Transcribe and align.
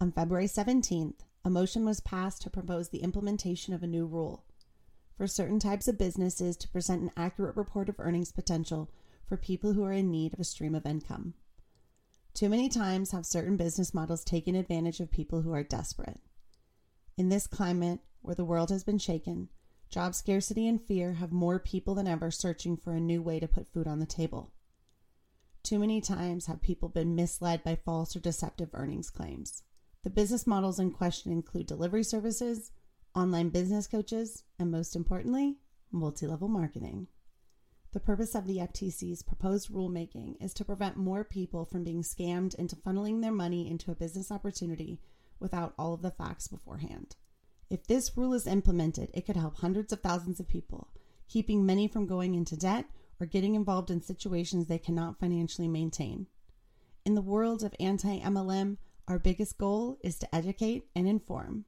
On 0.00 0.12
February 0.12 0.46
17th, 0.46 1.24
a 1.44 1.50
motion 1.50 1.84
was 1.84 1.98
passed 1.98 2.42
to 2.42 2.50
propose 2.50 2.90
the 2.90 3.02
implementation 3.02 3.74
of 3.74 3.82
a 3.82 3.88
new 3.88 4.06
rule 4.06 4.44
for 5.16 5.26
certain 5.26 5.58
types 5.58 5.88
of 5.88 5.98
businesses 5.98 6.56
to 6.56 6.68
present 6.68 7.02
an 7.02 7.10
accurate 7.16 7.56
report 7.56 7.88
of 7.88 7.96
earnings 7.98 8.30
potential 8.30 8.88
for 9.26 9.36
people 9.36 9.72
who 9.72 9.82
are 9.82 9.92
in 9.92 10.08
need 10.08 10.32
of 10.32 10.38
a 10.38 10.44
stream 10.44 10.76
of 10.76 10.86
income. 10.86 11.34
Too 12.32 12.48
many 12.48 12.68
times 12.68 13.10
have 13.10 13.26
certain 13.26 13.56
business 13.56 13.92
models 13.92 14.22
taken 14.22 14.54
advantage 14.54 15.00
of 15.00 15.10
people 15.10 15.42
who 15.42 15.52
are 15.52 15.64
desperate. 15.64 16.20
In 17.16 17.28
this 17.28 17.48
climate, 17.48 17.98
where 18.22 18.36
the 18.36 18.44
world 18.44 18.70
has 18.70 18.84
been 18.84 18.98
shaken, 18.98 19.48
job 19.90 20.14
scarcity 20.14 20.68
and 20.68 20.80
fear 20.80 21.14
have 21.14 21.32
more 21.32 21.58
people 21.58 21.96
than 21.96 22.06
ever 22.06 22.30
searching 22.30 22.76
for 22.76 22.92
a 22.92 23.00
new 23.00 23.20
way 23.20 23.40
to 23.40 23.48
put 23.48 23.66
food 23.66 23.88
on 23.88 23.98
the 23.98 24.06
table. 24.06 24.52
Too 25.64 25.80
many 25.80 26.00
times 26.00 26.46
have 26.46 26.62
people 26.62 26.88
been 26.88 27.16
misled 27.16 27.64
by 27.64 27.74
false 27.74 28.14
or 28.14 28.20
deceptive 28.20 28.70
earnings 28.74 29.10
claims. 29.10 29.64
The 30.04 30.10
business 30.10 30.46
models 30.46 30.78
in 30.78 30.92
question 30.92 31.32
include 31.32 31.66
delivery 31.66 32.04
services, 32.04 32.70
online 33.14 33.48
business 33.48 33.88
coaches, 33.88 34.44
and 34.58 34.70
most 34.70 34.94
importantly, 34.94 35.56
multi 35.90 36.26
level 36.26 36.48
marketing. 36.48 37.08
The 37.92 38.00
purpose 38.00 38.34
of 38.34 38.46
the 38.46 38.58
FTC's 38.58 39.22
proposed 39.22 39.72
rulemaking 39.72 40.36
is 40.40 40.54
to 40.54 40.64
prevent 40.64 40.96
more 40.96 41.24
people 41.24 41.64
from 41.64 41.84
being 41.84 42.02
scammed 42.02 42.54
into 42.54 42.76
funneling 42.76 43.22
their 43.22 43.32
money 43.32 43.68
into 43.68 43.90
a 43.90 43.96
business 43.96 44.30
opportunity 44.30 45.00
without 45.40 45.74
all 45.78 45.94
of 45.94 46.02
the 46.02 46.10
facts 46.10 46.46
beforehand. 46.46 47.16
If 47.70 47.86
this 47.86 48.16
rule 48.16 48.34
is 48.34 48.46
implemented, 48.46 49.10
it 49.14 49.26
could 49.26 49.36
help 49.36 49.56
hundreds 49.56 49.92
of 49.92 50.00
thousands 50.00 50.38
of 50.38 50.48
people, 50.48 50.88
keeping 51.28 51.66
many 51.66 51.88
from 51.88 52.06
going 52.06 52.34
into 52.34 52.56
debt 52.56 52.86
or 53.18 53.26
getting 53.26 53.54
involved 53.54 53.90
in 53.90 54.00
situations 54.00 54.66
they 54.66 54.78
cannot 54.78 55.18
financially 55.18 55.68
maintain. 55.68 56.28
In 57.04 57.14
the 57.14 57.22
world 57.22 57.62
of 57.64 57.74
anti 57.80 58.20
MLM, 58.20 58.76
our 59.08 59.18
biggest 59.18 59.56
goal 59.56 59.98
is 60.02 60.18
to 60.18 60.34
educate 60.34 60.84
and 60.94 61.08
inform. 61.08 61.64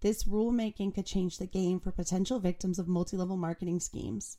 This 0.00 0.24
rulemaking 0.24 0.94
could 0.94 1.04
change 1.04 1.36
the 1.36 1.46
game 1.46 1.78
for 1.78 1.92
potential 1.92 2.40
victims 2.40 2.78
of 2.78 2.88
multi 2.88 3.18
level 3.18 3.36
marketing 3.36 3.80
schemes. 3.80 4.38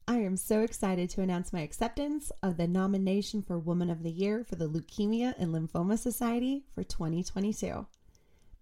I 0.06 0.18
am 0.18 0.36
so 0.36 0.60
excited 0.60 1.08
to 1.10 1.22
announce 1.22 1.52
my 1.52 1.62
acceptance 1.62 2.30
of 2.42 2.58
the 2.58 2.68
nomination 2.68 3.42
for 3.42 3.58
Woman 3.58 3.88
of 3.88 4.02
the 4.02 4.10
Year 4.10 4.44
for 4.44 4.54
the 4.54 4.68
Leukemia 4.68 5.34
and 5.38 5.52
Lymphoma 5.52 5.98
Society 5.98 6.66
for 6.74 6.84
2022. 6.84 7.86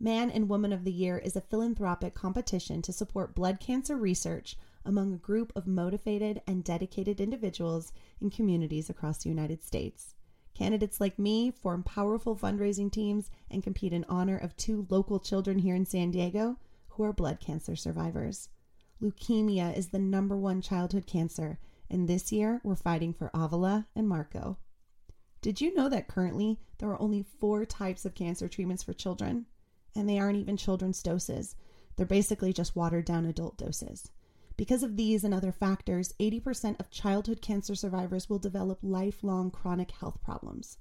Man 0.05 0.33
and 0.33 0.49
Woman 0.49 0.73
of 0.73 0.83
the 0.83 0.91
Year 0.91 1.17
is 1.17 1.37
a 1.37 1.41
philanthropic 1.41 2.13
competition 2.13 2.83
to 2.83 2.93
support 2.93 3.37
blood 3.37 3.61
cancer 3.61 3.97
research 3.97 4.57
among 4.85 5.13
a 5.13 5.17
group 5.17 5.53
of 5.55 5.69
motivated 5.69 6.43
and 6.45 6.65
dedicated 6.65 7.21
individuals 7.21 7.93
in 8.21 8.29
communities 8.29 8.91
across 8.91 9.23
the 9.23 9.29
United 9.29 9.63
States. 9.63 10.17
Candidates 10.55 11.01
like 11.01 11.21
me 11.21 11.53
form 11.53 11.85
powerful 11.85 12.35
fundraising 12.35 12.91
teams 12.91 13.31
and 13.49 13.63
compete 13.63 13.93
in 13.93 14.05
honor 14.09 14.37
of 14.37 14.57
two 14.57 14.89
local 14.91 15.21
children 15.21 15.61
here 15.61 15.77
in 15.77 15.87
San 15.87 16.11
Diego 16.11 16.59
who 16.89 17.05
are 17.05 17.13
blood 17.13 17.39
cancer 17.39 17.77
survivors. 17.77 18.49
Leukemia 19.01 19.73
is 19.77 19.91
the 19.91 20.01
number 20.01 20.37
one 20.37 20.61
childhood 20.61 21.07
cancer, 21.07 21.61
and 21.89 22.09
this 22.09 22.33
year 22.33 22.61
we're 22.65 22.75
fighting 22.75 23.13
for 23.13 23.31
Avila 23.33 23.87
and 23.95 24.09
Marco. 24.09 24.59
Did 25.43 25.61
you 25.61 25.73
know 25.77 25.89
that 25.89 26.09
currently 26.09 26.59
there 26.79 26.89
are 26.89 27.01
only 27.01 27.23
four 27.23 27.65
types 27.65 28.05
of 28.05 28.17
cancer 28.17 28.49
treatments 28.49 28.83
for 28.83 28.93
children? 28.93 29.47
And 29.95 30.09
they 30.09 30.19
aren't 30.19 30.39
even 30.39 30.57
children's 30.57 31.03
doses. 31.03 31.55
They're 31.97 32.07
basically 32.07 32.53
just 32.53 32.77
watered 32.77 33.05
down 33.05 33.27
adult 33.27 33.57
doses. 33.57 34.11
Because 34.57 34.83
of 34.83 34.97
these 34.97 35.25
and 35.25 35.33
other 35.33 35.53
factors, 35.53 36.15
80% 36.21 36.79
of 36.79 36.91
childhood 36.91 37.41
cancer 37.41 37.75
survivors 37.75 38.29
will 38.29 38.39
develop 38.39 38.79
lifelong 38.83 39.51
chronic 39.51 39.91
health 39.93 40.23
problems. 40.23 40.79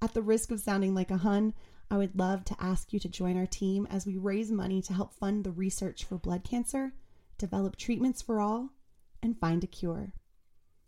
At 0.00 0.14
the 0.14 0.22
risk 0.22 0.50
of 0.50 0.60
sounding 0.60 0.94
like 0.94 1.10
a 1.10 1.18
Hun, 1.18 1.54
I 1.90 1.98
would 1.98 2.18
love 2.18 2.44
to 2.46 2.56
ask 2.58 2.92
you 2.92 2.98
to 3.00 3.08
join 3.08 3.36
our 3.36 3.46
team 3.46 3.86
as 3.90 4.06
we 4.06 4.16
raise 4.16 4.50
money 4.50 4.80
to 4.82 4.94
help 4.94 5.12
fund 5.12 5.44
the 5.44 5.52
research 5.52 6.04
for 6.04 6.16
blood 6.16 6.42
cancer, 6.42 6.94
develop 7.38 7.76
treatments 7.76 8.22
for 8.22 8.40
all, 8.40 8.70
and 9.22 9.38
find 9.38 9.62
a 9.62 9.66
cure. 9.66 10.14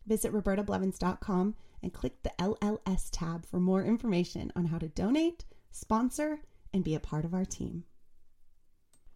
Visit 0.07 0.33
robertablevins.com 0.33 1.55
and 1.83 1.93
click 1.93 2.23
the 2.23 2.33
LLS 2.39 3.09
tab 3.13 3.47
for 3.47 3.61
more 3.61 3.85
information 3.85 4.51
on 4.57 4.67
how 4.67 4.79
to 4.79 4.89
donate, 4.89 5.45
sponsor, 5.71 6.41
and 6.75 6.85
be 6.85 6.95
a 6.95 7.01
part 7.01 7.25
of 7.25 7.33
our 7.33 7.45
team. 7.45 7.85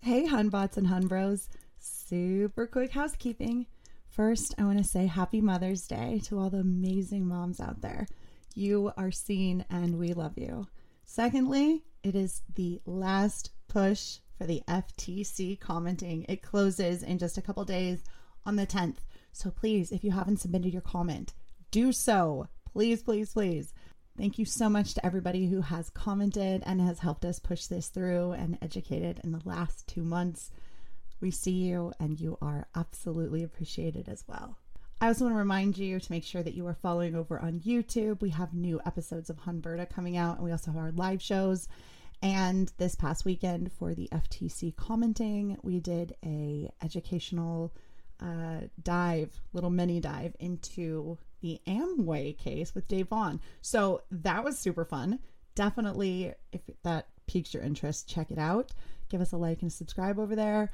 Hey, 0.01 0.27
Hunbots 0.27 0.77
and 0.77 0.87
Hunbros. 0.87 1.49
Super 1.77 2.67
quick 2.67 2.93
housekeeping. 2.93 3.67
First, 4.09 4.55
I 4.57 4.65
want 4.65 4.79
to 4.79 4.85
say 4.85 5.07
happy 5.07 5.41
Mother's 5.41 5.87
Day 5.87 6.21
to 6.25 6.39
all 6.39 6.51
the 6.51 6.61
amazing 6.61 7.27
moms 7.27 7.61
out 7.61 7.83
there. 7.83 8.07
You 8.55 8.93
are 8.97 9.11
seen 9.11 9.65
and 9.69 9.99
we 9.99 10.15
love 10.15 10.39
you. 10.39 10.69
Secondly, 11.05 11.83
it 12.03 12.15
is 12.15 12.43
the 12.55 12.81
last 12.87 13.51
push 13.67 14.19
for 14.37 14.47
the 14.47 14.63
FTC 14.69 15.59
commenting. 15.59 16.25
It 16.29 16.43
closes 16.43 17.03
in 17.03 17.19
just 17.19 17.39
a 17.39 17.43
couple 17.43 17.65
days 17.65 18.05
on 18.47 18.57
the 18.57 18.67
10th. 18.67 18.99
So 19.33 19.51
please, 19.51 19.91
if 19.91 20.05
you 20.05 20.13
haven't 20.13 20.41
submitted 20.41 20.73
your 20.73 20.83
comment, 20.83 21.35
do 21.71 21.93
so. 21.93 22.49
Please, 22.73 23.03
please, 23.03 23.33
please. 23.33 23.75
Thank 24.19 24.37
you 24.37 24.45
so 24.45 24.69
much 24.69 24.95
to 24.95 25.07
everybody 25.07 25.47
who 25.47 25.61
has 25.61 25.91
commented 25.91 26.65
and 26.67 26.81
has 26.81 26.99
helped 26.99 27.25
us 27.25 27.39
push 27.39 27.67
this 27.67 27.87
through 27.87 28.33
and 28.33 28.59
educated 28.61 29.21
in 29.23 29.31
the 29.31 29.41
last 29.45 29.87
two 29.87 30.03
months. 30.03 30.51
We 31.21 31.31
see 31.31 31.53
you 31.53 31.93
and 32.01 32.21
you 32.21 32.37
are 32.43 32.67
absolutely 32.75 33.45
appreciated 33.45 34.09
as 34.09 34.25
well. 34.27 34.57
I 35.01 35.07
also 35.07 35.27
want 35.27 35.35
to 35.35 35.39
remind 35.39 35.79
you 35.79 36.01
to 36.01 36.13
make 36.13 36.25
sure 36.25 36.43
that 36.43 36.55
you 36.55 36.67
are 36.67 36.75
following 36.75 37.15
over 37.15 37.39
on 37.39 37.61
YouTube. 37.61 38.21
We 38.21 38.31
have 38.31 38.53
new 38.53 38.81
episodes 38.85 39.31
of 39.31 39.37
Hunberta 39.37 39.89
coming 39.89 40.17
out, 40.17 40.39
and 40.39 40.45
we 40.45 40.51
also 40.51 40.73
have 40.73 40.81
our 40.81 40.91
live 40.91 41.23
shows. 41.23 41.69
And 42.21 42.73
this 42.77 42.97
past 42.97 43.25
weekend 43.25 43.71
for 43.71 43.95
the 43.95 44.09
FTC 44.11 44.75
commenting, 44.75 45.59
we 45.63 45.79
did 45.79 46.17
a 46.25 46.69
educational 46.83 47.73
uh, 48.21 48.63
dive, 48.83 49.31
little 49.53 49.71
mini 49.71 50.01
dive 50.01 50.35
into 50.41 51.19
the 51.41 51.61
Amway 51.67 52.37
case 52.37 52.75
with 52.75 52.89
Dave 52.89 53.09
Vaughn. 53.09 53.41
So 53.61 54.03
that 54.11 54.45
was 54.45 54.59
super 54.59 54.85
fun. 54.85 55.19
Definitely, 55.55 56.35
if 56.53 56.63
that 56.85 57.09
piques 57.27 57.53
your 57.55 57.63
interest, 57.63 58.09
check 58.09 58.31
it 58.31 58.39
out. 58.39 58.73
Give 59.09 59.21
us 59.21 59.33
a 59.33 59.37
like 59.37 59.63
and 59.63 59.73
subscribe 59.73 60.19
over 60.19 60.37
there. 60.37 60.71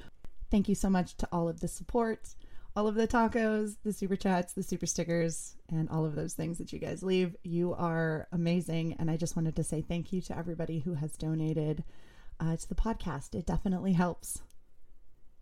Thank 0.51 0.69
you 0.69 0.75
so 0.75 0.91
much 0.91 1.17
to 1.17 1.29
all 1.33 1.49
of 1.49 1.61
the 1.61 1.69
support, 1.69 2.35
all 2.77 2.87
of 2.87 2.95
the 2.95 3.09
tacos, 3.09 3.77
the 3.83 3.93
super 3.93 4.17
chats, 4.17 4.53
the 4.53 4.63
super 4.63 4.87
stickers, 4.87 5.57
and 5.69 5.89
all 5.89 6.05
of 6.05 6.15
those 6.15 6.35
things 6.35 6.59
that 6.59 6.73
you 6.73 6.79
guys 6.79 7.03
leave. 7.03 7.37
You 7.43 7.75
are 7.75 8.29
amazing. 8.33 8.97
And 8.99 9.11
I 9.11 9.17
just 9.17 9.37
wanted 9.37 9.57
to 9.57 9.65
say 9.65 9.83
thank 9.83 10.13
you 10.13 10.21
to 10.23 10.37
everybody 10.37 10.81
who 10.81 10.95
has 10.95 11.17
donated 11.17 11.85
uh, 12.41 12.57
to 12.57 12.69
the 12.69 12.75
podcast. 12.75 13.35
It 13.35 13.47
definitely 13.47 13.93
helps. 13.93 14.43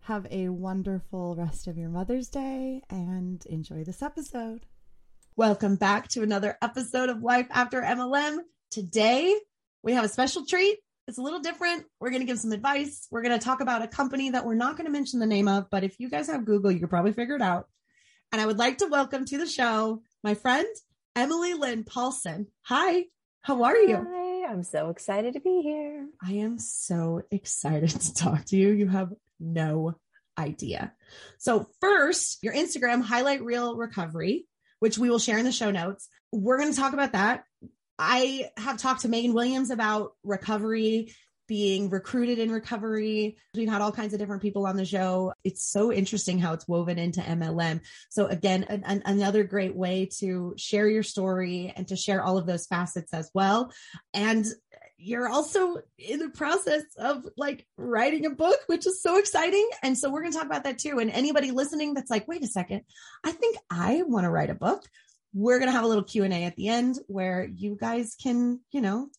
Have 0.01 0.27
a 0.29 0.49
wonderful 0.49 1.35
rest 1.35 1.67
of 1.67 1.77
your 1.77 1.89
Mother's 1.89 2.27
Day 2.27 2.81
and 2.89 3.45
enjoy 3.45 3.83
this 3.83 4.01
episode. 4.01 4.65
Welcome 5.35 5.77
back 5.77 6.09
to 6.09 6.21
another 6.21 6.59
episode 6.61 7.09
of 7.09 7.23
Life 7.23 7.47
After 7.49 7.81
MLM. 7.81 8.37
Today, 8.69 9.35
we 9.81 9.93
have 9.93 10.05
a 10.05 10.07
special 10.07 10.45
treat. 10.45 10.77
It's 11.07 11.17
a 11.17 11.23
little 11.23 11.39
different. 11.39 11.85
We're 11.99 12.11
going 12.11 12.21
to 12.21 12.27
give 12.27 12.37
some 12.37 12.51
advice. 12.51 13.07
We're 13.09 13.23
going 13.23 13.39
to 13.39 13.43
talk 13.43 13.59
about 13.59 13.81
a 13.81 13.87
company 13.87 14.29
that 14.29 14.45
we're 14.45 14.53
not 14.53 14.77
going 14.77 14.85
to 14.85 14.91
mention 14.91 15.19
the 15.19 15.25
name 15.25 15.47
of, 15.47 15.71
but 15.71 15.83
if 15.83 15.99
you 15.99 16.07
guys 16.07 16.27
have 16.27 16.45
Google, 16.45 16.71
you 16.71 16.79
could 16.79 16.91
probably 16.91 17.13
figure 17.13 17.35
it 17.35 17.41
out. 17.41 17.67
And 18.31 18.39
I 18.39 18.45
would 18.45 18.59
like 18.59 18.77
to 18.77 18.85
welcome 18.85 19.25
to 19.25 19.39
the 19.39 19.47
show 19.47 20.03
my 20.23 20.35
friend, 20.35 20.67
Emily 21.15 21.55
Lynn 21.55 21.83
Paulson. 21.83 22.45
Hi, 22.65 23.05
how 23.41 23.63
are 23.63 23.75
you? 23.75 24.05
Hi, 24.07 24.51
I'm 24.51 24.61
so 24.61 24.89
excited 24.89 25.33
to 25.33 25.39
be 25.39 25.61
here. 25.63 26.09
I 26.23 26.33
am 26.33 26.59
so 26.59 27.23
excited 27.31 27.89
to 27.89 28.13
talk 28.13 28.45
to 28.45 28.55
you. 28.55 28.69
You 28.69 28.87
have 28.87 29.11
no 29.39 29.95
idea. 30.37 30.93
So, 31.39 31.69
first, 31.81 32.37
your 32.43 32.53
Instagram 32.53 33.01
highlight 33.01 33.43
reel 33.43 33.75
recovery, 33.75 34.45
which 34.83 34.97
we 34.97 35.09
will 35.09 35.17
share 35.17 35.37
in 35.37 35.45
the 35.45 35.51
show 35.53 35.71
notes. 35.71 36.09
We're 36.33 36.57
going 36.57 36.73
to 36.73 36.77
talk 36.77 36.91
about 36.91 37.13
that. 37.13 37.45
I 37.97 38.49
have 38.57 38.77
talked 38.77 39.03
to 39.03 39.07
Megan 39.07 39.33
Williams 39.33 39.69
about 39.69 40.11
recovery 40.25 41.13
being 41.47 41.89
recruited 41.89 42.37
in 42.37 42.51
recovery. 42.51 43.37
We've 43.55 43.69
had 43.69 43.79
all 43.79 43.93
kinds 43.93 44.11
of 44.11 44.19
different 44.19 44.41
people 44.41 44.65
on 44.65 44.75
the 44.75 44.83
show. 44.83 45.31
It's 45.45 45.63
so 45.63 45.93
interesting 45.93 46.37
how 46.37 46.51
it's 46.51 46.67
woven 46.67 46.99
into 46.99 47.21
MLM. 47.21 47.79
So 48.09 48.27
again, 48.27 48.65
an, 48.67 48.83
an, 48.85 49.03
another 49.05 49.45
great 49.45 49.73
way 49.73 50.09
to 50.19 50.53
share 50.57 50.89
your 50.89 51.03
story 51.03 51.71
and 51.73 51.87
to 51.87 51.95
share 51.95 52.21
all 52.21 52.37
of 52.37 52.45
those 52.45 52.67
facets 52.67 53.13
as 53.13 53.31
well. 53.33 53.71
And 54.13 54.45
you're 55.03 55.27
also 55.27 55.77
in 55.97 56.19
the 56.19 56.29
process 56.29 56.83
of 56.97 57.25
like 57.35 57.65
writing 57.77 58.25
a 58.25 58.29
book, 58.29 58.57
which 58.67 58.87
is 58.87 59.01
so 59.01 59.19
exciting. 59.19 59.67
And 59.81 59.97
so 59.97 60.09
we're 60.09 60.21
going 60.21 60.31
to 60.31 60.37
talk 60.37 60.47
about 60.47 60.63
that 60.63 60.79
too. 60.79 60.99
And 60.99 61.11
anybody 61.11 61.51
listening 61.51 61.93
that's 61.93 62.09
like, 62.09 62.27
wait 62.27 62.43
a 62.43 62.47
second, 62.47 62.83
I 63.23 63.31
think 63.31 63.57
I 63.69 64.03
want 64.03 64.23
to 64.23 64.29
write 64.29 64.49
a 64.49 64.55
book. 64.55 64.83
We're 65.33 65.59
going 65.59 65.69
to 65.69 65.75
have 65.75 65.83
a 65.83 65.87
little 65.87 66.03
Q&A 66.03 66.45
at 66.45 66.55
the 66.55 66.69
end 66.69 66.99
where 67.07 67.43
you 67.45 67.77
guys 67.79 68.15
can, 68.21 68.61
you 68.71 68.81
know, 68.81 69.09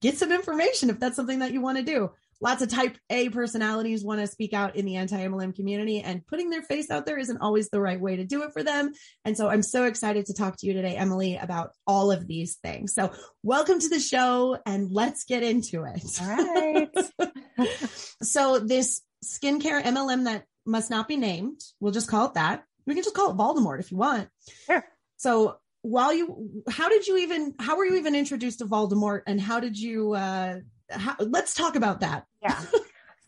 get 0.00 0.18
some 0.18 0.30
information 0.30 0.90
if 0.90 1.00
that's 1.00 1.16
something 1.16 1.40
that 1.40 1.52
you 1.52 1.60
want 1.60 1.78
to 1.78 1.84
do. 1.84 2.10
Lots 2.44 2.60
of 2.60 2.68
type 2.68 2.98
A 3.08 3.30
personalities 3.30 4.04
want 4.04 4.20
to 4.20 4.26
speak 4.26 4.52
out 4.52 4.76
in 4.76 4.84
the 4.84 4.96
anti 4.96 5.16
MLM 5.16 5.56
community, 5.56 6.00
and 6.00 6.26
putting 6.26 6.50
their 6.50 6.60
face 6.60 6.90
out 6.90 7.06
there 7.06 7.16
isn't 7.16 7.40
always 7.40 7.70
the 7.70 7.80
right 7.80 7.98
way 7.98 8.16
to 8.16 8.24
do 8.26 8.42
it 8.42 8.52
for 8.52 8.62
them. 8.62 8.92
And 9.24 9.34
so 9.34 9.48
I'm 9.48 9.62
so 9.62 9.84
excited 9.84 10.26
to 10.26 10.34
talk 10.34 10.58
to 10.58 10.66
you 10.66 10.74
today, 10.74 10.94
Emily, 10.94 11.36
about 11.36 11.70
all 11.86 12.12
of 12.12 12.26
these 12.26 12.56
things. 12.56 12.92
So, 12.92 13.14
welcome 13.42 13.80
to 13.80 13.88
the 13.88 13.98
show, 13.98 14.58
and 14.66 14.90
let's 14.92 15.24
get 15.24 15.42
into 15.42 15.84
it. 15.84 16.04
All 16.20 16.28
right. 16.28 17.68
so, 18.22 18.58
this 18.58 19.00
skincare 19.24 19.82
MLM 19.82 20.24
that 20.24 20.44
must 20.66 20.90
not 20.90 21.08
be 21.08 21.16
named, 21.16 21.62
we'll 21.80 21.92
just 21.92 22.10
call 22.10 22.26
it 22.26 22.34
that. 22.34 22.64
We 22.84 22.92
can 22.92 23.04
just 23.04 23.16
call 23.16 23.30
it 23.30 23.38
Voldemort 23.38 23.80
if 23.80 23.90
you 23.90 23.96
want. 23.96 24.28
Sure. 24.66 24.84
So, 25.16 25.56
while 25.80 26.12
you 26.12 26.62
how 26.68 26.90
did 26.90 27.06
you 27.06 27.16
even 27.18 27.54
how 27.58 27.78
were 27.78 27.86
you 27.86 27.96
even 27.96 28.14
introduced 28.14 28.60
to 28.60 28.64
voldemort 28.64 29.20
and 29.26 29.38
how 29.38 29.60
did 29.60 29.78
you 29.78 30.14
uh 30.14 30.56
how, 30.90 31.16
let's 31.18 31.54
talk 31.54 31.76
about 31.76 32.00
that. 32.00 32.26
Yeah. 32.42 32.60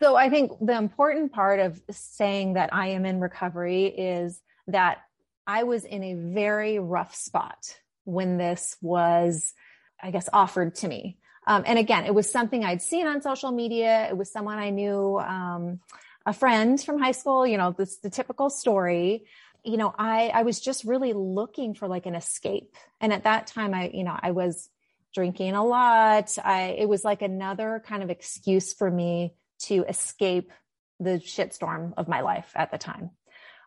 So 0.01 0.15
i 0.15 0.29
think 0.29 0.53
the 0.61 0.77
important 0.77 1.33
part 1.33 1.59
of 1.59 1.81
saying 1.91 2.55
that 2.55 2.73
i 2.73 2.89
am 2.89 3.07
in 3.07 3.21
recovery 3.21 3.87
is 3.87 4.41
that 4.67 4.99
i 5.47 5.63
was 5.63 5.85
in 5.85 6.03
a 6.05 6.15
very 6.15 6.79
rough 6.79 7.15
spot 7.15 7.79
when 8.05 8.37
this 8.37 8.77
was 8.83 9.55
i 10.03 10.11
guess 10.11 10.29
offered 10.33 10.75
to 10.77 10.89
me. 10.89 11.19
Um, 11.47 11.63
and 11.65 11.79
again 11.79 12.05
it 12.05 12.15
was 12.15 12.31
something 12.31 12.65
i'd 12.65 12.83
seen 12.83 13.07
on 13.07 13.23
social 13.23 13.53
media. 13.53 14.09
It 14.09 14.17
was 14.17 14.31
someone 14.31 14.59
i 14.59 14.71
knew 14.71 15.19
um, 15.19 15.81
a 16.27 16.33
friend 16.33 16.79
from 16.83 16.99
high 16.99 17.13
school 17.13 17.47
you 17.47 17.57
know 17.57 17.71
this 17.73 17.99
the 17.99 18.11
typical 18.11 18.51
story. 18.51 19.25
You 19.65 19.79
know, 19.79 19.93
I, 19.99 20.29
I 20.29 20.43
was 20.45 20.61
just 20.61 20.85
really 20.85 21.13
looking 21.13 21.75
for 21.75 21.89
like 21.89 22.07
an 22.07 22.15
escape. 22.15 22.77
And 23.01 23.13
at 23.13 23.25
that 23.25 23.49
time, 23.49 23.75
I, 23.75 23.91
you 23.93 24.05
know, 24.05 24.17
I 24.17 24.31
was 24.31 24.71
drinking 25.17 25.55
a 25.55 25.65
lot. 25.65 26.37
I, 26.45 26.77
it 26.79 26.87
was 26.89 27.03
like 27.03 27.23
another 27.23 27.83
kind 27.87 28.03
of 28.03 28.11
excuse 28.11 28.75
for 28.75 28.91
me 28.91 29.35
to 29.61 29.83
escape 29.89 30.53
the 31.01 31.13
shitstorm 31.13 31.95
of 31.97 32.07
my 32.07 32.21
life 32.21 32.53
at 32.55 32.71
the 32.71 32.77
time. 32.77 33.11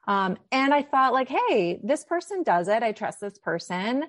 Um, 0.08 0.38
and 0.52 0.76
I 0.76 0.84
thought 0.84 1.12
like, 1.12 1.28
Hey, 1.28 1.80
this 1.84 2.04
person 2.04 2.44
does 2.44 2.68
it. 2.68 2.84
I 2.84 2.92
trust 2.92 3.20
this 3.20 3.40
person. 3.40 4.06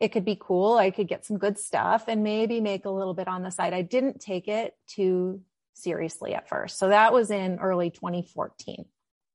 It 0.00 0.08
could 0.08 0.24
be 0.24 0.38
cool. 0.40 0.78
I 0.78 0.90
could 0.90 1.06
get 1.06 1.26
some 1.26 1.36
good 1.36 1.58
stuff 1.58 2.04
and 2.08 2.22
maybe 2.22 2.62
make 2.62 2.86
a 2.86 2.90
little 2.90 3.12
bit 3.12 3.28
on 3.28 3.42
the 3.42 3.50
side. 3.50 3.74
I 3.74 3.82
didn't 3.82 4.20
take 4.20 4.48
it 4.48 4.72
too 4.86 5.42
seriously 5.74 6.34
at 6.34 6.48
first. 6.48 6.78
So 6.78 6.88
that 6.88 7.12
was 7.12 7.30
in 7.30 7.58
early 7.58 7.90
2014. 7.90 8.86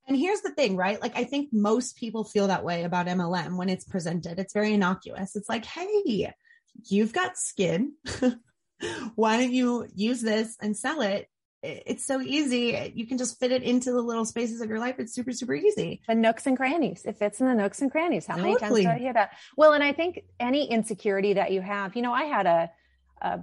And 0.07 0.17
here's 0.17 0.41
the 0.41 0.49
thing, 0.49 0.75
right? 0.75 0.99
Like, 0.99 1.15
I 1.15 1.23
think 1.23 1.49
most 1.51 1.97
people 1.97 2.23
feel 2.23 2.47
that 2.47 2.63
way 2.63 2.83
about 2.83 3.07
MLM 3.07 3.55
when 3.55 3.69
it's 3.69 3.85
presented. 3.85 4.39
It's 4.39 4.53
very 4.53 4.73
innocuous. 4.73 5.35
It's 5.35 5.49
like, 5.49 5.65
hey, 5.65 6.33
you've 6.83 7.13
got 7.13 7.37
skin. 7.37 7.93
Why 9.15 9.37
don't 9.37 9.53
you 9.53 9.87
use 9.95 10.21
this 10.21 10.57
and 10.61 10.75
sell 10.75 11.01
it? 11.01 11.29
It's 11.63 12.05
so 12.05 12.21
easy. 12.21 12.91
You 12.93 13.07
can 13.07 13.17
just 13.17 13.39
fit 13.39 13.51
it 13.51 13.63
into 13.63 13.91
the 13.91 14.01
little 14.01 14.25
spaces 14.25 14.61
of 14.61 14.69
your 14.69 14.79
life. 14.79 14.95
It's 14.99 15.13
super, 15.13 15.31
super 15.31 15.55
easy. 15.55 16.01
The 16.07 16.13
nooks 16.13 16.45
and 16.45 16.55
crannies. 16.55 17.05
It 17.05 17.17
fits 17.17 17.41
in 17.41 17.47
the 17.47 17.55
nooks 17.55 17.81
and 17.81 17.89
crannies. 17.89 18.27
How 18.27 18.37
many 18.37 18.55
times 18.57 18.75
do 18.75 18.87
I 18.87 18.99
hear 18.99 19.13
that? 19.13 19.31
Well, 19.57 19.73
and 19.73 19.83
I 19.83 19.91
think 19.91 20.21
any 20.39 20.69
insecurity 20.69 21.33
that 21.33 21.51
you 21.51 21.61
have, 21.61 21.95
you 21.95 22.03
know, 22.03 22.13
I 22.13 22.25
had 22.25 22.45
a, 22.45 22.71
a 23.21 23.39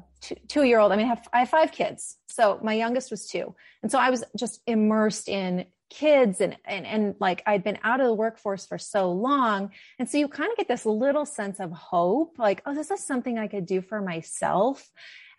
two 0.47 0.63
year 0.63 0.79
old. 0.79 0.93
I 0.93 0.97
mean, 0.97 1.07
I 1.07 1.09
have, 1.09 1.29
I 1.33 1.39
have 1.41 1.49
five 1.49 1.73
kids. 1.73 2.17
So 2.29 2.61
my 2.63 2.75
youngest 2.75 3.11
was 3.11 3.27
two. 3.27 3.57
And 3.83 3.91
so 3.91 3.99
I 3.99 4.11
was 4.11 4.23
just 4.37 4.61
immersed 4.69 5.29
in 5.29 5.65
kids 5.93 6.41
and, 6.41 6.57
and 6.65 6.87
and 6.87 7.15
like 7.21 7.43
I'd 7.47 7.63
been 7.63 7.79
out 7.83 8.01
of 8.01 8.07
the 8.07 8.15
workforce 8.15 8.65
for 8.67 8.79
so 8.79 9.13
long. 9.13 9.71
And 9.99 10.09
so 10.09 10.19
you 10.19 10.27
kind 10.27 10.51
of 10.51 10.57
get 10.57 10.67
this 10.67 10.87
little 10.87 11.27
sense 11.27 11.61
of 11.61 11.71
hope, 11.71 12.39
like, 12.39 12.63
oh, 12.65 12.75
this 12.75 12.91
is 12.91 13.05
something 13.05 13.39
I 13.39 13.47
could 13.47 13.67
do 13.67 13.83
for 13.83 14.01
myself. 14.01 14.91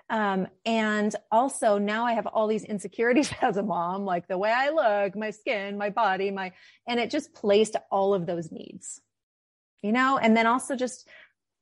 Um, 0.09 0.47
and 0.65 1.15
also 1.31 1.79
now 1.79 2.05
I 2.05 2.13
have 2.13 2.27
all 2.27 2.47
these 2.47 2.65
insecurities 2.65 3.33
as 3.41 3.57
a 3.57 3.63
mom, 3.63 4.05
like 4.05 4.27
the 4.27 4.37
way 4.37 4.51
I 4.51 4.69
look, 4.69 5.15
my 5.15 5.31
skin, 5.31 5.77
my 5.77 5.89
body, 5.89 6.29
my, 6.29 6.51
and 6.87 6.99
it 6.99 7.09
just 7.09 7.33
to 7.71 7.81
all 7.89 8.13
of 8.13 8.25
those 8.25 8.51
needs, 8.51 9.01
you 9.81 9.91
know, 9.91 10.17
and 10.17 10.37
then 10.37 10.45
also 10.45 10.75
just 10.75 11.07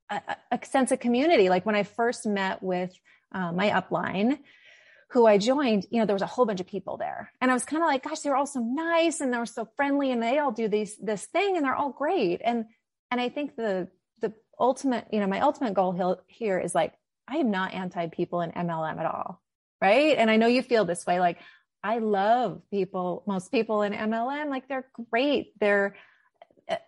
a, 0.09 0.21
a 0.51 0.59
sense 0.65 0.91
of 0.91 0.99
community. 0.99 1.47
Like 1.49 1.65
when 1.65 1.75
I 1.75 1.83
first 1.83 2.25
met 2.25 2.61
with 2.61 2.93
uh, 3.31 3.53
my 3.53 3.69
upline, 3.69 4.39
who 5.12 5.25
I 5.25 5.38
joined, 5.38 5.86
you 5.90 6.00
know, 6.00 6.06
there 6.06 6.16
was 6.16 6.22
a 6.22 6.28
whole 6.28 6.46
bunch 6.46 6.62
of 6.62 6.68
people 6.68 6.96
there. 6.96 7.31
And 7.42 7.52
I 7.52 7.54
was 7.54 7.66
kind 7.66 7.84
of 7.84 7.88
like, 7.88 8.04
gosh, 8.04 8.22
they 8.22 8.30
were 8.30 8.38
all 8.38 8.46
so 8.46 8.62
nice 8.62 9.19
and 9.19 9.34
they 9.34 9.38
were 9.38 9.46
so 9.46 9.68
friendly 9.75 10.12
and 10.12 10.24
they 10.24 10.40
all 10.40 10.52
do 10.52 10.69
these, 10.69 10.96
this 10.98 11.25
thing 11.25 11.58
and 11.58 11.66
they're 11.66 11.75
all 11.75 11.92
great. 11.92 12.42
And, 12.44 12.66
and 13.12 13.19
I 13.19 13.28
think 13.28 13.58
the, 13.58 13.90
the 14.22 14.34
ultimate, 14.58 15.08
you 15.12 15.19
know, 15.19 15.28
my 15.28 15.42
ultimate 15.42 15.74
goal 15.74 16.22
here 16.28 16.60
is 16.60 16.74
like, 16.74 16.94
I 17.28 17.38
am 17.38 17.52
not 17.52 17.74
anti 17.74 18.08
people 18.08 18.40
in 18.42 18.52
MLM 18.52 19.00
at 19.00 19.06
all. 19.06 19.42
Right. 19.81 20.18
And 20.18 20.31
I 20.31 20.38
know 20.38 20.48
you 20.48 20.63
feel 20.63 20.86
this 20.86 21.06
way. 21.06 21.19
Like 21.19 21.40
I 21.84 21.98
love 21.98 22.62
people, 22.72 23.24
most 23.28 23.51
people 23.51 23.82
in 23.82 23.94
MLM, 23.94 24.50
like 24.50 24.70
they're 24.70 24.88
great. 25.12 25.60
They're, 25.60 25.96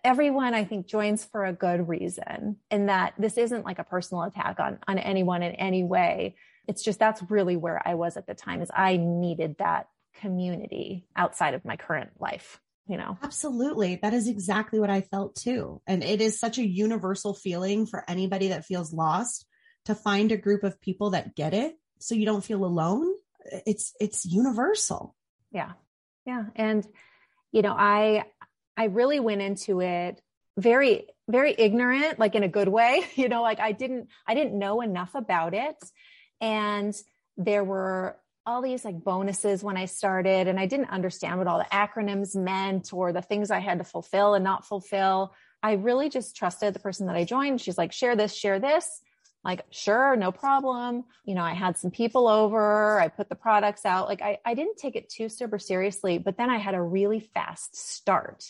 everyone 0.02 0.54
I 0.54 0.64
think 0.64 0.86
joins 0.86 1.26
for 1.26 1.44
a 1.44 1.52
good 1.52 1.88
reason 1.88 2.56
and 2.70 2.88
that 2.88 3.12
this 3.18 3.36
isn't 3.36 3.66
like 3.66 3.78
a 3.78 3.84
personal 3.84 4.22
attack 4.22 4.60
on, 4.60 4.78
on 4.88 4.96
anyone 4.96 5.42
in 5.42 5.52
any 5.56 5.84
way 5.84 6.36
it's 6.66 6.82
just 6.82 6.98
that's 6.98 7.22
really 7.28 7.56
where 7.56 7.80
I 7.86 7.94
was 7.94 8.16
at 8.16 8.26
the 8.26 8.34
time 8.34 8.62
is 8.62 8.70
I 8.74 8.96
needed 8.96 9.56
that 9.58 9.88
community 10.20 11.06
outside 11.16 11.54
of 11.54 11.64
my 11.64 11.76
current 11.76 12.10
life 12.20 12.60
you 12.86 12.98
know? 12.98 13.16
Absolutely. 13.22 13.98
That 14.02 14.12
is 14.12 14.28
exactly 14.28 14.78
what 14.78 14.90
i 14.90 15.00
felt 15.00 15.36
too. 15.36 15.80
And 15.86 16.04
it 16.04 16.20
is 16.20 16.38
such 16.38 16.58
a 16.58 16.66
universal 16.66 17.32
feeling 17.32 17.86
for 17.86 18.04
anybody 18.06 18.48
that 18.48 18.66
feels 18.66 18.92
lost 18.92 19.46
to 19.86 19.94
find 19.94 20.30
a 20.30 20.36
group 20.36 20.64
of 20.64 20.78
people 20.82 21.12
that 21.12 21.34
get 21.34 21.54
it 21.54 21.78
so 21.98 22.14
you 22.14 22.26
don't 22.26 22.44
feel 22.44 22.62
alone. 22.62 23.10
It's 23.66 23.94
it's 24.00 24.26
universal. 24.26 25.16
Yeah. 25.50 25.72
Yeah. 26.26 26.44
And 26.56 26.86
you 27.54 27.62
know 27.62 27.72
i 27.72 28.24
i 28.76 28.84
really 28.84 29.20
went 29.20 29.40
into 29.40 29.80
it 29.80 30.20
very 30.58 31.06
very 31.28 31.54
ignorant 31.56 32.18
like 32.18 32.34
in 32.34 32.42
a 32.42 32.48
good 32.48 32.68
way 32.68 33.02
you 33.14 33.28
know 33.30 33.40
like 33.40 33.60
i 33.60 33.72
didn't 33.72 34.08
i 34.26 34.34
didn't 34.34 34.58
know 34.58 34.82
enough 34.82 35.14
about 35.14 35.54
it 35.54 35.76
and 36.40 36.94
there 37.36 37.64
were 37.64 38.16
all 38.46 38.60
these 38.60 38.84
like 38.84 39.02
bonuses 39.02 39.64
when 39.64 39.76
I 39.76 39.86
started, 39.86 40.48
and 40.48 40.60
I 40.60 40.66
didn't 40.66 40.90
understand 40.90 41.38
what 41.38 41.46
all 41.46 41.58
the 41.58 41.64
acronyms 41.64 42.36
meant 42.36 42.92
or 42.92 43.12
the 43.12 43.22
things 43.22 43.50
I 43.50 43.60
had 43.60 43.78
to 43.78 43.84
fulfill 43.84 44.34
and 44.34 44.44
not 44.44 44.66
fulfill. 44.66 45.34
I 45.62 45.72
really 45.72 46.10
just 46.10 46.36
trusted 46.36 46.74
the 46.74 46.78
person 46.78 47.06
that 47.06 47.16
I 47.16 47.24
joined. 47.24 47.60
She's 47.60 47.78
like, 47.78 47.92
share 47.92 48.16
this, 48.16 48.34
share 48.34 48.58
this. 48.60 49.00
Like, 49.44 49.64
sure, 49.70 50.16
no 50.16 50.32
problem. 50.32 51.04
You 51.24 51.34
know, 51.34 51.42
I 51.42 51.52
had 51.54 51.76
some 51.76 51.90
people 51.90 52.28
over, 52.28 52.98
I 52.98 53.08
put 53.08 53.28
the 53.28 53.34
products 53.34 53.84
out. 53.84 54.08
Like, 54.08 54.22
I, 54.22 54.38
I 54.44 54.54
didn't 54.54 54.78
take 54.78 54.96
it 54.96 55.10
too 55.10 55.28
super 55.28 55.58
seriously, 55.58 56.18
but 56.18 56.36
then 56.36 56.50
I 56.50 56.56
had 56.58 56.74
a 56.74 56.80
really 56.80 57.20
fast 57.20 57.76
start. 57.76 58.44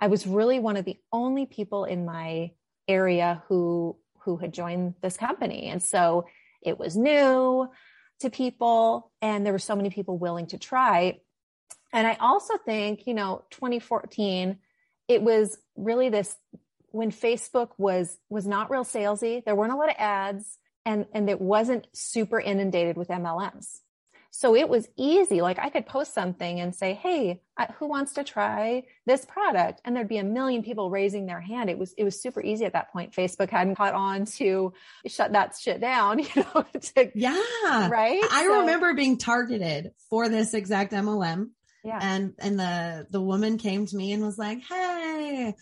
I 0.00 0.06
was 0.08 0.26
really 0.26 0.58
one 0.58 0.76
of 0.76 0.84
the 0.84 0.98
only 1.12 1.46
people 1.46 1.84
in 1.84 2.04
my 2.04 2.52
area 2.86 3.42
who 3.48 3.96
who 4.20 4.36
had 4.36 4.52
joined 4.52 4.94
this 5.00 5.16
company. 5.16 5.68
And 5.68 5.82
so 5.82 6.26
it 6.62 6.78
was 6.78 6.96
new 6.96 7.68
to 8.20 8.30
people 8.30 9.12
and 9.22 9.44
there 9.44 9.52
were 9.52 9.58
so 9.58 9.76
many 9.76 9.90
people 9.90 10.18
willing 10.18 10.46
to 10.48 10.58
try. 10.58 11.18
And 11.92 12.06
I 12.06 12.14
also 12.20 12.54
think, 12.58 13.06
you 13.06 13.14
know, 13.14 13.44
2014, 13.50 14.58
it 15.08 15.22
was 15.22 15.58
really 15.76 16.08
this 16.08 16.36
when 16.90 17.10
Facebook 17.10 17.70
was 17.78 18.18
was 18.28 18.46
not 18.46 18.70
real 18.70 18.84
salesy. 18.84 19.44
There 19.44 19.54
weren't 19.54 19.72
a 19.72 19.76
lot 19.76 19.90
of 19.90 19.96
ads 19.98 20.58
and 20.84 21.06
and 21.12 21.30
it 21.30 21.40
wasn't 21.40 21.86
super 21.92 22.40
inundated 22.40 22.96
with 22.96 23.08
MLMs. 23.08 23.80
So 24.38 24.54
it 24.54 24.68
was 24.68 24.86
easy. 24.96 25.40
Like 25.42 25.58
I 25.58 25.68
could 25.68 25.84
post 25.84 26.14
something 26.14 26.60
and 26.60 26.72
say, 26.72 26.94
"Hey, 26.94 27.40
who 27.80 27.88
wants 27.88 28.12
to 28.12 28.22
try 28.22 28.84
this 29.04 29.24
product?" 29.24 29.80
And 29.84 29.96
there'd 29.96 30.06
be 30.06 30.18
a 30.18 30.22
million 30.22 30.62
people 30.62 30.90
raising 30.90 31.26
their 31.26 31.40
hand. 31.40 31.68
It 31.68 31.76
was 31.76 31.92
it 31.98 32.04
was 32.04 32.22
super 32.22 32.40
easy 32.40 32.64
at 32.64 32.74
that 32.74 32.92
point. 32.92 33.12
Facebook 33.12 33.50
hadn't 33.50 33.74
caught 33.74 33.94
on 33.94 34.26
to 34.36 34.72
shut 35.08 35.32
that 35.32 35.56
shit 35.60 35.80
down, 35.80 36.18
you 36.20 36.28
know. 36.36 36.64
To, 36.72 37.10
yeah, 37.16 37.88
right. 37.88 38.22
I 38.30 38.44
so, 38.44 38.60
remember 38.60 38.94
being 38.94 39.18
targeted 39.18 39.90
for 40.08 40.28
this 40.28 40.54
exact 40.54 40.92
MLM. 40.92 41.48
Yeah. 41.82 41.98
And 42.00 42.34
and 42.38 42.60
the 42.60 43.08
the 43.10 43.20
woman 43.20 43.58
came 43.58 43.86
to 43.86 43.96
me 43.96 44.12
and 44.12 44.22
was 44.22 44.38
like, 44.38 44.60
"Hey, 44.68 45.56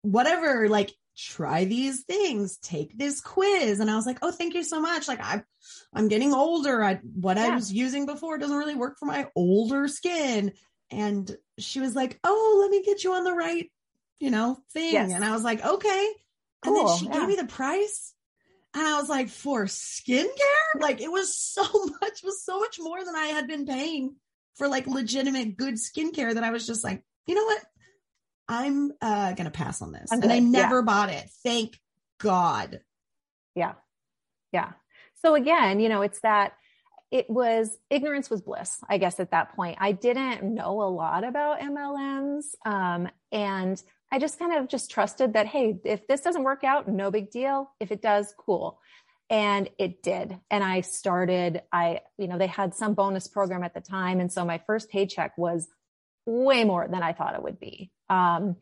whatever, 0.00 0.70
like 0.70 0.90
try 1.16 1.64
these 1.64 2.02
things, 2.04 2.58
take 2.58 2.96
this 2.96 3.20
quiz. 3.20 3.80
And 3.80 3.90
I 3.90 3.96
was 3.96 4.06
like, 4.06 4.18
oh, 4.22 4.30
thank 4.30 4.54
you 4.54 4.62
so 4.62 4.80
much. 4.80 5.08
Like 5.08 5.20
I'm, 5.22 5.44
I'm 5.92 6.08
getting 6.08 6.32
older. 6.32 6.82
I, 6.82 7.00
what 7.02 7.36
yeah. 7.36 7.46
I 7.46 7.54
was 7.54 7.72
using 7.72 8.06
before 8.06 8.38
doesn't 8.38 8.56
really 8.56 8.74
work 8.74 8.98
for 8.98 9.06
my 9.06 9.28
older 9.36 9.88
skin. 9.88 10.52
And 10.90 11.36
she 11.58 11.80
was 11.80 11.94
like, 11.94 12.18
oh, 12.24 12.58
let 12.60 12.70
me 12.70 12.84
get 12.84 13.04
you 13.04 13.14
on 13.14 13.24
the 13.24 13.32
right, 13.32 13.70
you 14.18 14.30
know, 14.30 14.58
thing. 14.72 14.92
Yes. 14.92 15.12
And 15.12 15.24
I 15.24 15.32
was 15.32 15.42
like, 15.42 15.64
okay. 15.64 16.08
Cool. 16.62 16.78
And 16.78 16.88
then 16.88 16.98
she 16.98 17.06
yeah. 17.06 17.12
gave 17.12 17.28
me 17.28 17.36
the 17.36 17.46
price. 17.46 18.14
And 18.74 18.82
I 18.82 18.98
was 18.98 19.08
like, 19.08 19.28
for 19.28 19.66
skincare? 19.66 20.80
Like 20.80 21.00
it 21.00 21.10
was 21.10 21.36
so 21.38 21.62
much, 21.62 22.22
was 22.22 22.44
so 22.44 22.58
much 22.58 22.78
more 22.80 23.04
than 23.04 23.14
I 23.14 23.26
had 23.26 23.46
been 23.46 23.66
paying 23.66 24.16
for 24.56 24.68
like 24.68 24.86
legitimate 24.86 25.56
good 25.56 25.74
skincare 25.74 26.34
that 26.34 26.44
I 26.44 26.50
was 26.50 26.66
just 26.66 26.84
like, 26.84 27.02
you 27.26 27.34
know 27.34 27.44
what? 27.44 27.62
I'm 28.48 28.92
uh, 29.00 29.32
going 29.32 29.46
to 29.46 29.50
pass 29.50 29.80
on 29.80 29.92
this. 29.92 30.10
And 30.10 30.24
I 30.30 30.38
never 30.38 30.76
yeah. 30.76 30.82
bought 30.82 31.10
it. 31.10 31.28
Thank 31.42 31.78
God. 32.20 32.80
Yeah. 33.54 33.74
Yeah. 34.52 34.72
So 35.22 35.34
again, 35.34 35.80
you 35.80 35.88
know, 35.88 36.02
it's 36.02 36.20
that 36.20 36.52
it 37.10 37.30
was 37.30 37.78
ignorance 37.90 38.28
was 38.28 38.42
bliss, 38.42 38.80
I 38.88 38.98
guess, 38.98 39.20
at 39.20 39.30
that 39.30 39.54
point. 39.54 39.78
I 39.80 39.92
didn't 39.92 40.42
know 40.42 40.82
a 40.82 40.90
lot 40.90 41.24
about 41.24 41.60
MLMs. 41.60 42.44
Um, 42.66 43.08
and 43.30 43.80
I 44.10 44.18
just 44.18 44.38
kind 44.38 44.52
of 44.52 44.68
just 44.68 44.90
trusted 44.90 45.34
that, 45.34 45.46
hey, 45.46 45.78
if 45.84 46.06
this 46.06 46.20
doesn't 46.20 46.42
work 46.42 46.64
out, 46.64 46.88
no 46.88 47.10
big 47.10 47.30
deal. 47.30 47.70
If 47.80 47.90
it 47.92 48.02
does, 48.02 48.34
cool. 48.36 48.80
And 49.30 49.70
it 49.78 50.02
did. 50.02 50.38
And 50.50 50.62
I 50.62 50.82
started, 50.82 51.62
I, 51.72 52.00
you 52.18 52.28
know, 52.28 52.36
they 52.36 52.46
had 52.46 52.74
some 52.74 52.94
bonus 52.94 53.26
program 53.26 53.62
at 53.62 53.74
the 53.74 53.80
time. 53.80 54.20
And 54.20 54.32
so 54.32 54.44
my 54.44 54.60
first 54.66 54.90
paycheck 54.90 55.38
was 55.38 55.68
way 56.26 56.64
more 56.64 56.86
than 56.88 57.02
I 57.02 57.12
thought 57.12 57.34
it 57.34 57.42
would 57.42 57.60
be. 57.60 57.90
Um, 58.08 58.56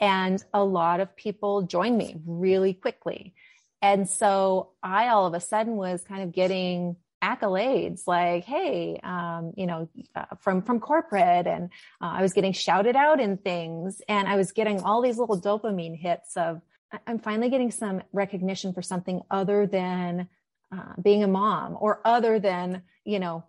and 0.00 0.42
a 0.54 0.64
lot 0.64 1.00
of 1.00 1.14
people 1.14 1.62
joined 1.62 1.96
me 1.96 2.16
really 2.26 2.72
quickly. 2.72 3.34
And 3.82 4.08
so 4.08 4.70
I 4.82 5.08
all 5.08 5.26
of 5.26 5.34
a 5.34 5.40
sudden 5.40 5.76
was 5.76 6.02
kind 6.02 6.22
of 6.22 6.32
getting 6.32 6.96
accolades 7.22 8.02
like, 8.06 8.44
Hey, 8.44 8.98
um, 9.02 9.52
you 9.56 9.66
know, 9.66 9.88
uh, 10.14 10.24
from, 10.40 10.62
from 10.62 10.80
corporate 10.80 11.46
and 11.46 11.64
uh, 12.00 12.12
I 12.12 12.22
was 12.22 12.32
getting 12.32 12.52
shouted 12.52 12.96
out 12.96 13.20
in 13.20 13.36
things 13.36 14.00
and 14.08 14.26
I 14.26 14.36
was 14.36 14.52
getting 14.52 14.80
all 14.82 15.02
these 15.02 15.18
little 15.18 15.40
dopamine 15.40 15.98
hits 15.98 16.36
of, 16.36 16.62
I'm 17.06 17.18
finally 17.18 17.50
getting 17.50 17.70
some 17.70 18.02
recognition 18.12 18.72
for 18.72 18.82
something 18.82 19.20
other 19.30 19.66
than 19.66 20.28
uh, 20.72 20.94
being 21.00 21.22
a 21.22 21.28
mom 21.28 21.76
or 21.78 22.00
other 22.04 22.38
than, 22.38 22.82
you 23.04 23.18
know, 23.18 23.44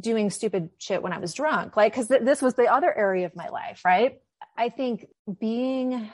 doing 0.00 0.30
stupid 0.30 0.70
shit 0.78 1.02
when 1.02 1.12
I 1.12 1.18
was 1.18 1.34
drunk. 1.34 1.76
Like, 1.76 1.94
cause 1.94 2.08
th- 2.08 2.22
this 2.22 2.42
was 2.42 2.54
the 2.54 2.66
other 2.72 2.96
area 2.96 3.26
of 3.26 3.36
my 3.36 3.48
life, 3.48 3.82
right? 3.84 4.18
I 4.56 4.68
think 4.68 5.06
being 5.40 6.10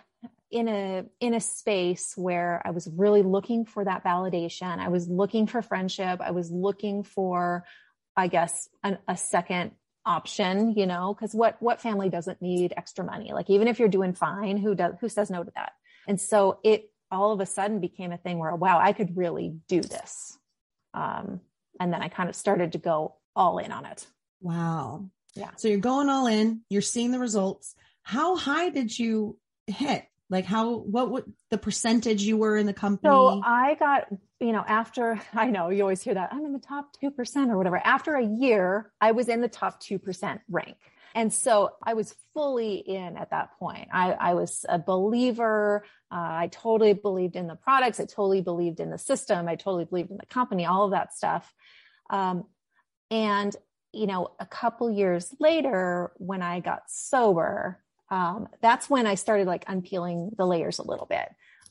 in 0.51 0.69
a 0.69 1.05
in 1.21 1.35
a 1.35 1.41
space 1.41 2.15
where 2.17 2.63
I 2.65 2.71
was 2.71 2.89
really 2.95 3.23
looking 3.23 3.65
for 3.65 3.85
that 3.85 4.05
validation, 4.05 4.79
I 4.79 4.89
was 4.89 5.09
looking 5.09 5.47
for 5.47 5.63
friendship, 5.63 6.21
I 6.21 6.31
was 6.31 6.51
looking 6.51 7.03
for, 7.03 7.65
I 8.17 8.29
guess, 8.29 8.69
an, 8.83 8.99
a 9.09 9.17
second 9.17 9.73
option, 10.07 10.75
you 10.77 10.87
know, 10.87 11.15
because 11.15 11.35
what 11.35 11.57
what 11.61 11.81
family 11.81 12.09
doesn't 12.09 12.41
need 12.41 12.73
extra 12.77 13.05
money? 13.05 13.33
Like 13.33 13.51
even 13.51 13.67
if 13.67 13.79
you're 13.79 13.89
doing 13.89 14.13
fine, 14.13 14.57
who 14.57 14.75
does 14.75 14.95
who 15.01 15.09
says 15.09 15.31
no 15.31 15.43
to 15.43 15.53
that? 15.57 15.73
And 16.07 16.21
so 16.21 16.61
it 16.63 16.91
all 17.11 17.33
of 17.33 17.41
a 17.41 17.47
sudden 17.47 17.81
became 17.81 18.13
a 18.13 18.19
thing 18.19 18.39
where 18.39 18.55
wow, 18.55 18.79
I 18.79 18.93
could 18.93 19.17
really 19.17 19.57
do 19.69 19.81
this. 19.81 20.39
Um, 20.93 21.41
and 21.81 21.93
then 21.93 22.03
I 22.03 22.09
kind 22.09 22.29
of 22.29 22.37
started 22.37 22.73
to 22.73 22.79
go 22.79 23.17
all 23.37 23.59
in 23.59 23.73
on 23.73 23.87
it. 23.87 24.07
Wow. 24.41 25.09
Yeah. 25.35 25.51
So 25.57 25.69
you're 25.69 25.79
going 25.79 26.09
all 26.09 26.27
in, 26.27 26.63
you're 26.69 26.83
seeing 26.83 27.11
the 27.11 27.19
results. 27.19 27.75
How 28.03 28.37
high 28.37 28.71
did 28.71 28.97
you 28.97 29.39
hit? 29.67 30.05
Like 30.31 30.45
how 30.45 30.77
what 30.79 31.11
would 31.11 31.33
the 31.51 31.59
percentage 31.59 32.23
you 32.23 32.37
were 32.37 32.57
in 32.57 32.67
the 32.67 32.73
company? 32.73 33.11
So 33.11 33.43
I 33.45 33.75
got, 33.75 34.09
you 34.41 34.53
know, 34.53 34.65
after 34.67 35.21
I 35.35 35.51
know 35.51 35.71
you 35.71 35.83
always 35.83 36.03
hear 36.03 36.15
that 36.15 36.31
I'm 36.33 36.45
in 36.45 36.53
the 36.53 36.59
top 36.59 36.97
2% 37.03 37.51
or 37.51 37.57
whatever. 37.57 37.77
After 37.77 38.15
a 38.15 38.25
year, 38.25 38.93
I 39.01 39.13
was 39.13 39.29
in 39.29 39.41
the 39.41 39.49
top 39.49 39.83
2% 39.83 40.41
rank. 40.49 40.77
And 41.15 41.33
so 41.33 41.71
I 41.81 41.95
was 41.95 42.15
fully 42.33 42.75
in 42.75 43.17
at 43.17 43.31
that 43.31 43.57
point. 43.59 43.89
I, 43.93 44.13
I 44.13 44.35
was 44.35 44.67
a 44.69 44.81
believer. 44.81 45.85
Uh, 46.11 46.17
I 46.17 46.49
totally 46.51 46.93
believed 46.93 47.37
in 47.37 47.47
the 47.47 47.55
products. 47.55 48.01
I 48.01 48.05
totally 48.05 48.41
believed 48.41 48.81
in 48.81 48.91
the 48.91 48.99
system. 48.99 49.47
I 49.47 49.55
totally 49.55 49.85
believed 49.85 50.11
in 50.11 50.17
the 50.17 50.27
company, 50.27 50.67
all 50.67 50.87
of 50.87 50.91
that 50.91 51.15
stuff. 51.15 51.53
Um, 52.11 52.45
and, 53.11 53.55
you 53.93 54.07
know, 54.07 54.33
a 54.41 54.47
couple 54.47 54.91
years 54.91 55.35
later, 55.39 56.13
when 56.17 56.43
I 56.43 56.61
got 56.61 56.83
sober, 56.89 57.81
um, 58.11 58.49
that's 58.61 58.91
when 58.91 59.07
I 59.07 59.15
started 59.15 59.47
like 59.47 59.65
unpeeling 59.69 60.31
the 60.37 60.47
layers 60.47 60.79
a 60.79 60.87
little 60.87 61.07
bit. 61.07 61.29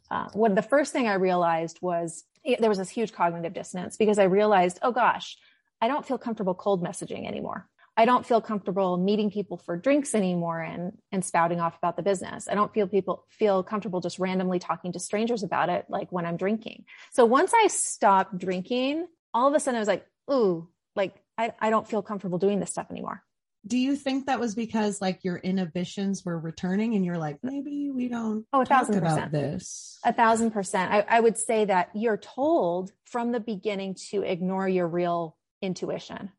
Uh, 0.10 0.28
the 0.50 0.62
first 0.62 0.94
thing 0.94 1.08
I 1.08 1.16
realized 1.16 1.80
was 1.82 2.24
it, 2.44 2.60
there 2.60 2.70
was 2.70 2.78
this 2.78 2.90
huge 2.90 3.14
cognitive 3.14 3.54
dissonance 3.54 3.98
because 3.98 4.20
I 4.20 4.24
realized, 4.24 4.80
oh 4.82 4.92
gosh, 4.92 5.38
I 5.82 5.88
don't 5.88 6.06
feel 6.06 6.18
comfortable 6.18 6.54
cold 6.54 6.84
messaging 6.84 7.28
anymore. 7.28 7.68
I 7.96 8.06
don't 8.06 8.26
feel 8.26 8.42
comfortable 8.42 8.98
meeting 8.98 9.30
people 9.30 9.58
for 9.58 9.78
drinks 9.78 10.16
anymore 10.16 10.62
and 10.62 10.94
and 11.12 11.24
spouting 11.24 11.60
off 11.60 11.78
about 11.78 11.96
the 11.96 12.04
business. 12.04 12.48
I 12.48 12.56
don't 12.56 12.74
feel 12.74 12.88
people 12.88 13.26
feel 13.30 13.64
comfortable 13.64 14.02
just 14.02 14.18
randomly 14.18 14.60
talking 14.60 14.94
to 14.94 15.00
strangers 15.00 15.44
about 15.44 15.70
it 15.70 15.86
like 15.90 16.12
when 16.12 16.26
I'm 16.26 16.38
drinking. 16.38 16.86
So 17.12 17.26
once 17.26 17.52
I 17.54 17.68
stopped 17.68 18.38
drinking, 18.38 19.06
all 19.34 19.48
of 19.48 19.54
a 19.54 19.60
sudden 19.60 19.78
I 19.78 19.80
was 19.80 19.88
like, 19.88 20.06
ooh, 20.32 20.68
like 20.96 21.16
I, 21.38 21.54
I 21.60 21.70
don't 21.70 21.88
feel 21.88 22.02
comfortable 22.02 22.38
doing 22.38 22.60
this 22.60 22.72
stuff 22.72 22.88
anymore. 22.92 23.24
Do 23.66 23.78
you 23.78 23.96
think 23.96 24.26
that 24.26 24.42
was 24.42 24.56
because 24.56 25.02
like 25.02 25.24
your 25.24 25.38
inhibitions 25.38 26.26
were 26.26 26.38
returning 26.38 26.96
and 26.96 27.06
you're 27.06 27.18
like, 27.18 27.38
maybe 27.44 27.90
we 27.92 28.10
don't 28.10 28.46
oh, 28.52 28.62
a 28.62 28.66
thousand 28.66 28.96
talk 28.96 29.04
percent. 29.04 29.20
about 29.20 29.32
this? 29.32 30.00
A 30.04 30.12
thousand 30.12 30.52
percent. 30.52 30.92
I, 30.92 31.06
I 31.08 31.20
would 31.22 31.38
say 31.38 31.64
that 31.66 31.90
you're 31.94 32.18
told 32.18 32.92
from 33.06 33.32
the 33.32 33.40
beginning 33.40 33.96
to 34.10 34.22
ignore 34.22 34.68
your 34.68 34.88
real 34.88 35.38
intuition. 35.62 36.30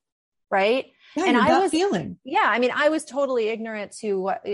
Right. 0.50 0.92
Yeah, 1.16 1.24
and 1.24 1.36
I 1.36 1.58
was 1.60 1.70
feeling. 1.70 2.18
Yeah. 2.24 2.44
I 2.44 2.58
mean, 2.58 2.70
I 2.74 2.90
was 2.90 3.04
totally 3.04 3.48
ignorant 3.48 3.92
to 4.00 4.20
what, 4.20 4.46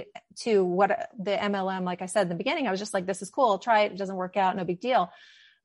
to 0.42 0.64
what 0.64 1.10
the 1.18 1.32
MLM, 1.32 1.84
like 1.84 2.02
I 2.02 2.06
said 2.06 2.22
in 2.22 2.28
the 2.28 2.34
beginning, 2.36 2.68
I 2.68 2.70
was 2.70 2.80
just 2.80 2.94
like, 2.94 3.04
this 3.04 3.20
is 3.20 3.30
cool. 3.30 3.58
Try 3.58 3.80
it. 3.80 3.92
It 3.92 3.98
doesn't 3.98 4.16
work 4.16 4.36
out. 4.36 4.56
No 4.56 4.64
big 4.64 4.80
deal 4.80 5.10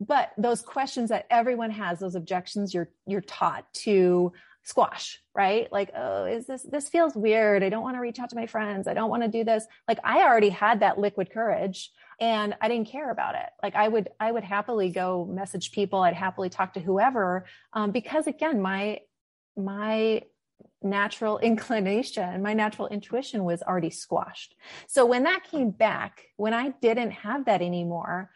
but 0.01 0.32
those 0.38 0.62
questions 0.62 1.10
that 1.10 1.25
everyone 1.29 1.72
has 1.72 2.00
those 2.00 2.15
objections 2.15 2.74
you're 2.74 2.89
you're 3.08 3.22
taught 3.22 3.65
to 3.74 4.34
squash, 4.65 5.19
right? 5.34 5.72
Like, 5.72 5.91
oh, 5.95 6.25
is 6.25 6.48
this, 6.48 6.63
this 6.63 6.89
feels 6.89 7.15
weird. 7.15 7.63
I 7.63 7.69
don't 7.69 7.84
want 7.84 7.95
to 7.95 8.01
reach 8.01 8.19
out 8.19 8.31
to 8.31 8.36
my 8.36 8.48
friends. 8.48 8.88
I 8.88 8.95
don't 8.95 9.12
want 9.12 9.22
to 9.22 9.29
do 9.29 9.43
this. 9.43 9.63
Like 9.88 10.00
I 10.03 10.24
already 10.24 10.50
had 10.50 10.79
that 10.79 10.98
liquid 10.98 11.31
courage 11.31 11.91
and 12.19 12.55
I 12.60 12.67
didn't 12.67 12.88
care 12.88 13.12
about 13.12 13.36
it. 13.36 13.50
Like 13.62 13.75
I 13.75 13.88
would, 13.88 14.10
I 14.19 14.31
would 14.31 14.43
happily 14.43 14.89
go 14.89 15.24
message 15.25 15.72
people. 15.72 16.01
I'd 16.01 16.15
happily 16.15 16.50
talk 16.50 16.74
to 16.74 16.79
whoever. 16.79 17.45
Um, 17.74 17.91
because 17.91 18.25
again, 18.25 18.60
my, 18.60 19.01
my 19.55 20.24
natural 20.81 21.38
inclination, 21.51 22.41
my 22.41 22.53
natural 22.53 22.88
intuition 22.88 23.43
was 23.43 23.62
already 23.62 23.91
squashed. 23.91 24.55
So 24.88 25.05
when 25.05 25.24
that 25.24 25.43
came 25.43 25.69
back, 25.69 26.24
when 26.38 26.55
I 26.55 26.69
didn't 26.81 27.12
have 27.12 27.45
that 27.45 27.62
anymore, 27.62 28.31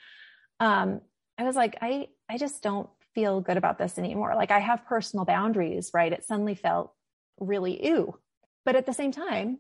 um, 0.59 1.01
I 1.39 1.43
was 1.43 1.55
like, 1.55 1.77
I, 1.81 2.09
I 2.29 2.38
just 2.38 2.62
don't 2.62 2.88
feel 3.19 3.41
good 3.41 3.57
about 3.57 3.77
this 3.77 3.97
anymore. 3.97 4.33
Like 4.35 4.51
I 4.51 4.59
have 4.59 4.85
personal 4.85 5.25
boundaries, 5.25 5.91
right? 5.93 6.13
It 6.13 6.23
suddenly 6.25 6.55
felt 6.55 6.93
really 7.39 7.85
ew. 7.85 8.17
But 8.65 8.77
at 8.77 8.85
the 8.85 8.93
same 8.93 9.11
time, 9.11 9.59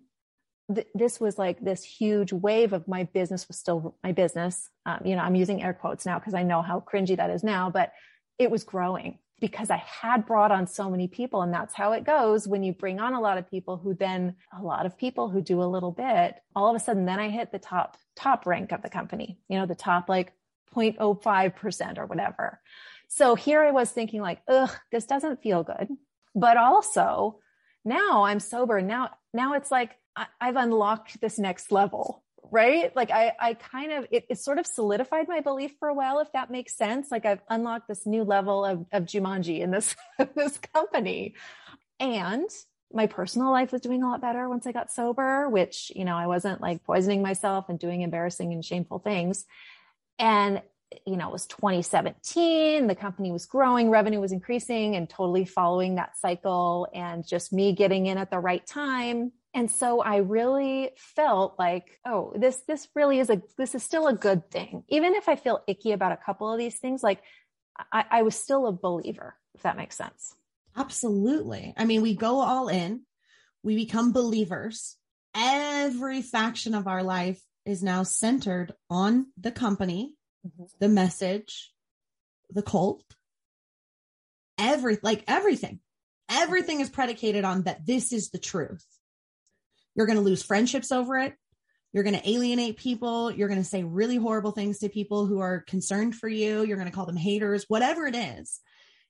th- 0.73 0.87
this 0.93 1.19
was 1.19 1.37
like 1.37 1.59
this 1.59 1.83
huge 1.83 2.31
wave 2.31 2.71
of 2.71 2.87
my 2.87 3.03
business 3.03 3.47
was 3.49 3.57
still 3.57 3.97
my 4.01 4.13
business. 4.13 4.69
Um, 4.85 5.01
you 5.03 5.15
know, 5.15 5.21
I'm 5.21 5.35
using 5.35 5.61
air 5.61 5.73
quotes 5.73 6.05
now 6.05 6.19
because 6.19 6.33
I 6.33 6.43
know 6.43 6.61
how 6.61 6.79
cringy 6.81 7.17
that 7.17 7.29
is 7.29 7.43
now, 7.43 7.69
but 7.69 7.91
it 8.37 8.49
was 8.49 8.63
growing 8.63 9.19
because 9.41 9.69
I 9.69 9.77
had 9.77 10.25
brought 10.25 10.51
on 10.51 10.65
so 10.65 10.89
many 10.89 11.09
people. 11.09 11.41
And 11.41 11.53
that's 11.53 11.73
how 11.73 11.91
it 11.91 12.05
goes 12.05 12.47
when 12.47 12.63
you 12.63 12.71
bring 12.71 12.99
on 13.01 13.13
a 13.13 13.21
lot 13.21 13.37
of 13.37 13.49
people 13.49 13.75
who 13.75 13.93
then 13.93 14.35
a 14.57 14.63
lot 14.63 14.85
of 14.85 14.97
people 14.97 15.29
who 15.29 15.41
do 15.41 15.61
a 15.61 15.71
little 15.73 15.91
bit, 15.91 16.35
all 16.55 16.69
of 16.69 16.75
a 16.75 16.83
sudden, 16.83 17.05
then 17.05 17.19
I 17.19 17.29
hit 17.29 17.51
the 17.51 17.59
top, 17.59 17.97
top 18.15 18.45
rank 18.45 18.71
of 18.71 18.81
the 18.81 18.89
company, 18.89 19.39
you 19.49 19.57
know, 19.57 19.65
the 19.65 19.75
top 19.75 20.07
like 20.07 20.31
0.05% 20.75 21.97
or 21.97 22.05
whatever. 22.05 22.61
So 23.09 23.35
here 23.35 23.61
I 23.61 23.71
was 23.71 23.89
thinking 23.89 24.21
like, 24.21 24.39
ugh, 24.47 24.71
this 24.91 25.05
doesn't 25.05 25.41
feel 25.41 25.63
good. 25.63 25.89
But 26.35 26.57
also 26.57 27.39
now 27.83 28.23
I'm 28.23 28.39
sober. 28.39 28.81
Now, 28.81 29.09
now 29.33 29.53
it's 29.53 29.71
like 29.71 29.97
I, 30.15 30.27
I've 30.39 30.55
unlocked 30.55 31.19
this 31.19 31.39
next 31.39 31.71
level, 31.71 32.23
right? 32.51 32.95
Like 32.95 33.09
I, 33.09 33.33
I 33.39 33.53
kind 33.55 33.91
of, 33.91 34.05
it, 34.11 34.25
it, 34.29 34.37
sort 34.37 34.59
of 34.59 34.67
solidified 34.67 35.27
my 35.27 35.41
belief 35.41 35.71
for 35.79 35.87
a 35.87 35.93
while, 35.93 36.19
if 36.19 36.31
that 36.33 36.51
makes 36.51 36.77
sense. 36.77 37.09
Like 37.09 37.25
I've 37.25 37.41
unlocked 37.49 37.87
this 37.87 38.05
new 38.05 38.23
level 38.23 38.63
of, 38.63 38.85
of 38.91 39.03
Jumanji 39.03 39.61
in 39.61 39.71
this, 39.71 39.95
this 40.35 40.59
company. 40.59 41.33
And 41.99 42.49
my 42.93 43.07
personal 43.07 43.51
life 43.51 43.71
was 43.71 43.81
doing 43.81 44.03
a 44.03 44.07
lot 44.07 44.21
better 44.21 44.47
once 44.47 44.67
I 44.67 44.71
got 44.71 44.91
sober, 44.91 45.49
which, 45.49 45.91
you 45.95 46.05
know, 46.05 46.15
I 46.15 46.27
wasn't 46.27 46.61
like 46.61 46.83
poisoning 46.83 47.23
myself 47.23 47.69
and 47.69 47.79
doing 47.79 48.01
embarrassing 48.01 48.53
and 48.53 48.63
shameful 48.63 48.99
things. 48.99 49.45
And, 50.19 50.61
you 51.05 51.17
know, 51.17 51.29
it 51.29 51.33
was 51.33 51.45
2017. 51.47 52.87
The 52.87 52.95
company 52.95 53.31
was 53.31 53.45
growing, 53.45 53.89
revenue 53.89 54.19
was 54.19 54.31
increasing 54.31 54.95
and 54.95 55.09
totally 55.09 55.45
following 55.45 55.95
that 55.95 56.17
cycle 56.17 56.87
and 56.93 57.27
just 57.27 57.53
me 57.53 57.73
getting 57.73 58.07
in 58.07 58.17
at 58.17 58.31
the 58.31 58.39
right 58.39 58.65
time. 58.65 59.31
And 59.53 59.69
so 59.69 59.99
i 59.99 60.17
really 60.17 60.91
felt 60.95 61.57
like 61.57 61.99
oh 62.05 62.33
this 62.35 62.57
this 62.67 62.87
really 62.93 63.19
is 63.19 63.31
a 63.31 63.41
this 63.57 63.73
is 63.73 63.81
still 63.81 64.07
a 64.07 64.13
good 64.13 64.49
thing. 64.51 64.83
Even 64.89 65.15
if 65.15 65.27
i 65.27 65.35
feel 65.35 65.63
icky 65.67 65.91
about 65.91 66.11
a 66.11 66.17
couple 66.17 66.51
of 66.51 66.59
these 66.59 66.77
things 66.77 67.01
like 67.01 67.21
i, 67.91 68.05
I 68.11 68.21
was 68.21 68.35
still 68.35 68.67
a 68.67 68.71
believer 68.71 69.35
if 69.55 69.63
that 69.63 69.75
makes 69.75 69.95
sense. 69.95 70.35
Absolutely. 70.77 71.73
I 71.77 71.85
mean 71.85 72.03
we 72.03 72.15
go 72.15 72.39
all 72.39 72.67
in. 72.67 73.01
We 73.63 73.75
become 73.75 74.13
believers. 74.13 74.95
Every 75.33 76.21
faction 76.21 76.75
of 76.75 76.87
our 76.87 77.01
life 77.01 77.41
is 77.65 77.81
now 77.81 78.03
centered 78.03 78.73
on 78.89 79.27
the 79.35 79.51
company 79.51 80.13
mm-hmm. 80.45 80.63
the 80.79 80.89
message 80.89 81.71
the 82.49 82.61
cult 82.61 83.03
every 84.57 84.97
like 85.03 85.23
everything 85.27 85.79
everything 86.29 86.79
is 86.79 86.89
predicated 86.89 87.43
on 87.43 87.63
that 87.63 87.85
this 87.85 88.11
is 88.11 88.29
the 88.29 88.39
truth 88.39 88.85
you're 89.99 90.05
going 90.05 90.17
to 90.17 90.23
lose 90.23 90.43
friendships 90.43 90.93
over 90.93 91.17
it. 91.17 91.33
You're 91.91 92.05
going 92.05 92.15
to 92.15 92.29
alienate 92.29 92.77
people. 92.77 93.31
You're 93.31 93.49
going 93.49 93.59
to 93.59 93.67
say 93.67 93.83
really 93.83 94.15
horrible 94.15 94.51
things 94.51 94.79
to 94.79 94.87
people 94.87 95.25
who 95.25 95.39
are 95.39 95.59
concerned 95.59 96.15
for 96.15 96.29
you. 96.29 96.63
You're 96.63 96.77
going 96.77 96.89
to 96.89 96.95
call 96.95 97.05
them 97.05 97.17
haters, 97.17 97.65
whatever 97.67 98.05
it 98.05 98.15
is. 98.15 98.61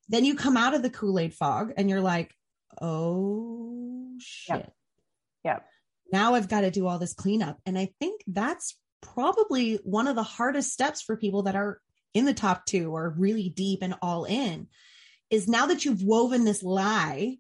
Then 0.08 0.26
you 0.26 0.34
come 0.34 0.58
out 0.58 0.74
of 0.74 0.82
the 0.82 0.90
Kool 0.90 1.20
Aid 1.20 1.36
fog 1.36 1.74
and 1.78 1.92
you're 1.92 2.02
like, 2.02 2.34
oh 2.82 4.16
shit. 4.20 4.56
Yep. 4.56 4.74
yep. 5.44 5.66
Now 6.12 6.34
I've 6.34 6.50
got 6.50 6.62
to 6.62 6.72
do 6.72 6.88
all 6.88 6.98
this 6.98 7.14
cleanup. 7.14 7.60
And 7.68 7.78
I 7.78 7.94
think 8.00 8.24
that's 8.26 8.76
probably 9.02 9.76
one 9.84 10.08
of 10.08 10.16
the 10.16 10.24
hardest 10.24 10.72
steps 10.72 11.02
for 11.02 11.18
people 11.18 11.44
that 11.44 11.56
are 11.56 11.82
in 12.14 12.26
the 12.26 12.34
top 12.34 12.66
two 12.66 12.96
or 12.96 13.14
really 13.18 13.50
deep 13.50 13.80
and 13.82 13.96
all 14.02 14.26
in 14.26 14.68
is 15.30 15.48
now 15.48 15.68
that 15.68 15.86
you've 15.86 16.04
woven 16.04 16.44
this 16.44 16.64
lie 16.64 17.38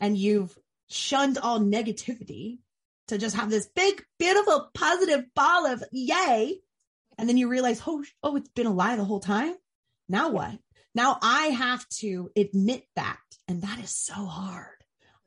and 0.00 0.16
you've 0.16 0.56
shunned 0.88 1.38
all 1.38 1.60
negativity 1.60 2.58
to 3.08 3.18
just 3.18 3.36
have 3.36 3.50
this 3.50 3.68
big, 3.74 4.02
beautiful, 4.18 4.70
positive 4.74 5.24
ball 5.34 5.66
of 5.66 5.84
yay. 5.92 6.60
And 7.18 7.28
then 7.28 7.36
you 7.36 7.48
realize, 7.48 7.82
oh, 7.86 8.02
oh, 8.22 8.36
it's 8.36 8.48
been 8.50 8.66
a 8.66 8.72
lie 8.72 8.96
the 8.96 9.04
whole 9.04 9.20
time. 9.20 9.54
Now 10.08 10.30
what? 10.30 10.58
Now 10.94 11.18
I 11.22 11.46
have 11.46 11.86
to 12.00 12.30
admit 12.36 12.84
that. 12.96 13.18
And 13.46 13.62
that 13.62 13.78
is 13.80 13.94
so 13.94 14.14
hard. 14.14 14.66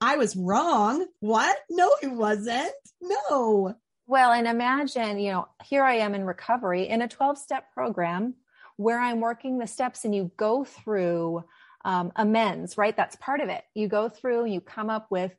I 0.02 0.18
was 0.18 0.36
wrong. 0.36 1.06
What? 1.20 1.56
No, 1.70 1.90
it 2.02 2.12
wasn't. 2.12 2.72
No. 3.02 3.76
Well, 4.06 4.32
and 4.32 4.48
imagine, 4.48 5.20
you 5.20 5.32
know, 5.32 5.48
here 5.64 5.84
I 5.84 5.96
am 5.96 6.14
in 6.14 6.26
recovery 6.26 6.88
in 6.88 7.02
a 7.02 7.08
12 7.08 7.38
step 7.38 7.74
program 7.74 8.36
where 8.76 9.00
I'm 9.00 9.22
working 9.22 9.58
the 9.58 9.68
steps 9.68 10.04
and 10.04 10.14
you 10.14 10.32
go 10.36 10.66
through 10.66 11.44
um, 11.86 12.12
amends, 12.16 12.78
right? 12.78 12.96
That's 12.96 13.16
part 13.18 13.40
of 13.40 13.50
it. 13.50 13.64
You 13.74 13.88
go 13.88 14.10
through, 14.10 14.46
you 14.46 14.62
come 14.62 14.90
up 14.90 15.08
with 15.10 15.34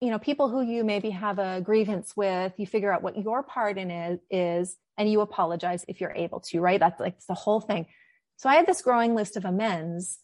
you 0.00 0.10
know 0.10 0.18
people 0.18 0.48
who 0.48 0.62
you 0.62 0.84
maybe 0.84 1.10
have 1.10 1.38
a 1.38 1.60
grievance 1.60 2.14
with 2.16 2.52
you 2.58 2.66
figure 2.66 2.92
out 2.92 3.02
what 3.02 3.18
your 3.18 3.42
part 3.42 3.78
in 3.78 3.90
it 3.90 4.20
is 4.30 4.76
and 4.98 5.10
you 5.10 5.20
apologize 5.20 5.84
if 5.88 6.00
you're 6.00 6.12
able 6.14 6.40
to 6.40 6.60
right 6.60 6.80
that's 6.80 7.00
like 7.00 7.18
the 7.26 7.34
whole 7.34 7.60
thing 7.60 7.86
so 8.36 8.48
i 8.48 8.56
had 8.56 8.66
this 8.66 8.82
growing 8.82 9.14
list 9.14 9.36
of 9.36 9.44
amends 9.44 10.18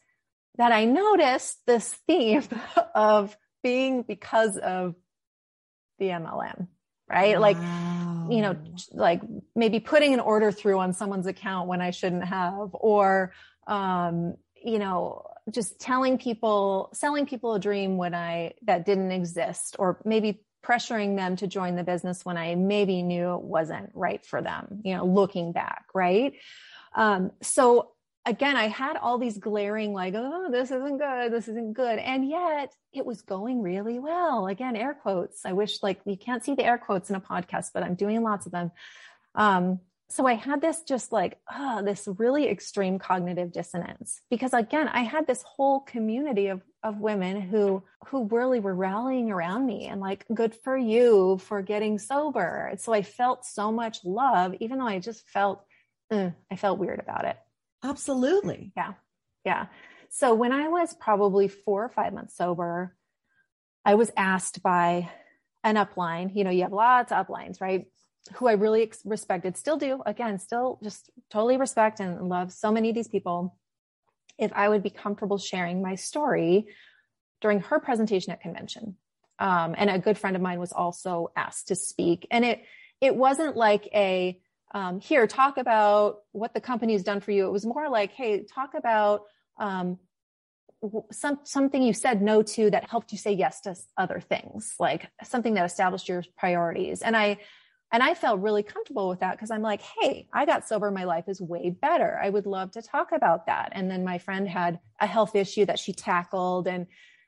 that 0.58 0.72
i 0.72 0.84
noticed 0.84 1.58
this 1.66 1.94
theme 2.06 2.42
of 2.94 3.36
being 3.62 4.02
because 4.02 4.58
of 4.58 4.94
the 5.98 6.06
mlm 6.06 6.66
right 7.12 7.34
wow. 7.34 7.40
like 7.40 7.56
you 8.32 8.40
know 8.40 8.56
like 8.92 9.20
maybe 9.54 9.80
putting 9.80 10.14
an 10.14 10.20
order 10.20 10.50
through 10.50 10.78
on 10.78 10.92
someone's 10.92 11.26
account 11.26 11.68
when 11.68 11.80
i 11.80 11.90
shouldn't 11.90 12.24
have 12.24 12.70
or 12.72 13.32
um 13.66 14.34
you 14.62 14.78
know 14.78 15.24
just 15.50 15.80
telling 15.80 16.18
people, 16.18 16.90
selling 16.92 17.26
people 17.26 17.54
a 17.54 17.60
dream 17.60 17.96
when 17.96 18.14
I, 18.14 18.54
that 18.62 18.86
didn't 18.86 19.10
exist, 19.10 19.76
or 19.78 20.00
maybe 20.04 20.42
pressuring 20.64 21.16
them 21.16 21.36
to 21.36 21.46
join 21.46 21.74
the 21.74 21.82
business 21.82 22.24
when 22.24 22.36
I 22.36 22.54
maybe 22.54 23.02
knew 23.02 23.34
it 23.34 23.42
wasn't 23.42 23.90
right 23.94 24.24
for 24.24 24.40
them, 24.40 24.80
you 24.84 24.96
know, 24.96 25.04
looking 25.04 25.52
back, 25.52 25.86
right? 25.92 26.34
Um, 26.94 27.32
so 27.40 27.90
again, 28.24 28.56
I 28.56 28.68
had 28.68 28.96
all 28.96 29.18
these 29.18 29.38
glaring, 29.38 29.92
like, 29.92 30.14
oh, 30.16 30.48
this 30.50 30.70
isn't 30.70 30.98
good, 30.98 31.32
this 31.32 31.48
isn't 31.48 31.72
good. 31.74 31.98
And 31.98 32.28
yet 32.28 32.72
it 32.92 33.04
was 33.04 33.22
going 33.22 33.62
really 33.62 33.98
well. 33.98 34.46
Again, 34.46 34.76
air 34.76 34.94
quotes. 34.94 35.44
I 35.44 35.52
wish 35.52 35.82
like 35.82 36.00
you 36.04 36.16
can't 36.16 36.44
see 36.44 36.54
the 36.54 36.64
air 36.64 36.78
quotes 36.78 37.10
in 37.10 37.16
a 37.16 37.20
podcast, 37.20 37.70
but 37.74 37.82
I'm 37.82 37.94
doing 37.94 38.22
lots 38.22 38.46
of 38.46 38.52
them. 38.52 38.70
Um, 39.34 39.80
so 40.08 40.26
I 40.26 40.34
had 40.34 40.60
this 40.60 40.82
just 40.82 41.10
like, 41.10 41.38
oh, 41.50 41.82
this 41.82 42.06
really 42.18 42.46
extreme 42.46 42.98
cognitive 42.98 43.50
dissonance 43.50 44.20
because 44.28 44.52
again, 44.52 44.86
I 44.88 45.04
had 45.04 45.26
this 45.26 45.42
whole 45.42 45.80
community 45.80 46.48
of, 46.48 46.60
of 46.82 47.00
women 47.00 47.40
who, 47.40 47.82
who 48.08 48.26
really 48.26 48.60
were 48.60 48.74
rallying 48.74 49.30
around 49.30 49.64
me 49.64 49.86
and 49.86 50.02
like, 50.02 50.26
good 50.32 50.54
for 50.54 50.76
you 50.76 51.38
for 51.38 51.62
getting 51.62 51.98
sober. 51.98 52.68
And 52.70 52.78
so 52.78 52.92
I 52.92 53.00
felt 53.00 53.46
so 53.46 53.72
much 53.72 54.04
love, 54.04 54.54
even 54.60 54.78
though 54.78 54.86
I 54.86 54.98
just 54.98 55.26
felt, 55.30 55.64
uh, 56.10 56.28
I 56.50 56.56
felt 56.56 56.78
weird 56.78 57.00
about 57.00 57.24
it. 57.24 57.38
Absolutely. 57.82 58.72
Yeah. 58.76 58.92
Yeah. 59.44 59.66
So 60.10 60.34
when 60.34 60.52
I 60.52 60.68
was 60.68 60.94
probably 60.94 61.48
four 61.48 61.84
or 61.84 61.88
five 61.88 62.12
months 62.12 62.36
sober, 62.36 62.94
I 63.84 63.94
was 63.94 64.10
asked 64.16 64.62
by 64.62 65.10
an 65.64 65.76
upline, 65.76 66.34
you 66.34 66.44
know, 66.44 66.50
you 66.50 66.62
have 66.62 66.72
lots 66.72 67.12
of 67.12 67.26
uplines, 67.26 67.60
right? 67.60 67.86
who 68.34 68.46
I 68.46 68.52
really 68.52 68.90
respected, 69.04 69.56
still 69.56 69.76
do, 69.76 70.02
again, 70.06 70.38
still 70.38 70.78
just 70.82 71.10
totally 71.30 71.56
respect 71.56 72.00
and 72.00 72.28
love 72.28 72.52
so 72.52 72.70
many 72.70 72.88
of 72.88 72.94
these 72.94 73.08
people, 73.08 73.56
if 74.38 74.52
I 74.52 74.68
would 74.68 74.82
be 74.82 74.90
comfortable 74.90 75.38
sharing 75.38 75.82
my 75.82 75.96
story 75.96 76.66
during 77.40 77.60
her 77.60 77.80
presentation 77.80 78.32
at 78.32 78.40
convention. 78.40 78.96
Um, 79.38 79.74
and 79.76 79.90
a 79.90 79.98
good 79.98 80.18
friend 80.18 80.36
of 80.36 80.42
mine 80.42 80.60
was 80.60 80.72
also 80.72 81.32
asked 81.34 81.68
to 81.68 81.74
speak. 81.74 82.26
And 82.30 82.44
it, 82.44 82.62
it 83.00 83.16
wasn't 83.16 83.56
like 83.56 83.88
a, 83.92 84.38
um, 84.72 85.00
here, 85.00 85.26
talk 85.26 85.58
about 85.58 86.20
what 86.32 86.54
the 86.54 86.60
company 86.60 86.94
has 86.94 87.02
done 87.02 87.20
for 87.20 87.30
you. 87.30 87.46
It 87.46 87.52
was 87.52 87.66
more 87.66 87.88
like, 87.88 88.12
hey, 88.12 88.44
talk 88.44 88.74
about 88.74 89.22
um, 89.58 89.98
some 91.12 91.40
something 91.44 91.82
you 91.82 91.92
said 91.92 92.22
no 92.22 92.42
to 92.42 92.70
that 92.70 92.90
helped 92.90 93.12
you 93.12 93.18
say 93.18 93.32
yes 93.32 93.60
to 93.62 93.76
other 93.96 94.20
things, 94.20 94.74
like 94.80 95.08
something 95.22 95.54
that 95.54 95.64
established 95.64 96.08
your 96.08 96.24
priorities. 96.36 97.02
And 97.02 97.16
I 97.16 97.38
and 97.92 98.02
I 98.02 98.14
felt 98.14 98.40
really 98.40 98.62
comfortable 98.62 99.08
with 99.10 99.20
that 99.20 99.32
because 99.32 99.50
I'm 99.50 99.60
like, 99.60 99.82
hey, 99.82 100.26
I 100.32 100.46
got 100.46 100.66
sober. 100.66 100.90
My 100.90 101.04
life 101.04 101.28
is 101.28 101.42
way 101.42 101.68
better. 101.68 102.18
I 102.20 102.30
would 102.30 102.46
love 102.46 102.72
to 102.72 102.82
talk 102.82 103.12
about 103.12 103.46
that. 103.46 103.72
And 103.72 103.90
then 103.90 104.02
my 104.02 104.16
friend 104.16 104.48
had 104.48 104.80
a 104.98 105.06
health 105.06 105.36
issue 105.36 105.66
that 105.66 105.78
she 105.78 105.92
tackled. 105.92 106.66
And, 106.66 106.86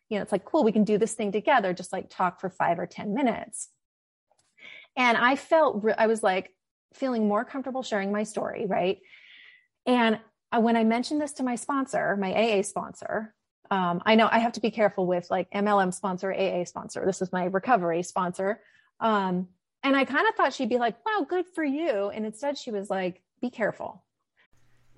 you 0.09 0.17
know, 0.17 0.23
it's 0.23 0.33
like, 0.33 0.47
cool, 0.47 0.65
we 0.65 0.73
can 0.73 0.85
do 0.85 0.97
this 0.97 1.13
thing 1.13 1.33
together, 1.33 1.75
just 1.75 1.93
like 1.93 2.09
talk 2.09 2.41
for 2.41 2.49
five 2.49 2.79
or 2.79 2.87
10 2.87 3.13
minutes. 3.13 3.69
And 4.97 5.19
I 5.19 5.37
felt, 5.37 5.85
I 5.99 6.07
was 6.07 6.23
like 6.23 6.51
feeling 6.95 7.29
more 7.29 7.45
comfortable 7.45 7.83
sharing 7.83 8.11
my 8.11 8.23
story. 8.23 8.67
Right. 8.67 9.01
And 9.87 10.19
when 10.57 10.77
I 10.77 10.85
mentioned 10.85 11.21
this 11.21 11.33
to 11.35 11.43
my 11.43 11.57
sponsor, 11.57 12.17
my 12.17 12.33
AA 12.33 12.63
sponsor, 12.63 13.35
um, 13.71 14.03
I 14.07 14.15
know 14.15 14.29
I 14.31 14.39
have 14.39 14.53
to 14.53 14.61
be 14.61 14.71
careful 14.71 15.07
with 15.07 15.31
like 15.31 15.51
MLM 15.51 15.93
sponsor, 15.93 16.33
AA 16.33 16.65
sponsor. 16.65 17.05
This 17.05 17.23
is 17.23 17.33
my 17.33 17.45
recovery 17.47 18.03
sponsor. 18.03 18.61
Um, 19.01 19.49
and 19.83 19.97
I 19.97 20.05
kind 20.05 20.27
of 20.29 20.35
thought 20.35 20.55
she'd 20.55 20.69
be 20.69 20.79
like, 20.79 20.97
wow, 21.05 21.27
good 21.29 21.47
for 21.55 21.65
you. 21.65 22.09
And 22.09 22.25
instead, 22.25 22.57
she 22.57 22.71
was 22.71 22.89
like, 22.89 23.23
be 23.41 23.51
careful. 23.51 24.03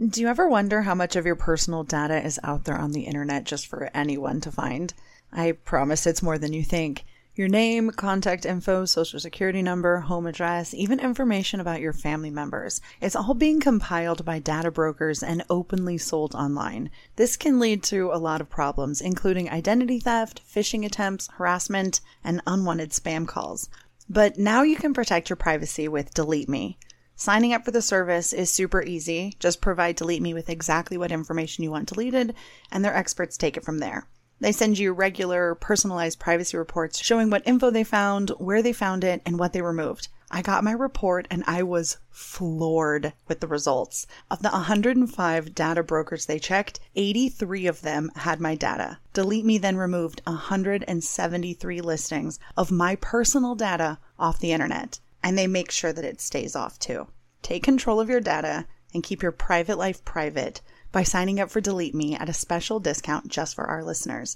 Do 0.04 0.20
you 0.20 0.28
ever 0.28 0.46
wonder 0.48 0.82
how 0.82 0.94
much 0.94 1.16
of 1.16 1.24
your 1.24 1.36
personal 1.36 1.82
data 1.82 2.22
is 2.22 2.38
out 2.44 2.64
there 2.64 2.76
on 2.76 2.92
the 2.92 3.04
internet 3.04 3.44
just 3.44 3.66
for 3.66 3.90
anyone 3.94 4.40
to 4.42 4.52
find? 4.52 4.92
I 5.32 5.52
promise 5.52 6.06
it's 6.06 6.22
more 6.22 6.38
than 6.38 6.52
you 6.52 6.62
think. 6.62 7.04
Your 7.36 7.48
name, 7.48 7.90
contact 7.90 8.46
info, 8.46 8.86
social 8.86 9.20
security 9.20 9.60
number, 9.60 10.00
home 10.00 10.26
address, 10.26 10.72
even 10.72 10.98
information 10.98 11.60
about 11.60 11.82
your 11.82 11.92
family 11.92 12.30
members. 12.30 12.80
It's 12.98 13.14
all 13.14 13.34
being 13.34 13.60
compiled 13.60 14.24
by 14.24 14.38
data 14.38 14.70
brokers 14.70 15.22
and 15.22 15.44
openly 15.50 15.98
sold 15.98 16.34
online. 16.34 16.90
This 17.16 17.36
can 17.36 17.60
lead 17.60 17.82
to 17.84 18.10
a 18.10 18.16
lot 18.16 18.40
of 18.40 18.48
problems, 18.48 19.02
including 19.02 19.50
identity 19.50 20.00
theft, 20.00 20.40
phishing 20.50 20.86
attempts, 20.86 21.28
harassment, 21.34 22.00
and 22.24 22.40
unwanted 22.46 22.92
spam 22.92 23.28
calls. 23.28 23.68
But 24.08 24.38
now 24.38 24.62
you 24.62 24.76
can 24.76 24.94
protect 24.94 25.28
your 25.28 25.36
privacy 25.36 25.88
with 25.88 26.14
Delete 26.14 26.48
Me. 26.48 26.78
Signing 27.16 27.52
up 27.52 27.66
for 27.66 27.70
the 27.70 27.82
service 27.82 28.32
is 28.32 28.50
super 28.50 28.82
easy. 28.82 29.36
Just 29.38 29.60
provide 29.60 29.96
Delete 29.96 30.22
Me 30.22 30.32
with 30.32 30.48
exactly 30.48 30.96
what 30.96 31.12
information 31.12 31.64
you 31.64 31.70
want 31.70 31.90
deleted, 31.90 32.34
and 32.72 32.82
their 32.82 32.96
experts 32.96 33.36
take 33.36 33.58
it 33.58 33.64
from 33.64 33.80
there. 33.80 34.08
They 34.38 34.52
send 34.52 34.78
you 34.78 34.92
regular, 34.92 35.54
personalized 35.54 36.18
privacy 36.18 36.56
reports 36.56 37.02
showing 37.02 37.30
what 37.30 37.46
info 37.46 37.70
they 37.70 37.84
found, 37.84 38.30
where 38.38 38.62
they 38.62 38.72
found 38.72 39.02
it, 39.02 39.22
and 39.24 39.38
what 39.38 39.52
they 39.52 39.62
removed. 39.62 40.08
I 40.30 40.42
got 40.42 40.64
my 40.64 40.72
report 40.72 41.28
and 41.30 41.44
I 41.46 41.62
was 41.62 41.98
floored 42.10 43.12
with 43.28 43.38
the 43.40 43.46
results. 43.46 44.06
Of 44.28 44.42
the 44.42 44.50
105 44.50 45.54
data 45.54 45.82
brokers 45.84 46.26
they 46.26 46.40
checked, 46.40 46.80
83 46.96 47.66
of 47.68 47.82
them 47.82 48.10
had 48.16 48.40
my 48.40 48.56
data. 48.56 48.98
Delete 49.12 49.44
Me 49.44 49.56
then 49.56 49.76
removed 49.76 50.20
173 50.24 51.80
listings 51.80 52.40
of 52.56 52.72
my 52.72 52.96
personal 52.96 53.54
data 53.54 53.98
off 54.18 54.40
the 54.40 54.52
internet, 54.52 54.98
and 55.22 55.38
they 55.38 55.46
make 55.46 55.70
sure 55.70 55.92
that 55.92 56.04
it 56.04 56.20
stays 56.20 56.56
off 56.56 56.78
too. 56.78 57.06
Take 57.42 57.62
control 57.62 58.00
of 58.00 58.10
your 58.10 58.20
data 58.20 58.66
and 58.92 59.04
keep 59.04 59.22
your 59.22 59.32
private 59.32 59.78
life 59.78 60.04
private 60.04 60.60
by 60.96 61.02
signing 61.02 61.38
up 61.38 61.50
for 61.50 61.60
Delete 61.60 61.94
Me 61.94 62.16
at 62.16 62.30
a 62.30 62.32
special 62.32 62.80
discount 62.80 63.28
just 63.28 63.54
for 63.54 63.66
our 63.66 63.84
listeners. 63.84 64.34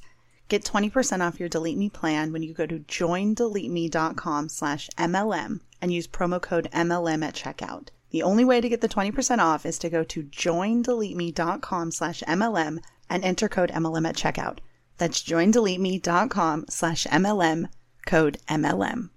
Get 0.49 0.63
20% 0.63 1.27
off 1.27 1.41
your 1.41 1.49
Delete 1.49 1.79
Me 1.79 1.89
plan 1.89 2.35
when 2.35 2.43
you 2.43 2.53
go 2.53 2.67
to 2.67 2.81
joindeleteme.com 2.81 4.51
slash 4.51 4.91
MLM 4.99 5.61
and 5.81 5.91
use 5.91 6.07
promo 6.07 6.39
code 6.39 6.69
MLM 6.71 7.25
at 7.25 7.35
checkout. 7.35 7.89
The 8.11 8.23
only 8.23 8.45
way 8.45 8.61
to 8.61 8.69
get 8.69 8.83
the 8.83 8.91
20% 8.91 9.39
off 9.39 9.65
is 9.65 9.79
to 9.79 9.89
go 9.89 10.05
to 10.05 10.23
joindeleteme.com 10.23 11.93
slash 11.93 12.23
MLM 12.29 12.81
and 13.09 13.25
enter 13.25 13.49
code 13.49 13.71
MLM 13.71 14.07
at 14.07 14.17
checkout. 14.17 14.59
That's 14.99 15.23
joindeleteme.com 15.23 16.67
slash 16.69 17.07
MLM, 17.07 17.71
code 18.05 18.37
MLM. 18.51 19.09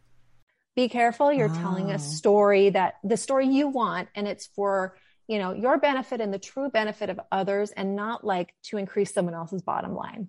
Be 0.77 0.87
careful. 0.87 1.33
You're 1.33 1.49
wow. 1.49 1.61
telling 1.61 1.91
a 1.91 1.95
ah. 1.95 1.97
story 1.97 2.69
that 2.69 2.99
the 3.03 3.17
story 3.17 3.47
you 3.47 3.67
want, 3.67 4.07
and 4.15 4.29
it's 4.29 4.47
for 4.47 4.95
you 5.27 5.39
know 5.39 5.53
your 5.53 5.77
benefit 5.77 6.21
and 6.21 6.33
the 6.33 6.39
true 6.39 6.69
benefit 6.69 7.09
of 7.09 7.19
others 7.31 7.71
and 7.71 7.95
not 7.95 8.23
like 8.23 8.53
to 8.63 8.77
increase 8.77 9.13
someone 9.13 9.33
else's 9.33 9.61
bottom 9.61 9.95
line 9.95 10.27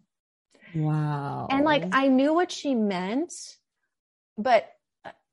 wow 0.74 1.46
and 1.50 1.64
like 1.64 1.84
i 1.92 2.08
knew 2.08 2.34
what 2.34 2.50
she 2.50 2.74
meant 2.74 3.32
but 4.36 4.70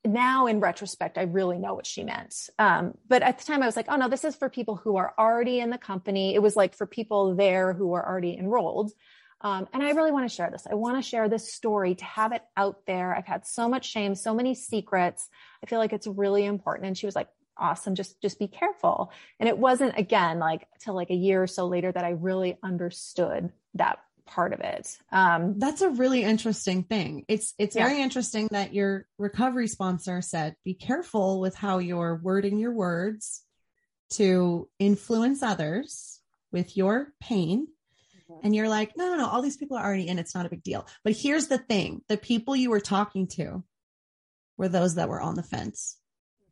now 0.03 0.47
in 0.47 0.59
retrospect, 0.59 1.17
I 1.17 1.23
really 1.23 1.59
know 1.59 1.75
what 1.75 1.85
she 1.85 2.03
meant. 2.03 2.49
Um, 2.57 2.95
but 3.07 3.21
at 3.21 3.37
the 3.37 3.45
time 3.45 3.61
I 3.61 3.65
was 3.65 3.75
like, 3.75 3.85
oh 3.87 3.97
no, 3.97 4.09
this 4.09 4.23
is 4.23 4.35
for 4.35 4.49
people 4.49 4.75
who 4.75 4.97
are 4.97 5.13
already 5.17 5.59
in 5.59 5.69
the 5.69 5.77
company. 5.77 6.33
It 6.33 6.41
was 6.41 6.55
like 6.55 6.75
for 6.75 6.87
people 6.87 7.35
there 7.35 7.73
who 7.73 7.93
are 7.93 8.07
already 8.07 8.37
enrolled. 8.37 8.91
Um, 9.41 9.67
and 9.73 9.81
I 9.81 9.91
really 9.91 10.11
want 10.11 10.29
to 10.29 10.35
share 10.35 10.49
this. 10.51 10.67
I 10.69 10.75
want 10.75 10.97
to 10.97 11.07
share 11.07 11.27
this 11.27 11.51
story 11.53 11.95
to 11.95 12.05
have 12.05 12.31
it 12.31 12.43
out 12.55 12.85
there. 12.85 13.15
I've 13.15 13.25
had 13.25 13.45
so 13.45 13.67
much 13.67 13.89
shame, 13.89 14.13
so 14.15 14.33
many 14.33 14.53
secrets. 14.53 15.27
I 15.63 15.67
feel 15.67 15.79
like 15.79 15.93
it's 15.93 16.07
really 16.07 16.45
important. 16.45 16.87
And 16.87 16.97
she 16.97 17.07
was 17.07 17.15
like, 17.15 17.27
awesome. 17.57 17.95
Just, 17.95 18.21
just 18.21 18.39
be 18.39 18.47
careful. 18.47 19.11
And 19.39 19.47
it 19.47 19.57
wasn't 19.57 19.97
again, 19.97 20.39
like 20.39 20.67
till 20.79 20.93
like 20.93 21.09
a 21.09 21.15
year 21.15 21.43
or 21.43 21.47
so 21.47 21.67
later 21.67 21.91
that 21.91 22.03
I 22.03 22.11
really 22.11 22.57
understood 22.63 23.51
that 23.75 23.99
part 24.25 24.53
of 24.53 24.61
it. 24.61 24.97
Um, 25.11 25.59
That's 25.59 25.81
a 25.81 25.89
really 25.89 26.23
interesting 26.23 26.83
thing. 26.83 27.25
It's 27.27 27.53
it's 27.57 27.75
yeah. 27.75 27.87
very 27.87 28.01
interesting 28.01 28.47
that 28.51 28.73
your 28.73 29.05
recovery 29.17 29.67
sponsor 29.67 30.21
said, 30.21 30.55
"Be 30.63 30.73
careful 30.73 31.39
with 31.39 31.55
how 31.55 31.79
you're 31.79 32.19
wording 32.21 32.57
your 32.57 32.73
words 32.73 33.43
to 34.11 34.69
influence 34.79 35.43
others 35.43 36.19
with 36.51 36.77
your 36.77 37.13
pain." 37.19 37.67
Mm-hmm. 38.31 38.45
And 38.45 38.55
you're 38.55 38.69
like, 38.69 38.95
no, 38.97 39.09
no, 39.09 39.17
no, 39.17 39.27
all 39.27 39.41
these 39.41 39.57
people 39.57 39.77
are 39.77 39.85
already 39.85 40.07
in. 40.07 40.19
It's 40.19 40.35
not 40.35 40.45
a 40.45 40.49
big 40.49 40.63
deal. 40.63 40.87
But 41.03 41.13
here's 41.13 41.47
the 41.47 41.57
thing 41.57 42.01
the 42.07 42.17
people 42.17 42.55
you 42.55 42.69
were 42.69 42.79
talking 42.79 43.27
to 43.35 43.63
were 44.57 44.69
those 44.69 44.95
that 44.95 45.09
were 45.09 45.21
on 45.21 45.35
the 45.35 45.43
fence. 45.43 45.97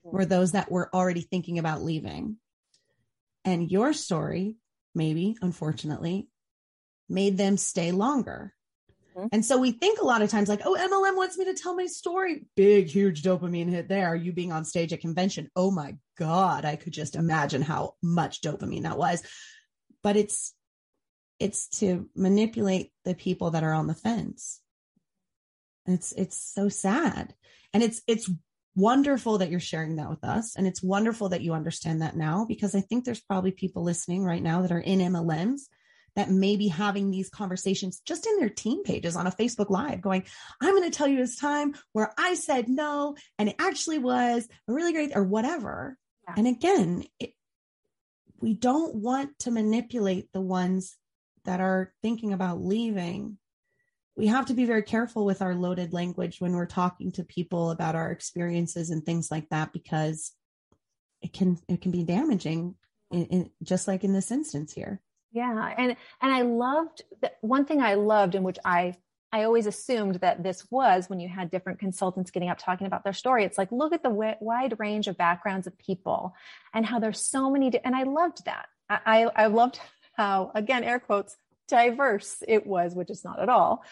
Were 0.04 0.26
those 0.26 0.54
that 0.54 0.72
were 0.72 0.90
already 0.94 1.22
thinking 1.22 1.60
about 1.60 1.84
leaving. 1.84 2.38
And 3.46 3.70
your 3.70 3.94
story, 3.94 4.56
maybe, 4.94 5.38
unfortunately, 5.42 6.30
made 7.08 7.38
them 7.38 7.58
stay 7.58 7.92
longer. 7.92 8.54
Mm-hmm. 9.16 9.28
And 9.32 9.46
so 9.46 9.58
we 9.58 9.72
think 9.72 10.00
a 10.00 10.06
lot 10.06 10.22
of 10.22 10.30
times 10.30 10.50
like, 10.50 10.62
oh, 10.66 10.76
MLM 10.76 11.16
wants 11.16 11.38
me 11.38 11.46
to 11.46 11.54
tell 11.54 11.76
my 11.76 11.88
story. 11.88 12.46
Big, 12.56 12.88
huge 12.88 13.24
dopamine 13.24 13.70
hit 13.70 13.90
there. 13.90 14.16
You 14.16 14.32
being 14.32 14.52
on 14.52 14.66
stage 14.66 14.94
at 14.94 15.02
convention. 15.02 15.50
Oh 15.56 15.72
my 15.72 15.96
God. 16.18 16.66
I 16.66 16.76
could 16.76 16.94
just 16.94 17.16
imagine 17.16 17.62
how 17.62 17.96
much 18.02 18.42
dopamine 18.42 18.84
that 18.84 18.98
was. 18.98 19.24
But 20.04 20.16
it's, 20.16 20.54
it's 21.40 21.70
to 21.80 22.10
manipulate 22.16 22.92
the 23.06 23.16
people 23.16 23.52
that 23.52 23.64
are 23.64 23.74
on 23.74 23.88
the 23.88 23.96
fence. 23.96 24.60
it's, 25.88 26.12
it's 26.12 26.38
so 26.38 26.70
sad. 26.70 27.34
And 27.74 27.82
it's, 27.84 28.02
it's 28.08 28.30
wonderful 28.76 29.40
that 29.40 29.50
you're 29.50 29.60
sharing 29.60 29.98
that 29.98 30.10
with 30.10 30.24
us. 30.24 30.56
And 30.56 30.68
it's 30.68 30.84
wonderful 30.84 31.30
that 31.30 31.42
you 31.42 31.54
understand 31.54 32.02
that 32.02 32.16
now 32.16 32.46
because 32.48 32.76
I 32.76 32.82
think 32.82 33.04
there's 33.04 33.22
probably 33.22 33.52
people 33.52 33.84
listening 33.84 34.24
right 34.24 34.42
now 34.42 34.62
that 34.62 34.72
are 34.72 34.80
in 34.80 35.00
MLMs 35.00 35.62
that 36.16 36.30
may 36.30 36.58
be 36.58 36.68
having 36.68 37.12
these 37.12 37.30
conversations 37.30 38.02
just 38.06 38.28
in 38.28 38.38
their 38.40 38.50
team 38.50 38.84
pages 38.84 39.16
on 39.16 39.28
a 39.28 39.32
Facebook 39.32 39.70
Live, 39.70 40.02
going, 40.02 40.26
I'm 40.62 40.76
going 40.76 40.90
to 40.90 40.96
tell 40.96 41.08
you 41.08 41.18
this 41.18 41.38
time 41.38 41.76
where 41.94 42.12
I 42.18 42.34
said 42.36 42.68
no, 42.68 43.16
and 43.38 43.50
it 43.50 43.56
actually 43.60 44.00
was 44.00 44.48
a 44.68 44.74
really 44.74 44.92
great, 44.92 45.12
or 45.16 45.24
whatever. 45.24 45.98
Yeah. 46.28 46.34
And 46.38 46.48
again, 46.48 47.06
it, 47.20 47.34
we 48.42 48.54
don't 48.54 48.96
want 48.96 49.38
to 49.40 49.52
manipulate 49.52 50.32
the 50.34 50.42
ones 50.42 50.98
that 51.46 51.60
are 51.60 51.92
thinking 52.02 52.34
about 52.34 52.62
leaving. 52.62 53.38
We 54.16 54.28
have 54.28 54.48
to 54.48 54.54
be 54.54 54.66
very 54.66 54.84
careful 54.84 55.26
with 55.26 55.42
our 55.42 55.56
loaded 55.56 55.94
language 55.94 56.42
when 56.42 56.54
we're 56.54 56.66
talking 56.66 57.12
to 57.14 57.24
people 57.24 57.72
about 57.72 57.96
our 57.96 58.12
experiences 58.12 58.90
and 58.90 59.06
things 59.06 59.32
like 59.32 59.48
that 59.50 59.72
because 59.72 60.34
it 61.22 61.34
can 61.34 61.58
it 61.68 61.82
can 61.82 61.92
be 61.92 62.04
damaging 62.04 62.76
in, 63.12 63.26
in, 63.26 63.50
just 63.64 63.88
like 63.88 64.04
in 64.04 64.14
this 64.14 64.32
instance 64.32 64.74
here 64.74 65.02
yeah. 65.32 65.74
And, 65.78 65.96
and 66.22 66.34
I 66.34 66.42
loved 66.42 67.04
that 67.22 67.38
one 67.42 67.66
thing 67.66 67.82
I 67.82 67.96
loved 67.96 68.36
in 68.36 68.44
which 68.44 68.58
I, 68.66 68.96
I 69.32 69.44
always 69.44 69.68
assumed 69.68 70.16
that 70.16 70.42
this 70.42 70.66
was 70.72 71.08
when 71.10 71.20
you 71.20 71.30
had 71.30 71.52
different 71.52 71.80
consultants 71.80 72.32
getting 72.32 72.50
up 72.50 72.58
talking 72.58 72.88
about 72.88 73.04
their 73.04 73.14
story. 73.14 73.44
It's 73.44 73.58
like, 73.58 73.72
look 73.72 73.94
at 73.94 74.02
the 74.02 74.10
w- 74.10 74.36
wide 74.40 74.80
range 74.80 75.08
of 75.08 75.18
backgrounds 75.18 75.68
of 75.68 75.78
people 75.78 76.34
and 76.74 76.86
how 76.86 77.00
there's 77.00 77.22
so 77.22 77.52
many. 77.52 77.70
Di- 77.70 77.82
and 77.84 77.96
I 77.96 78.04
loved 78.04 78.46
that. 78.46 78.68
I, 78.90 79.00
I, 79.06 79.44
I 79.44 79.48
loved 79.48 79.80
how, 80.14 80.52
again, 80.56 80.84
air 80.84 81.00
quotes, 81.00 81.38
diverse 81.70 82.44
it 82.48 82.66
was, 82.66 82.96
which 82.96 83.10
is 83.10 83.24
not 83.24 83.40
at 83.40 83.50
all. 83.50 83.84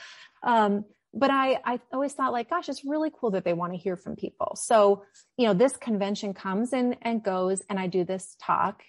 Um, 0.44 0.86
but 1.14 1.32
I, 1.32 1.60
I 1.64 1.80
always 1.94 2.14
thought 2.14 2.34
like, 2.34 2.50
gosh, 2.50 2.70
it's 2.70 2.86
really 2.86 3.12
cool 3.18 3.32
that 3.32 3.44
they 3.44 3.54
want 3.54 3.74
to 3.74 3.78
hear 3.78 3.96
from 3.96 4.16
people. 4.16 4.56
So, 4.56 5.04
you 5.38 5.48
know, 5.48 5.54
this 5.54 5.76
convention 5.78 6.34
comes 6.34 6.74
and, 6.74 6.98
and 7.02 7.24
goes 7.24 7.64
and 7.70 7.80
I 7.80 7.88
do 7.88 8.04
this 8.04 8.36
talk 8.40 8.84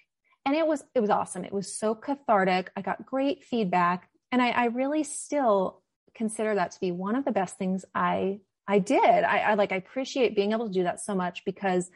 and 0.45 0.55
it 0.55 0.65
was 0.65 0.83
it 0.95 0.99
was 0.99 1.09
awesome 1.09 1.45
it 1.45 1.53
was 1.53 1.75
so 1.75 1.93
cathartic 1.93 2.71
i 2.75 2.81
got 2.81 3.05
great 3.05 3.43
feedback 3.43 4.09
and 4.31 4.41
i, 4.41 4.49
I 4.49 4.65
really 4.65 5.03
still 5.03 5.81
consider 6.15 6.55
that 6.55 6.71
to 6.71 6.79
be 6.79 6.91
one 6.91 7.15
of 7.15 7.25
the 7.25 7.31
best 7.31 7.57
things 7.57 7.85
i 7.93 8.39
i 8.67 8.79
did 8.79 9.23
I, 9.23 9.39
I 9.39 9.53
like 9.55 9.71
i 9.71 9.75
appreciate 9.75 10.35
being 10.35 10.51
able 10.51 10.67
to 10.67 10.73
do 10.73 10.83
that 10.83 11.01
so 11.01 11.15
much 11.15 11.45
because 11.45 11.89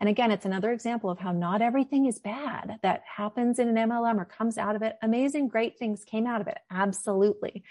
and 0.00 0.08
again 0.08 0.30
it's 0.30 0.44
another 0.44 0.72
example 0.72 1.10
of 1.10 1.18
how 1.18 1.32
not 1.32 1.62
everything 1.62 2.06
is 2.06 2.18
bad 2.18 2.78
that 2.82 3.02
happens 3.04 3.58
in 3.58 3.68
an 3.68 3.88
mlm 3.88 4.18
or 4.18 4.24
comes 4.24 4.58
out 4.58 4.76
of 4.76 4.82
it 4.82 4.96
amazing 5.02 5.48
great 5.48 5.78
things 5.78 6.04
came 6.04 6.26
out 6.26 6.40
of 6.40 6.46
it 6.46 6.58
absolutely 6.70 7.64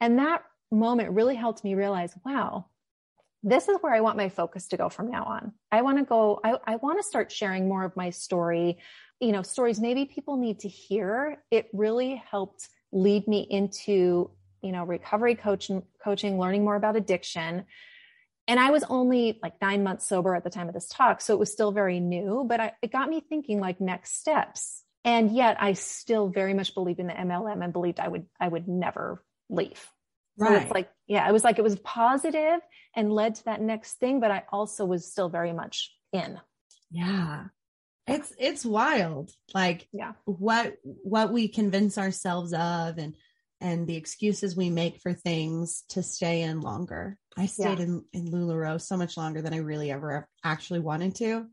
and 0.00 0.18
that 0.18 0.42
moment 0.70 1.10
really 1.10 1.34
helped 1.34 1.64
me 1.64 1.74
realize 1.74 2.14
wow 2.24 2.66
this 3.44 3.68
is 3.68 3.78
where 3.82 3.94
I 3.94 4.00
want 4.00 4.16
my 4.16 4.30
focus 4.30 4.66
to 4.66 4.76
go 4.76 4.88
from 4.88 5.12
now 5.12 5.22
on. 5.22 5.52
I 5.70 5.82
want 5.82 5.98
to 5.98 6.04
go, 6.04 6.40
I, 6.42 6.58
I 6.66 6.74
want 6.74 6.98
to 6.98 7.04
start 7.04 7.30
sharing 7.30 7.68
more 7.68 7.84
of 7.84 7.94
my 7.94 8.10
story 8.10 8.78
you 9.20 9.32
know, 9.32 9.42
stories 9.42 9.80
maybe 9.80 10.04
people 10.04 10.36
need 10.36 10.60
to 10.60 10.68
hear. 10.68 11.42
It 11.50 11.68
really 11.72 12.22
helped 12.30 12.68
lead 12.92 13.26
me 13.26 13.46
into, 13.50 14.30
you 14.62 14.72
know, 14.72 14.84
recovery 14.84 15.34
coaching, 15.34 15.82
coaching, 16.02 16.38
learning 16.38 16.64
more 16.64 16.76
about 16.76 16.96
addiction. 16.96 17.64
And 18.48 18.58
I 18.58 18.70
was 18.70 18.82
only 18.88 19.38
like 19.42 19.60
nine 19.60 19.84
months 19.84 20.08
sober 20.08 20.34
at 20.34 20.42
the 20.42 20.50
time 20.50 20.68
of 20.68 20.74
this 20.74 20.88
talk. 20.88 21.20
So 21.20 21.34
it 21.34 21.38
was 21.38 21.52
still 21.52 21.70
very 21.70 22.00
new, 22.00 22.44
but 22.48 22.60
I, 22.60 22.72
it 22.82 22.90
got 22.90 23.08
me 23.08 23.20
thinking 23.20 23.60
like 23.60 23.80
next 23.80 24.18
steps. 24.18 24.82
And 25.04 25.30
yet 25.30 25.58
I 25.60 25.74
still 25.74 26.28
very 26.28 26.54
much 26.54 26.74
believed 26.74 26.98
in 26.98 27.06
the 27.06 27.12
MLM 27.12 27.62
and 27.62 27.72
believed 27.72 28.00
I 28.00 28.08
would, 28.08 28.26
I 28.40 28.48
would 28.48 28.66
never 28.66 29.22
leave. 29.48 29.86
So 30.38 30.46
right. 30.46 30.62
it's 30.62 30.70
like, 30.72 30.90
yeah, 31.06 31.28
it 31.28 31.32
was 31.32 31.44
like 31.44 31.58
it 31.58 31.62
was 31.62 31.78
positive 31.80 32.60
and 32.96 33.12
led 33.12 33.36
to 33.36 33.44
that 33.44 33.60
next 33.60 33.94
thing, 33.94 34.18
but 34.18 34.30
I 34.30 34.44
also 34.50 34.84
was 34.86 35.10
still 35.10 35.28
very 35.28 35.52
much 35.52 35.94
in. 36.12 36.40
Yeah 36.90 37.44
it's 38.08 38.32
it's 38.38 38.64
wild 38.64 39.30
like 39.54 39.86
yeah 39.92 40.12
what 40.24 40.76
what 40.82 41.30
we 41.30 41.46
convince 41.46 41.98
ourselves 41.98 42.52
of 42.54 42.96
and 42.98 43.14
and 43.60 43.86
the 43.86 43.96
excuses 43.96 44.56
we 44.56 44.70
make 44.70 45.00
for 45.00 45.12
things 45.12 45.82
to 45.88 46.02
stay 46.02 46.42
in 46.42 46.60
longer 46.60 47.18
i 47.38 47.46
stayed 47.46 47.78
yeah. 47.78 47.84
in 47.84 48.04
in 48.12 48.26
lularoe 48.30 48.80
so 48.80 48.96
much 48.96 49.16
longer 49.16 49.40
than 49.40 49.54
i 49.54 49.58
really 49.58 49.90
ever 49.90 50.28
actually 50.44 50.80
wanted 50.80 51.14
to 51.14 51.46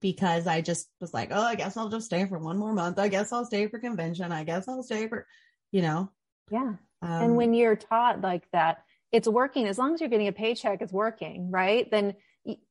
because 0.00 0.46
i 0.46 0.60
just 0.60 0.88
was 1.00 1.12
like 1.12 1.30
oh 1.32 1.42
i 1.42 1.54
guess 1.54 1.76
i'll 1.76 1.88
just 1.88 2.06
stay 2.06 2.24
for 2.26 2.38
one 2.38 2.58
more 2.58 2.72
month. 2.72 2.98
I 2.98 3.08
guess 3.08 3.32
i'll 3.32 3.44
stay 3.44 3.66
for 3.66 3.78
convention. 3.78 4.32
I 4.32 4.44
guess 4.44 4.68
i'll 4.68 4.82
stay 4.82 5.08
for 5.08 5.26
you 5.72 5.82
know? 5.82 6.10
Yeah. 6.50 6.74
Um, 7.02 7.22
and 7.22 7.36
when 7.36 7.54
you're 7.54 7.76
taught 7.76 8.20
like 8.20 8.44
that 8.52 8.84
it's 9.12 9.26
working. 9.26 9.66
As 9.66 9.78
long 9.78 9.94
as 9.94 10.00
you're 10.00 10.10
getting 10.10 10.28
a 10.28 10.32
paycheck 10.32 10.82
it's 10.82 10.92
working 10.92 11.50
right? 11.50 11.90
Then 11.90 12.14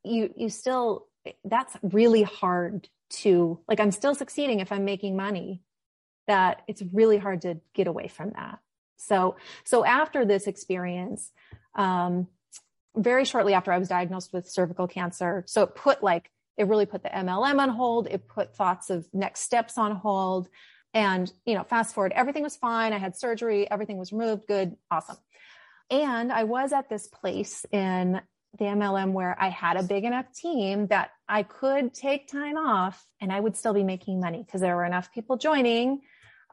you 0.03 0.33
you 0.35 0.49
still 0.49 1.07
that's 1.45 1.77
really 1.83 2.23
hard 2.23 2.89
to 3.09 3.59
like 3.67 3.79
i'm 3.79 3.91
still 3.91 4.15
succeeding 4.15 4.59
if 4.59 4.71
i'm 4.71 4.85
making 4.85 5.15
money 5.15 5.61
that 6.27 6.61
it's 6.67 6.81
really 6.93 7.17
hard 7.17 7.41
to 7.41 7.59
get 7.73 7.87
away 7.87 8.07
from 8.07 8.31
that. 8.31 8.59
So 8.97 9.35
so 9.63 9.85
after 9.85 10.25
this 10.25 10.47
experience 10.47 11.31
um 11.75 12.27
very 12.95 13.25
shortly 13.25 13.53
after 13.53 13.71
I 13.71 13.77
was 13.77 13.87
diagnosed 13.87 14.33
with 14.33 14.49
cervical 14.49 14.87
cancer. 14.87 15.43
So 15.47 15.63
it 15.63 15.75
put 15.75 16.03
like, 16.03 16.31
it 16.57 16.67
really 16.67 16.85
put 16.85 17.03
the 17.03 17.09
MLM 17.09 17.59
on 17.59 17.69
hold. 17.69 18.07
It 18.07 18.27
put 18.27 18.55
thoughts 18.55 18.89
of 18.89 19.07
next 19.13 19.41
steps 19.41 19.77
on 19.77 19.95
hold. 19.95 20.49
And, 20.93 21.31
you 21.45 21.53
know, 21.53 21.63
fast 21.63 21.93
forward, 21.93 22.13
everything 22.15 22.43
was 22.43 22.55
fine. 22.55 22.93
I 22.93 22.97
had 22.97 23.15
surgery, 23.15 23.69
everything 23.69 23.97
was 23.97 24.11
removed, 24.11 24.47
good, 24.47 24.75
awesome. 24.89 25.17
And 25.91 26.31
I 26.31 26.43
was 26.43 26.73
at 26.73 26.89
this 26.89 27.07
place 27.07 27.65
in 27.71 28.21
the 28.57 28.65
MLM 28.65 29.11
where 29.11 29.35
I 29.39 29.49
had 29.49 29.77
a 29.77 29.83
big 29.83 30.03
enough 30.03 30.31
team 30.33 30.87
that 30.87 31.11
I 31.27 31.43
could 31.43 31.93
take 31.93 32.27
time 32.27 32.57
off 32.57 33.05
and 33.21 33.31
I 33.31 33.39
would 33.39 33.55
still 33.55 33.73
be 33.73 33.83
making 33.83 34.19
money 34.19 34.43
because 34.43 34.61
there 34.61 34.75
were 34.75 34.85
enough 34.85 35.13
people 35.13 35.37
joining 35.37 36.01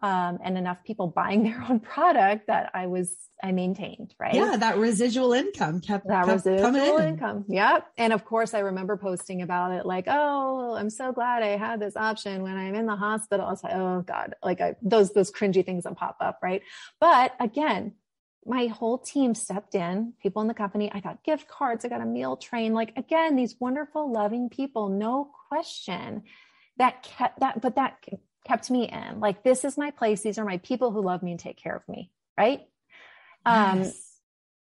um, 0.06 0.38
and 0.44 0.56
enough 0.56 0.84
people 0.84 1.08
buying 1.08 1.42
their 1.48 1.64
own 1.68 1.80
product 1.80 2.46
that 2.46 2.70
I 2.74 2.86
was 2.86 3.14
I 3.42 3.52
maintained, 3.52 4.14
right? 4.18 4.34
Yeah, 4.34 4.56
that 4.56 4.78
residual 4.78 5.32
income 5.34 5.80
kept 5.80 6.06
that 6.06 6.24
kept 6.24 6.46
residual 6.46 6.98
in. 6.98 7.08
income. 7.08 7.44
Yep. 7.48 7.86
And 7.98 8.12
of 8.12 8.24
course, 8.24 8.54
I 8.54 8.60
remember 8.60 8.96
posting 8.96 9.42
about 9.42 9.72
it, 9.72 9.84
like, 9.84 10.04
"Oh, 10.08 10.74
I'm 10.74 10.90
so 10.90 11.12
glad 11.12 11.42
I 11.42 11.56
had 11.56 11.80
this 11.80 11.96
option 11.96 12.42
when 12.42 12.56
I'm 12.56 12.74
in 12.74 12.86
the 12.86 12.96
hospital." 12.96 13.44
I 13.46 13.50
was 13.50 13.64
like, 13.64 13.74
"Oh 13.74 14.02
God," 14.06 14.36
like 14.42 14.60
I, 14.60 14.76
those 14.80 15.12
those 15.12 15.32
cringy 15.32 15.64
things 15.66 15.84
that 15.84 15.96
pop 15.96 16.16
up, 16.20 16.38
right? 16.42 16.62
But 17.00 17.34
again, 17.40 17.94
my 18.46 18.68
whole 18.68 18.98
team 18.98 19.34
stepped 19.34 19.74
in. 19.74 20.14
People 20.22 20.40
in 20.40 20.48
the 20.48 20.54
company, 20.54 20.90
I 20.94 21.00
got 21.00 21.24
gift 21.24 21.48
cards, 21.48 21.84
I 21.84 21.88
got 21.88 22.00
a 22.00 22.06
meal 22.06 22.36
train. 22.36 22.74
Like 22.74 22.92
again, 22.96 23.34
these 23.34 23.56
wonderful, 23.58 24.10
loving 24.10 24.50
people, 24.50 24.88
no 24.88 25.30
question. 25.48 26.22
That 26.78 27.02
kept 27.02 27.40
that, 27.40 27.60
but 27.60 27.76
that 27.76 27.98
kept 28.46 28.70
me 28.70 28.88
in. 28.88 29.20
Like, 29.20 29.42
this 29.42 29.64
is 29.64 29.76
my 29.76 29.90
place. 29.90 30.22
These 30.22 30.38
are 30.38 30.44
my 30.44 30.58
people 30.58 30.90
who 30.90 31.02
love 31.02 31.22
me 31.22 31.32
and 31.32 31.40
take 31.40 31.56
care 31.56 31.76
of 31.76 31.86
me. 31.88 32.10
Right. 32.38 32.60
Um, 33.44 33.78
yes. 33.78 33.88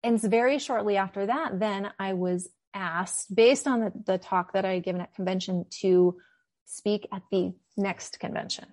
Um, 0.04 0.12
and 0.12 0.20
very 0.20 0.58
shortly 0.58 0.96
after 0.96 1.26
that, 1.26 1.58
then 1.60 1.90
I 1.98 2.12
was 2.14 2.48
asked, 2.74 3.34
based 3.34 3.66
on 3.66 3.80
the, 3.80 3.92
the 4.06 4.18
talk 4.18 4.52
that 4.52 4.64
I 4.64 4.74
had 4.74 4.82
given 4.82 5.00
at 5.00 5.14
convention, 5.14 5.66
to 5.80 6.16
speak 6.64 7.06
at 7.12 7.22
the 7.30 7.54
next 7.76 8.18
convention. 8.18 8.66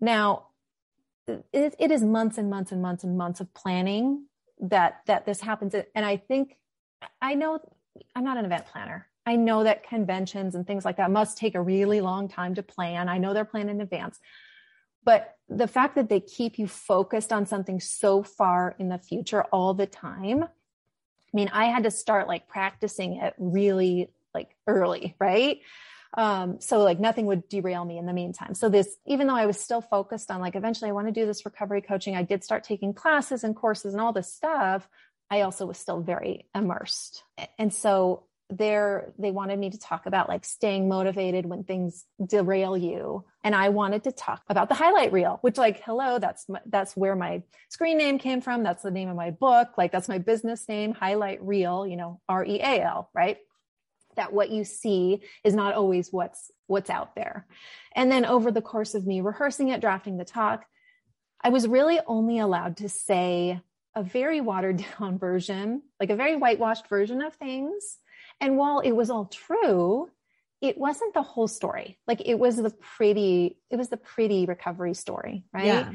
Now, 0.00 0.48
it, 1.28 1.76
it 1.78 1.90
is 1.90 2.02
months 2.02 2.38
and 2.38 2.50
months 2.50 2.72
and 2.72 2.82
months 2.82 3.04
and 3.04 3.16
months 3.16 3.40
of 3.40 3.52
planning 3.54 4.26
that 4.60 5.00
that 5.06 5.26
this 5.26 5.40
happens. 5.40 5.74
And 5.94 6.04
I 6.04 6.16
think 6.16 6.56
I 7.20 7.34
know 7.34 7.60
I'm 8.14 8.24
not 8.24 8.36
an 8.36 8.44
event 8.44 8.66
planner. 8.66 9.06
I 9.24 9.36
know 9.36 9.64
that 9.64 9.88
conventions 9.88 10.54
and 10.54 10.66
things 10.66 10.84
like 10.84 10.96
that 10.96 11.10
must 11.10 11.38
take 11.38 11.54
a 11.54 11.60
really 11.60 12.00
long 12.00 12.28
time 12.28 12.54
to 12.56 12.62
plan. 12.62 13.08
I 13.08 13.18
know 13.18 13.34
they're 13.34 13.44
planned 13.44 13.70
in 13.70 13.80
advance. 13.80 14.18
But 15.04 15.36
the 15.48 15.68
fact 15.68 15.96
that 15.96 16.08
they 16.08 16.20
keep 16.20 16.58
you 16.58 16.66
focused 16.66 17.32
on 17.32 17.46
something 17.46 17.80
so 17.80 18.22
far 18.22 18.74
in 18.78 18.88
the 18.88 18.98
future 18.98 19.42
all 19.44 19.74
the 19.74 19.86
time, 19.86 20.44
I 20.44 20.48
mean, 21.32 21.50
I 21.52 21.66
had 21.66 21.84
to 21.84 21.90
start 21.90 22.28
like 22.28 22.46
practicing 22.46 23.16
it 23.16 23.34
really 23.38 24.10
like 24.34 24.54
early, 24.66 25.16
right? 25.18 25.60
Um, 26.14 26.60
so 26.60 26.82
like 26.82 27.00
nothing 27.00 27.26
would 27.26 27.48
derail 27.48 27.84
me 27.84 27.98
in 27.98 28.06
the 28.06 28.12
meantime. 28.12 28.54
So 28.54 28.68
this, 28.68 28.96
even 29.06 29.26
though 29.26 29.34
I 29.34 29.46
was 29.46 29.58
still 29.58 29.80
focused 29.80 30.30
on 30.30 30.40
like 30.40 30.56
eventually 30.56 30.90
I 30.90 30.92
want 30.92 31.08
to 31.08 31.12
do 31.12 31.26
this 31.26 31.44
recovery 31.44 31.80
coaching, 31.80 32.16
I 32.16 32.22
did 32.22 32.44
start 32.44 32.64
taking 32.64 32.92
classes 32.92 33.44
and 33.44 33.56
courses 33.56 33.94
and 33.94 34.00
all 34.00 34.12
this 34.12 34.32
stuff. 34.32 34.88
I 35.30 35.40
also 35.40 35.64
was 35.64 35.78
still 35.78 36.00
very 36.00 36.46
immersed. 36.54 37.24
And 37.58 37.72
so 37.72 38.24
there 38.58 39.12
they 39.18 39.30
wanted 39.30 39.58
me 39.58 39.70
to 39.70 39.78
talk 39.78 40.06
about 40.06 40.28
like 40.28 40.44
staying 40.44 40.88
motivated 40.88 41.46
when 41.46 41.64
things 41.64 42.04
derail 42.24 42.76
you. 42.76 43.24
And 43.44 43.54
i 43.54 43.70
wanted 43.70 44.04
to 44.04 44.12
talk 44.12 44.42
about 44.48 44.68
the 44.68 44.74
highlight 44.74 45.12
reel 45.12 45.38
which 45.40 45.58
like 45.58 45.82
hello 45.84 46.18
that's 46.18 46.48
my, 46.48 46.60
that's 46.66 46.96
where 46.96 47.16
my 47.16 47.42
screen 47.68 47.98
name 47.98 48.18
came 48.18 48.40
from. 48.40 48.62
That's 48.62 48.82
the 48.82 48.90
name 48.90 49.08
of 49.08 49.16
my 49.16 49.30
book. 49.30 49.70
Like 49.76 49.92
that's 49.92 50.08
my 50.08 50.18
business 50.18 50.68
name 50.68 50.92
highlight 50.92 51.42
reel 51.42 51.86
you 51.86 51.96
know 51.96 52.20
r-e-a-l 52.28 53.10
right? 53.14 53.38
That 54.16 54.32
what 54.32 54.50
you 54.50 54.64
see 54.64 55.22
is 55.42 55.54
not 55.54 55.74
always 55.74 56.12
what's 56.12 56.50
what's 56.66 56.90
out 56.90 57.14
there. 57.14 57.46
And 57.94 58.10
then 58.10 58.24
over 58.24 58.50
the 58.50 58.62
course 58.62 58.94
of 58.94 59.06
me 59.06 59.20
rehearsing 59.20 59.68
it 59.68 59.80
drafting 59.80 60.16
the 60.16 60.24
talk 60.24 60.64
i 61.42 61.48
was 61.48 61.66
really 61.66 61.98
only 62.06 62.38
allowed 62.38 62.78
to 62.78 62.88
say 62.88 63.60
a 63.94 64.02
very 64.02 64.40
watered 64.40 64.84
down 64.98 65.18
version 65.26 65.82
like 66.00 66.10
a 66.10 66.16
very 66.16 66.36
whitewashed 66.36 66.88
version 66.88 67.22
of 67.22 67.34
things 67.34 67.98
and 68.42 68.58
while 68.58 68.80
it 68.80 68.90
was 68.90 69.08
all 69.08 69.26
true, 69.26 70.10
it 70.60 70.76
wasn't 70.76 71.14
the 71.14 71.22
whole 71.22 71.46
story. 71.46 71.98
Like 72.08 72.20
it 72.26 72.34
was 72.34 72.56
the 72.56 72.70
pretty, 72.70 73.56
it 73.70 73.76
was 73.76 73.88
the 73.88 73.96
pretty 73.96 74.46
recovery 74.46 74.94
story, 74.94 75.44
right? 75.52 75.66
Yeah. 75.66 75.92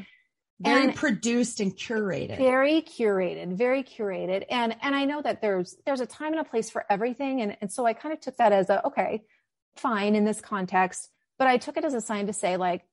Very 0.60 0.86
and 0.86 0.96
produced 0.96 1.60
and 1.60 1.76
curated. 1.76 2.38
Very 2.38 2.82
curated, 2.82 3.54
very 3.54 3.84
curated. 3.84 4.46
And 4.50 4.76
and 4.82 4.96
I 4.96 5.06
know 5.06 5.22
that 5.22 5.40
there's 5.40 5.76
there's 5.86 6.00
a 6.00 6.08
time 6.08 6.32
and 6.32 6.40
a 6.40 6.44
place 6.44 6.70
for 6.70 6.84
everything. 6.90 7.42
And, 7.42 7.58
and 7.62 7.72
so 7.72 7.86
I 7.86 7.94
kind 7.94 8.12
of 8.12 8.22
took 8.22 8.38
that 8.38 8.52
as 8.52 8.70
a 8.72 8.88
okay, 8.88 9.24
fine 9.76 10.16
in 10.16 10.26
this 10.26 10.42
context. 10.42 11.10
But 11.38 11.48
I 11.48 11.58
took 11.58 11.78
it 11.78 11.86
as 11.86 11.94
a 11.94 12.02
sign 12.02 12.26
to 12.26 12.34
say, 12.34 12.58
like, 12.58 12.84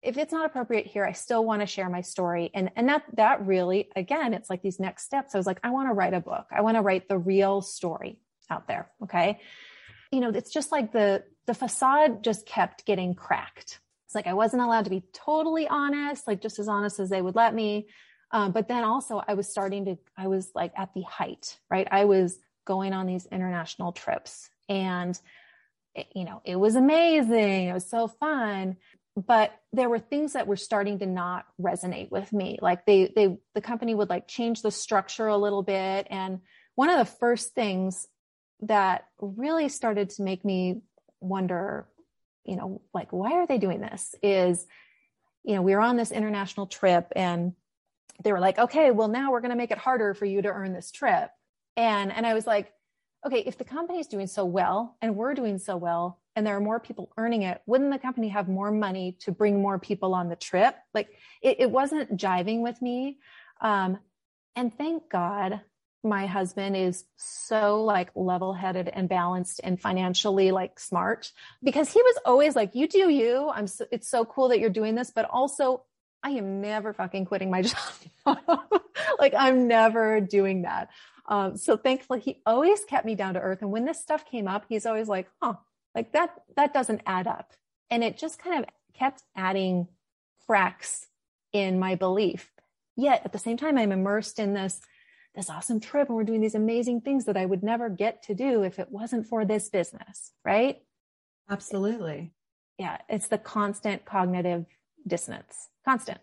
if 0.00 0.16
it's 0.16 0.32
not 0.32 0.46
appropriate 0.46 0.86
here, 0.86 1.04
I 1.04 1.10
still 1.10 1.44
want 1.44 1.62
to 1.62 1.66
share 1.66 1.88
my 1.88 2.02
story. 2.02 2.52
And 2.54 2.70
and 2.76 2.88
that 2.88 3.02
that 3.14 3.44
really, 3.44 3.88
again, 3.96 4.32
it's 4.32 4.48
like 4.48 4.62
these 4.62 4.78
next 4.78 5.06
steps. 5.06 5.34
I 5.34 5.38
was 5.38 5.46
like, 5.46 5.58
I 5.64 5.70
want 5.70 5.88
to 5.88 5.92
write 5.92 6.14
a 6.14 6.20
book. 6.20 6.46
I 6.52 6.60
want 6.60 6.76
to 6.76 6.82
write 6.82 7.08
the 7.08 7.18
real 7.18 7.62
story 7.62 8.20
out 8.50 8.68
there. 8.68 8.90
Okay. 9.02 9.40
You 10.12 10.20
know, 10.20 10.30
it's 10.30 10.52
just 10.52 10.72
like 10.72 10.92
the, 10.92 11.24
the 11.46 11.54
facade 11.54 12.22
just 12.22 12.46
kept 12.46 12.86
getting 12.86 13.14
cracked. 13.14 13.80
It's 14.06 14.14
like 14.14 14.26
I 14.26 14.34
wasn't 14.34 14.62
allowed 14.62 14.84
to 14.84 14.90
be 14.90 15.02
totally 15.12 15.66
honest, 15.66 16.26
like 16.26 16.40
just 16.40 16.58
as 16.58 16.68
honest 16.68 17.00
as 17.00 17.10
they 17.10 17.20
would 17.20 17.34
let 17.34 17.54
me. 17.54 17.88
Um, 18.30 18.52
but 18.52 18.68
then 18.68 18.84
also 18.84 19.22
I 19.26 19.34
was 19.34 19.48
starting 19.48 19.84
to, 19.86 19.98
I 20.16 20.28
was 20.28 20.50
like 20.54 20.72
at 20.76 20.94
the 20.94 21.02
height, 21.02 21.58
right? 21.70 21.88
I 21.90 22.04
was 22.04 22.38
going 22.64 22.92
on 22.92 23.06
these 23.06 23.26
international 23.26 23.92
trips 23.92 24.48
and, 24.68 25.18
it, 25.94 26.06
you 26.14 26.24
know, 26.24 26.42
it 26.44 26.56
was 26.56 26.76
amazing. 26.76 27.68
It 27.68 27.72
was 27.72 27.88
so 27.88 28.08
fun. 28.08 28.76
But 29.16 29.52
there 29.72 29.88
were 29.88 29.98
things 29.98 30.34
that 30.34 30.46
were 30.46 30.56
starting 30.56 30.98
to 30.98 31.06
not 31.06 31.46
resonate 31.60 32.10
with 32.10 32.32
me. 32.32 32.58
Like 32.60 32.84
they, 32.84 33.10
they, 33.16 33.38
the 33.54 33.62
company 33.62 33.94
would 33.94 34.10
like 34.10 34.28
change 34.28 34.60
the 34.60 34.70
structure 34.70 35.26
a 35.26 35.38
little 35.38 35.62
bit. 35.62 36.06
And 36.10 36.40
one 36.74 36.90
of 36.90 36.98
the 36.98 37.06
first 37.06 37.54
things 37.54 38.06
that 38.62 39.06
really 39.20 39.68
started 39.68 40.10
to 40.10 40.22
make 40.22 40.44
me 40.44 40.80
wonder, 41.20 41.86
you 42.44 42.56
know, 42.56 42.80
like, 42.94 43.12
why 43.12 43.32
are 43.32 43.46
they 43.46 43.58
doing 43.58 43.80
this? 43.80 44.14
Is, 44.22 44.66
you 45.44 45.54
know, 45.54 45.62
we 45.62 45.74
were 45.74 45.80
on 45.80 45.96
this 45.96 46.12
international 46.12 46.66
trip 46.66 47.12
and 47.14 47.52
they 48.22 48.32
were 48.32 48.40
like, 48.40 48.58
okay, 48.58 48.90
well, 48.90 49.08
now 49.08 49.30
we're 49.30 49.40
going 49.40 49.50
to 49.50 49.56
make 49.56 49.70
it 49.70 49.78
harder 49.78 50.14
for 50.14 50.24
you 50.24 50.42
to 50.42 50.48
earn 50.48 50.72
this 50.72 50.90
trip. 50.90 51.30
And, 51.76 52.10
and 52.12 52.26
I 52.26 52.34
was 52.34 52.46
like, 52.46 52.72
okay, 53.26 53.40
if 53.40 53.58
the 53.58 53.64
company 53.64 53.98
is 53.98 54.06
doing 54.06 54.26
so 54.26 54.44
well 54.44 54.96
and 55.02 55.16
we're 55.16 55.34
doing 55.34 55.58
so 55.58 55.76
well 55.76 56.20
and 56.34 56.46
there 56.46 56.56
are 56.56 56.60
more 56.60 56.80
people 56.80 57.10
earning 57.16 57.42
it, 57.42 57.60
wouldn't 57.66 57.90
the 57.90 57.98
company 57.98 58.28
have 58.28 58.48
more 58.48 58.70
money 58.70 59.16
to 59.20 59.32
bring 59.32 59.60
more 59.60 59.78
people 59.78 60.14
on 60.14 60.28
the 60.28 60.36
trip? 60.36 60.76
Like 60.94 61.08
it, 61.42 61.56
it 61.60 61.70
wasn't 61.70 62.16
jiving 62.16 62.62
with 62.62 62.80
me. 62.80 63.18
Um, 63.60 63.98
and 64.54 64.76
thank 64.76 65.10
God 65.10 65.60
my 66.06 66.26
husband 66.26 66.76
is 66.76 67.04
so 67.16 67.82
like 67.82 68.10
level 68.14 68.54
headed 68.54 68.88
and 68.88 69.08
balanced 69.08 69.60
and 69.62 69.80
financially 69.80 70.50
like 70.52 70.78
smart 70.78 71.32
because 71.62 71.92
he 71.92 72.00
was 72.00 72.16
always 72.24 72.56
like, 72.56 72.74
you 72.74 72.88
do 72.88 73.10
you. 73.10 73.50
I'm 73.52 73.66
so, 73.66 73.86
it's 73.90 74.08
so 74.08 74.24
cool 74.24 74.48
that 74.48 74.60
you're 74.60 74.70
doing 74.70 74.94
this, 74.94 75.10
but 75.10 75.26
also 75.26 75.82
I 76.22 76.30
am 76.30 76.60
never 76.60 76.92
fucking 76.92 77.26
quitting 77.26 77.50
my 77.50 77.62
job. 78.26 78.82
like 79.18 79.34
I'm 79.36 79.68
never 79.68 80.20
doing 80.20 80.62
that. 80.62 80.88
Um, 81.28 81.56
so 81.56 81.76
thankfully 81.76 82.20
he 82.20 82.40
always 82.46 82.84
kept 82.84 83.04
me 83.04 83.14
down 83.14 83.34
to 83.34 83.40
earth. 83.40 83.62
And 83.62 83.72
when 83.72 83.84
this 83.84 84.00
stuff 84.00 84.24
came 84.24 84.48
up, 84.48 84.64
he's 84.68 84.86
always 84.86 85.08
like, 85.08 85.28
huh, 85.42 85.54
like 85.94 86.12
that, 86.12 86.30
that 86.56 86.72
doesn't 86.72 87.02
add 87.06 87.26
up. 87.26 87.52
And 87.90 88.02
it 88.02 88.16
just 88.16 88.38
kind 88.38 88.62
of 88.62 88.70
kept 88.94 89.22
adding 89.34 89.88
cracks 90.46 91.06
in 91.52 91.78
my 91.78 91.94
belief. 91.94 92.50
Yet 92.96 93.22
at 93.24 93.32
the 93.32 93.38
same 93.38 93.56
time, 93.56 93.76
I'm 93.76 93.92
immersed 93.92 94.38
in 94.38 94.54
this 94.54 94.80
this 95.36 95.50
awesome 95.50 95.80
trip 95.80 96.08
and 96.08 96.16
we're 96.16 96.24
doing 96.24 96.40
these 96.40 96.54
amazing 96.54 97.02
things 97.02 97.26
that 97.26 97.36
I 97.36 97.44
would 97.44 97.62
never 97.62 97.88
get 97.88 98.24
to 98.24 98.34
do 98.34 98.62
if 98.62 98.78
it 98.78 98.90
wasn't 98.90 99.26
for 99.26 99.44
this 99.44 99.68
business, 99.68 100.32
right? 100.44 100.78
Absolutely. 101.48 102.32
Yeah, 102.78 102.98
it's 103.08 103.28
the 103.28 103.38
constant 103.38 104.04
cognitive 104.04 104.66
dissonance. 105.06 105.68
Constant. 105.84 106.18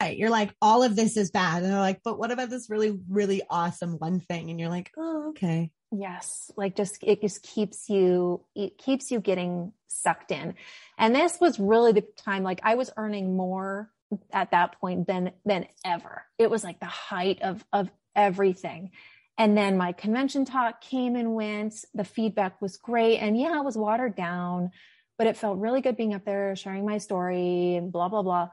Right. 0.00 0.16
You're 0.16 0.30
like, 0.30 0.54
all 0.62 0.84
of 0.84 0.94
this 0.94 1.16
is 1.16 1.32
bad. 1.32 1.62
And 1.62 1.72
they're 1.72 1.80
like, 1.80 2.00
but 2.04 2.18
what 2.18 2.30
about 2.30 2.50
this 2.50 2.70
really, 2.70 2.98
really 3.08 3.42
awesome 3.50 3.94
one 3.94 4.20
thing? 4.20 4.48
And 4.50 4.60
you're 4.60 4.68
like, 4.68 4.92
oh, 4.96 5.30
okay. 5.30 5.70
Yes. 5.90 6.52
Like 6.56 6.76
just, 6.76 6.98
it 7.02 7.20
just 7.20 7.42
keeps 7.42 7.88
you, 7.88 8.44
it 8.54 8.78
keeps 8.78 9.10
you 9.10 9.20
getting 9.20 9.72
sucked 9.88 10.30
in. 10.30 10.54
And 10.98 11.14
this 11.14 11.38
was 11.40 11.58
really 11.58 11.92
the 11.92 12.04
time, 12.16 12.44
like 12.44 12.60
I 12.62 12.76
was 12.76 12.90
earning 12.96 13.36
more 13.36 13.90
at 14.32 14.52
that 14.52 14.80
point 14.80 15.08
than, 15.08 15.32
than 15.44 15.66
ever. 15.84 16.22
It 16.38 16.48
was 16.48 16.62
like 16.62 16.78
the 16.78 16.86
height 16.86 17.42
of, 17.42 17.64
of 17.72 17.90
everything. 18.18 18.90
And 19.38 19.56
then 19.56 19.76
my 19.76 19.92
convention 19.92 20.44
talk 20.44 20.80
came 20.80 21.14
and 21.14 21.34
went. 21.34 21.74
The 21.94 22.04
feedback 22.04 22.60
was 22.60 22.76
great. 22.76 23.18
And 23.18 23.38
yeah, 23.38 23.58
it 23.58 23.64
was 23.64 23.78
watered 23.78 24.16
down, 24.16 24.72
but 25.16 25.28
it 25.28 25.36
felt 25.36 25.58
really 25.58 25.80
good 25.80 25.96
being 25.96 26.12
up 26.12 26.24
there 26.24 26.56
sharing 26.56 26.84
my 26.84 26.98
story 26.98 27.76
and 27.76 27.92
blah, 27.92 28.08
blah, 28.08 28.22
blah. 28.22 28.48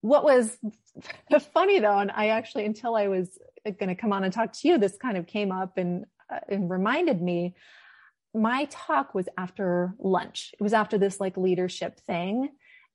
What 0.00 0.24
was 0.24 0.56
funny 1.54 1.78
though, 1.78 1.98
and 1.98 2.10
I 2.10 2.28
actually, 2.28 2.64
until 2.64 2.96
I 2.96 3.08
was 3.08 3.38
going 3.64 3.88
to 3.88 3.94
come 3.94 4.12
on 4.12 4.24
and 4.24 4.32
talk 4.32 4.52
to 4.52 4.68
you, 4.68 4.78
this 4.78 4.96
kind 4.96 5.16
of 5.18 5.26
came 5.26 5.52
up 5.52 5.76
and 5.76 6.06
uh, 6.28 6.40
and 6.48 6.68
reminded 6.68 7.22
me 7.22 7.54
my 8.34 8.66
talk 8.70 9.14
was 9.14 9.28
after 9.38 9.94
lunch. 9.98 10.54
It 10.58 10.62
was 10.62 10.74
after 10.74 10.98
this 10.98 11.20
like 11.20 11.36
leadership 11.36 12.00
thing. 12.00 12.50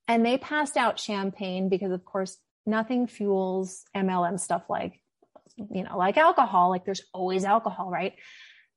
And 0.08 0.24
they 0.24 0.38
passed 0.38 0.76
out 0.76 0.98
champagne 0.98 1.68
because, 1.68 1.92
of 1.92 2.04
course, 2.04 2.36
nothing 2.66 3.06
fuels 3.06 3.84
MLM 3.96 4.38
stuff 4.38 4.64
like, 4.68 5.00
you 5.56 5.84
know, 5.84 5.96
like 5.96 6.16
alcohol. 6.16 6.70
Like 6.70 6.84
there's 6.84 7.02
always 7.12 7.44
alcohol, 7.44 7.90
right? 7.90 8.14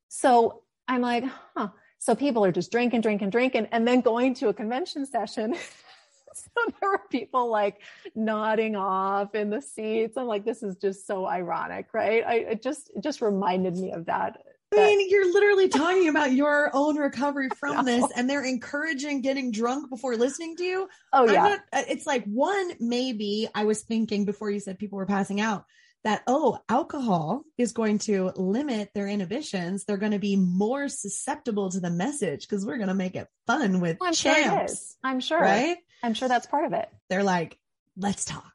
So 0.10 0.64
I'm 0.88 1.02
like, 1.02 1.24
huh. 1.56 1.70
So 2.00 2.16
people 2.16 2.46
are 2.46 2.52
just 2.52 2.72
drinking, 2.72 3.02
drinking, 3.02 3.32
drinking, 3.32 3.68
and 3.72 3.88
then 3.88 4.02
going 4.02 4.36
to 4.36 4.50
a 4.50 4.54
convention 4.54 5.06
session. 5.06 5.56
so 6.34 6.74
there 6.80 6.90
were 6.90 7.02
people 7.10 7.50
like 7.50 7.82
nodding 8.14 8.76
off 8.76 9.34
in 9.34 9.50
the 9.50 9.62
seats. 9.62 10.18
I'm 10.18 10.28
like, 10.28 10.46
this 10.46 10.62
is 10.62 10.76
just 10.76 11.08
so 11.08 11.26
ironic, 11.26 11.88
right? 11.94 12.24
I 12.26 12.34
it 12.36 12.62
just 12.62 12.92
it 12.96 13.02
just 13.02 13.22
reminded 13.22 13.76
me 13.76 13.92
of 13.92 14.06
that 14.06 14.38
I 14.74 14.96
mean, 14.96 15.10
you're 15.10 15.32
literally 15.32 15.70
talking 15.70 16.10
about 16.10 16.32
your 16.32 16.70
own 16.74 16.98
recovery 16.98 17.50
from 17.60 17.86
this, 17.86 18.06
and 18.16 18.30
they're 18.30 18.44
encouraging 18.44 19.22
getting 19.22 19.52
drunk 19.52 19.90
before 19.90 20.16
listening 20.16 20.56
to 20.58 20.64
you. 20.64 20.90
Oh 21.14 21.32
yeah, 21.32 21.44
not, 21.44 21.60
uh, 21.72 21.84
it's 21.88 22.06
like 22.06 22.26
one 22.26 22.72
maybe 22.80 23.48
I 23.54 23.66
was 23.66 23.82
thinking 23.82 24.26
before 24.26 24.50
you 24.50 24.60
said 24.60 24.80
people 24.80 24.98
were 24.98 25.06
passing 25.06 25.42
out 25.42 25.66
that 26.06 26.24
oh, 26.28 26.60
alcohol 26.70 27.44
is 27.58 27.74
going 27.74 27.98
to 28.00 28.32
limit 28.38 28.92
their 28.96 29.08
inhibitions. 29.08 29.84
They're 29.84 29.98
going 29.98 30.14
to 30.14 30.20
be 30.20 30.38
more 30.38 30.88
susceptible 30.88 31.70
to 31.72 31.82
the 31.82 31.90
message 31.90 32.48
because 32.48 32.66
we're 32.66 32.78
going 32.78 32.88
to 32.88 32.94
make 32.94 33.16
it 33.16 33.28
fun 33.48 33.82
with 33.82 33.98
well, 34.00 34.08
I'm 34.08 34.14
champs. 34.14 34.96
Sure 35.02 35.12
I'm 35.12 35.20
sure, 35.20 35.42
right? 35.42 35.78
I'm 36.02 36.14
sure 36.14 36.30
that's 36.30 36.48
part 36.48 36.66
of 36.66 36.74
it. 36.74 36.88
They're 37.10 37.24
like, 37.24 37.58
let's 37.98 38.24
talk. 38.24 38.54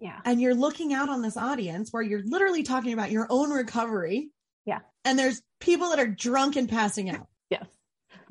Yeah. 0.00 0.18
And 0.24 0.40
you're 0.40 0.54
looking 0.54 0.94
out 0.94 1.10
on 1.10 1.20
this 1.20 1.36
audience 1.36 1.92
where 1.92 2.02
you're 2.02 2.22
literally 2.24 2.62
talking 2.62 2.94
about 2.94 3.10
your 3.10 3.26
own 3.28 3.50
recovery 3.50 4.30
yeah. 4.64 4.80
And 5.04 5.18
there's 5.18 5.42
people 5.60 5.90
that 5.90 5.98
are 5.98 6.06
drunk 6.06 6.56
and 6.56 6.68
passing 6.68 7.10
out. 7.10 7.26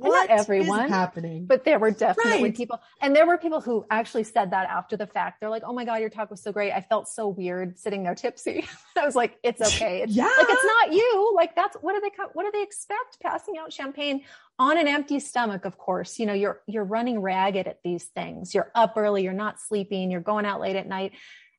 What 0.10 0.30
not 0.30 0.40
everyone 0.40 0.90
happening? 0.90 1.46
But 1.46 1.66
there 1.66 1.80
were 1.80 1.92
definitely 1.92 2.44
right. 2.44 2.56
people, 2.56 2.80
and 3.02 3.16
there 3.16 3.26
were 3.26 3.38
people 3.38 3.62
who 3.62 3.86
actually 3.90 4.24
said 4.24 4.52
that 4.52 4.70
after 4.70 4.98
the 4.98 5.08
fact. 5.08 5.40
They're 5.40 5.50
like, 5.50 5.64
"Oh 5.66 5.74
my 5.74 5.86
god, 5.86 6.02
your 6.02 6.10
talk 6.10 6.30
was 6.30 6.42
so 6.42 6.52
great. 6.52 6.72
I 6.72 6.82
felt 6.82 7.08
so 7.08 7.28
weird 7.28 7.80
sitting 7.80 8.04
there 8.04 8.16
tipsy." 8.16 8.68
I 8.98 9.06
was 9.06 9.16
like, 9.16 9.38
"It's 9.44 9.62
okay. 9.62 10.02
It's, 10.02 10.14
yeah, 10.14 10.24
like 10.24 10.48
it's 10.50 10.66
not 10.66 10.94
you. 10.94 11.34
Like 11.36 11.56
that's 11.56 11.78
what 11.82 11.94
do 11.94 12.02
they 12.02 12.12
what 12.34 12.44
do 12.44 12.52
they 12.52 12.64
expect? 12.64 13.20
Passing 13.22 13.58
out 13.58 13.72
champagne 13.72 14.24
on 14.60 14.78
an 14.78 14.88
empty 14.88 15.20
stomach, 15.20 15.66
of 15.66 15.78
course. 15.78 16.20
You 16.20 16.26
know, 16.26 16.34
you're 16.34 16.62
you're 16.68 16.84
running 16.84 17.22
ragged 17.22 17.68
at 17.68 17.80
these 17.84 18.04
things. 18.04 18.54
You're 18.54 18.72
up 18.76 18.94
early. 18.98 19.24
You're 19.24 19.34
not 19.34 19.60
sleeping. 19.60 20.12
You're 20.12 20.22
going 20.22 20.46
out 20.46 20.62
late 20.62 20.76
at 20.76 20.88
night 20.88 21.14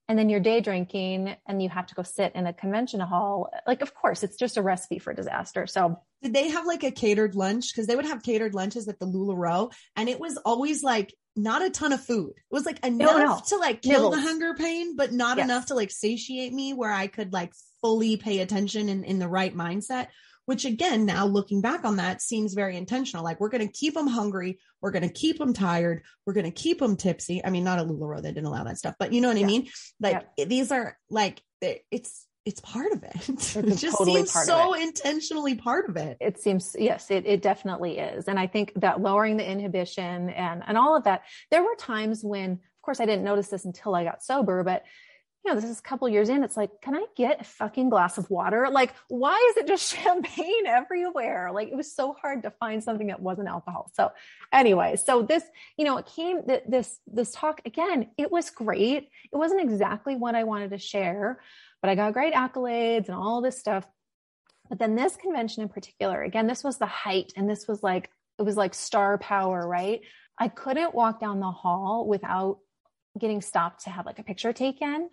and 0.09 0.19
then 0.19 0.29
you're 0.29 0.41
day 0.41 0.61
drinking 0.61 1.35
and 1.47 1.63
you 1.63 1.69
have 1.69 1.87
to 1.87 1.95
go 1.95 2.03
sit 2.03 2.33
in 2.35 2.47
a 2.47 2.53
convention 2.53 3.01
hall 3.01 3.51
like 3.67 3.83
of 3.83 3.95
course 3.95 4.23
it's 4.23 4.37
just 4.37 4.57
a 4.57 4.63
recipe 4.63 4.99
for 4.99 5.15
disaster 5.15 5.67
so 5.67 5.99
did 6.23 6.33
they 6.33 6.49
have 6.49 6.67
like 6.67 6.85
a 6.85 6.91
catered 6.91 7.35
lunch 7.35 7.73
because 7.73 7.87
they 7.87 7.97
would 7.97 8.05
have 8.05 8.23
catered 8.23 8.55
lunches 8.55 8.89
at 8.89 8.99
the 8.99 9.07
lularoe 9.07 9.73
and 9.97 10.09
it 10.09 10.21
was 10.21 10.37
always 10.39 10.83
like 10.83 11.15
not 11.37 11.63
a 11.63 11.71
ton 11.71 11.93
of 11.93 12.01
food 12.01 12.33
it 12.37 12.55
was 12.55 12.67
like 12.67 12.85
enough 12.85 13.11
no, 13.11 13.19
no. 13.19 13.41
to 13.47 13.57
like 13.57 13.83
kill 13.83 14.11
Nibbles. 14.11 14.15
the 14.15 14.21
hunger 14.23 14.55
pain 14.55 14.97
but 14.97 15.13
not 15.13 15.39
yes. 15.39 15.45
enough 15.45 15.67
to 15.67 15.75
like 15.75 15.91
satiate 15.91 16.53
me 16.53 16.75
where 16.75 16.93
i 16.93 17.07
could 17.07 17.33
like 17.33 17.53
fully 17.81 18.17
pay 18.17 18.41
attention 18.41 18.89
and 18.89 19.05
in 19.05 19.19
the 19.19 19.29
right 19.29 19.55
mindset 19.55 20.09
which 20.47 20.65
again, 20.65 21.07
now 21.07 21.27
looking 21.27 21.61
back 21.61 21.85
on 21.85 21.97
that 21.97 22.21
seems 22.21 22.55
very 22.55 22.77
intentional. 22.77 23.25
Like 23.25 23.41
we're 23.41 23.49
going 23.49 23.67
to 23.67 23.73
keep 23.73 23.95
them 23.95 24.07
hungry. 24.07 24.59
We're 24.81 24.91
going 24.91 25.09
to 25.09 25.13
keep 25.13 25.39
them 25.39 25.53
tired. 25.53 26.03
We're 26.27 26.35
going 26.35 26.45
to 26.45 26.51
keep 26.51 26.79
them 26.79 26.97
tipsy. 26.97 27.45
I 27.45 27.51
mean, 27.51 27.65
not 27.65 27.79
a 27.79 27.85
LuLaRoe, 27.85 28.23
they 28.23 28.33
didn't 28.33 28.47
allow 28.47 28.65
that 28.65 28.79
stuff, 28.79 28.95
but 28.99 29.13
you 29.13 29.21
know 29.21 29.29
what 29.29 29.39
yeah. 29.39 29.45
I 29.45 29.47
mean? 29.47 29.69
Like 30.01 30.27
yeah. 30.37 30.45
these 30.45 30.71
are 30.71 30.99
like, 31.11 31.43
it's, 31.61 32.27
it's 32.45 32.61
part 32.61 32.93
of 32.93 33.03
it. 33.03 33.29
It's 33.29 33.57
it 33.57 33.67
just 33.77 33.97
totally 33.99 34.27
seems 34.27 34.33
so 34.33 34.75
intentionally 34.75 35.55
part 35.55 35.89
of 35.89 35.97
it. 35.97 36.19
It 36.21 36.39
seems, 36.39 36.77
yes, 36.79 37.11
it, 37.11 37.25
it 37.27 37.41
definitely 37.41 37.99
is. 37.99 38.29
And 38.29 38.39
I 38.39 38.47
think 38.47 38.73
that 38.77 39.01
lowering 39.01 39.39
the 39.39 39.51
inhibition 39.51 40.29
and, 40.29 40.63
and 40.67 40.77
all 40.77 40.95
of 40.95 41.05
that, 41.05 41.23
there 41.51 41.63
were 41.63 41.75
times 41.79 42.23
when, 42.23 42.53
of 42.53 42.83
course, 42.83 43.01
I 43.01 43.07
didn't 43.07 43.25
notice 43.25 43.49
this 43.49 43.65
until 43.65 43.95
I 43.95 44.05
got 44.05 44.23
sober, 44.23 44.63
but 44.63 44.83
you 45.45 45.53
know, 45.53 45.61
this 45.61 45.69
is 45.69 45.79
a 45.79 45.83
couple 45.83 46.09
years 46.09 46.31
in. 46.31 46.43
It's 46.43 46.57
like, 46.57 46.81
can 46.81 46.95
I 46.95 47.05
get 47.17 47.43
a 47.43 47.45
fucking 47.45 47.91
glass 47.91 48.17
of 48.17 48.31
water? 48.31 48.69
Like, 48.71 48.95
why 49.09 49.35
is 49.51 49.59
it 49.59 49.69
just 49.69 49.95
champagne 50.03 50.67
everywhere? 50.67 51.51
Like, 51.53 51.69
it 51.69 51.77
was 51.77 51.93
so 51.93 52.15
hard 52.15 52.43
to 52.45 52.51
find 52.51 52.83
something 52.83 53.09
that 53.09 53.21
wasn't 53.21 53.49
alcohol. 53.49 53.91
So, 53.95 54.13
anyway, 54.53 54.97
so 54.97 55.23
this, 55.23 55.45
you 55.77 55.85
know, 55.85 55.99
it 55.99 56.07
came 56.07 56.41
this 56.47 56.99
this 57.07 57.33
talk 57.33 57.61
again. 57.67 58.09
It 58.17 58.33
was 58.33 58.49
great. 58.49 59.11
It 59.31 59.37
wasn't 59.37 59.61
exactly 59.61 60.17
what 60.17 60.35
I 60.35 60.45
wanted 60.45 60.71
to 60.71 60.79
share, 60.79 61.41
but 61.83 61.91
I 61.91 61.95
got 61.95 62.15
great 62.15 62.33
accolades 62.33 63.09
and 63.09 63.17
all 63.17 63.43
this 63.43 63.59
stuff. 63.59 63.87
But 64.71 64.79
then 64.79 64.97
this 64.97 65.17
convention 65.17 65.63
in 65.63 65.69
particular, 65.69 66.23
again, 66.23 66.47
this 66.47 66.65
was 66.65 66.79
the 66.79 66.87
height, 66.87 67.35
and 67.37 67.51
this 67.51 67.69
was 67.69 67.83
like 67.83 68.11
it 68.39 68.43
was 68.43 68.57
like 68.57 68.73
star 68.73 69.19
power, 69.19 69.69
right? 69.69 70.01
I 70.39 70.49
couldn't 70.49 70.95
walk 70.95 71.21
down 71.21 71.39
the 71.39 71.51
hall 71.51 72.07
without 72.09 72.61
getting 73.19 73.43
stopped 73.43 73.85
to 73.85 73.91
have 73.91 74.07
like 74.07 74.19
a 74.19 74.25
picture 74.25 74.53
taken 74.55 75.11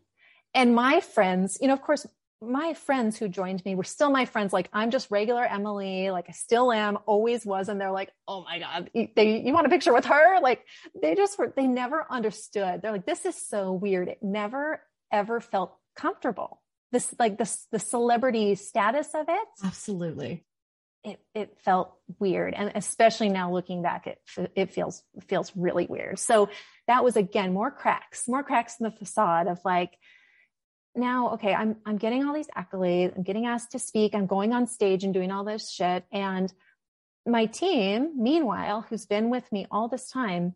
and 0.54 0.76
my 0.76 1.02
friends, 1.02 1.58
you 1.62 1.68
know, 1.68 1.74
of 1.74 1.82
course, 1.82 2.06
my 2.44 2.74
friends 2.74 3.18
who 3.18 3.28
joined 3.28 3.64
me 3.66 3.76
were 3.76 3.84
still 3.84 4.10
my 4.10 4.26
friends. 4.26 4.52
Like 4.52 4.68
I'm 4.74 4.90
just 4.90 5.12
regular 5.12 5.46
Emily, 5.46 6.10
like 6.10 6.26
I 6.28 6.32
still 6.32 6.72
am, 6.72 6.98
always 7.06 7.46
was. 7.46 7.70
And 7.70 7.80
they're 7.80 7.92
like, 7.92 8.10
oh 8.28 8.44
my 8.44 8.58
God, 8.58 8.90
they, 8.94 9.42
you 9.42 9.54
want 9.54 9.68
a 9.68 9.70
picture 9.70 9.94
with 9.94 10.06
her? 10.06 10.40
Like 10.42 10.66
they 11.00 11.14
just 11.14 11.38
were, 11.38 11.54
they 11.56 11.68
never 11.68 12.06
understood. 12.10 12.82
They're 12.82 12.92
like, 12.92 13.06
this 13.06 13.26
is 13.26 13.36
so 13.36 13.74
weird. 13.74 14.08
It 14.08 14.24
never 14.24 14.82
ever 15.12 15.40
felt 15.40 15.78
comfortable. 15.96 16.62
This, 16.92 17.14
like 17.20 17.38
this, 17.38 17.68
the 17.72 17.80
celebrity 17.80 18.56
status 18.56 19.10
of 19.14 19.28
it. 19.30 19.48
Absolutely. 19.64 20.44
It, 21.04 21.20
it 21.36 21.58
felt 21.64 21.94
weird. 22.20 22.56
And 22.56 22.72
especially 22.74 23.30
now 23.30 23.52
looking 23.52 23.84
back, 23.84 24.08
it, 24.08 24.20
it 24.56 24.74
feels, 24.74 25.04
feels 25.28 25.52
really 25.56 25.86
weird. 25.86 26.18
So 26.18 26.50
that 26.88 27.04
was 27.04 27.18
again, 27.18 27.54
more 27.54 27.70
cracks, 27.70 28.28
more 28.28 28.44
cracks 28.44 28.78
in 28.80 28.84
the 28.84 28.92
facade 28.92 29.48
of 29.48 29.60
like, 29.64 29.96
now, 30.96 31.34
okay, 31.34 31.54
I'm 31.54 31.78
I'm 31.86 31.98
getting 31.98 32.26
all 32.26 32.34
these 32.34 32.50
accolades, 32.56 33.16
I'm 33.16 33.24
getting 33.24 33.46
asked 33.46 33.72
to 33.72 33.80
speak, 33.80 34.14
I'm 34.14 34.28
going 34.28 34.54
on 34.54 34.68
stage 34.68 35.04
and 35.04 35.14
doing 35.14 35.32
all 35.32 35.44
this 35.44 35.70
shit. 35.70 36.06
And 36.12 36.52
my 37.26 37.46
team, 37.46 38.14
meanwhile, 38.18 38.86
who's 38.90 39.06
been 39.06 39.30
with 39.30 39.50
me 39.52 39.68
all 39.72 39.88
this 39.88 40.10
time, 40.10 40.56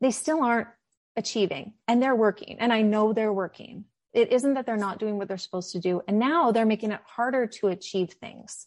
they 0.00 0.10
still 0.10 0.42
aren't 0.42 0.68
achieving 1.16 1.74
and 1.86 2.02
they're 2.02 2.16
working. 2.16 2.56
And 2.58 2.72
I 2.72 2.82
know 2.82 3.12
they're 3.12 3.32
working. 3.32 3.84
It 4.12 4.32
isn't 4.32 4.54
that 4.54 4.66
they're 4.66 4.76
not 4.76 4.98
doing 4.98 5.16
what 5.16 5.28
they're 5.28 5.38
supposed 5.38 5.72
to 5.72 5.80
do. 5.80 6.02
And 6.06 6.18
now 6.18 6.52
they're 6.52 6.66
making 6.66 6.92
it 6.92 7.00
harder 7.06 7.46
to 7.46 7.68
achieve 7.68 8.10
things. 8.10 8.66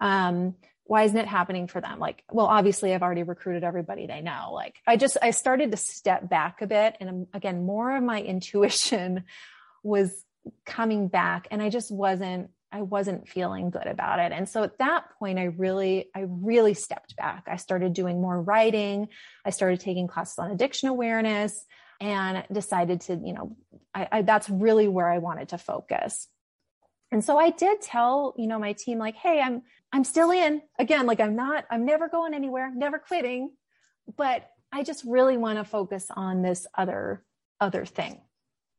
Um, 0.00 0.56
why 0.84 1.04
isn't 1.04 1.16
it 1.16 1.28
happening 1.28 1.68
for 1.68 1.80
them? 1.80 1.98
Like, 1.98 2.24
well, 2.30 2.46
obviously 2.46 2.92
I've 2.92 3.02
already 3.02 3.22
recruited 3.22 3.64
everybody 3.64 4.06
they 4.06 4.20
know. 4.20 4.50
Like 4.52 4.80
I 4.86 4.96
just, 4.96 5.16
I 5.22 5.30
started 5.30 5.70
to 5.70 5.76
step 5.76 6.28
back 6.28 6.60
a 6.60 6.66
bit. 6.66 6.96
And 7.00 7.28
again, 7.32 7.64
more 7.64 7.96
of 7.96 8.02
my 8.02 8.20
intuition 8.22 9.24
was 9.82 10.24
coming 10.66 11.08
back 11.08 11.48
and 11.50 11.62
I 11.62 11.68
just 11.68 11.90
wasn't 11.90 12.50
I 12.74 12.80
wasn't 12.80 13.28
feeling 13.28 13.68
good 13.68 13.86
about 13.86 14.18
it. 14.18 14.32
And 14.32 14.48
so 14.48 14.62
at 14.62 14.78
that 14.78 15.04
point 15.18 15.38
I 15.38 15.44
really 15.44 16.08
I 16.14 16.24
really 16.26 16.74
stepped 16.74 17.16
back. 17.16 17.44
I 17.46 17.56
started 17.56 17.92
doing 17.92 18.20
more 18.20 18.40
writing. 18.40 19.08
I 19.44 19.50
started 19.50 19.80
taking 19.80 20.08
classes 20.08 20.38
on 20.38 20.50
addiction 20.50 20.88
awareness 20.88 21.64
and 22.00 22.44
decided 22.50 23.02
to, 23.02 23.14
you 23.14 23.32
know, 23.34 23.56
I, 23.94 24.08
I 24.10 24.22
that's 24.22 24.48
really 24.48 24.88
where 24.88 25.08
I 25.08 25.18
wanted 25.18 25.50
to 25.50 25.58
focus. 25.58 26.28
And 27.12 27.22
so 27.22 27.38
I 27.38 27.50
did 27.50 27.82
tell, 27.82 28.34
you 28.38 28.46
know, 28.46 28.58
my 28.58 28.72
team 28.72 28.98
like, 28.98 29.16
"Hey, 29.16 29.40
I'm 29.40 29.62
I'm 29.92 30.02
still 30.02 30.30
in. 30.30 30.62
Again, 30.78 31.06
like 31.06 31.20
I'm 31.20 31.36
not 31.36 31.66
I'm 31.70 31.84
never 31.84 32.08
going 32.08 32.32
anywhere, 32.32 32.72
never 32.74 32.98
quitting, 32.98 33.52
but 34.16 34.48
I 34.72 34.82
just 34.82 35.04
really 35.04 35.36
want 35.36 35.58
to 35.58 35.64
focus 35.64 36.06
on 36.10 36.40
this 36.40 36.66
other 36.74 37.22
other 37.60 37.84
thing." 37.84 38.20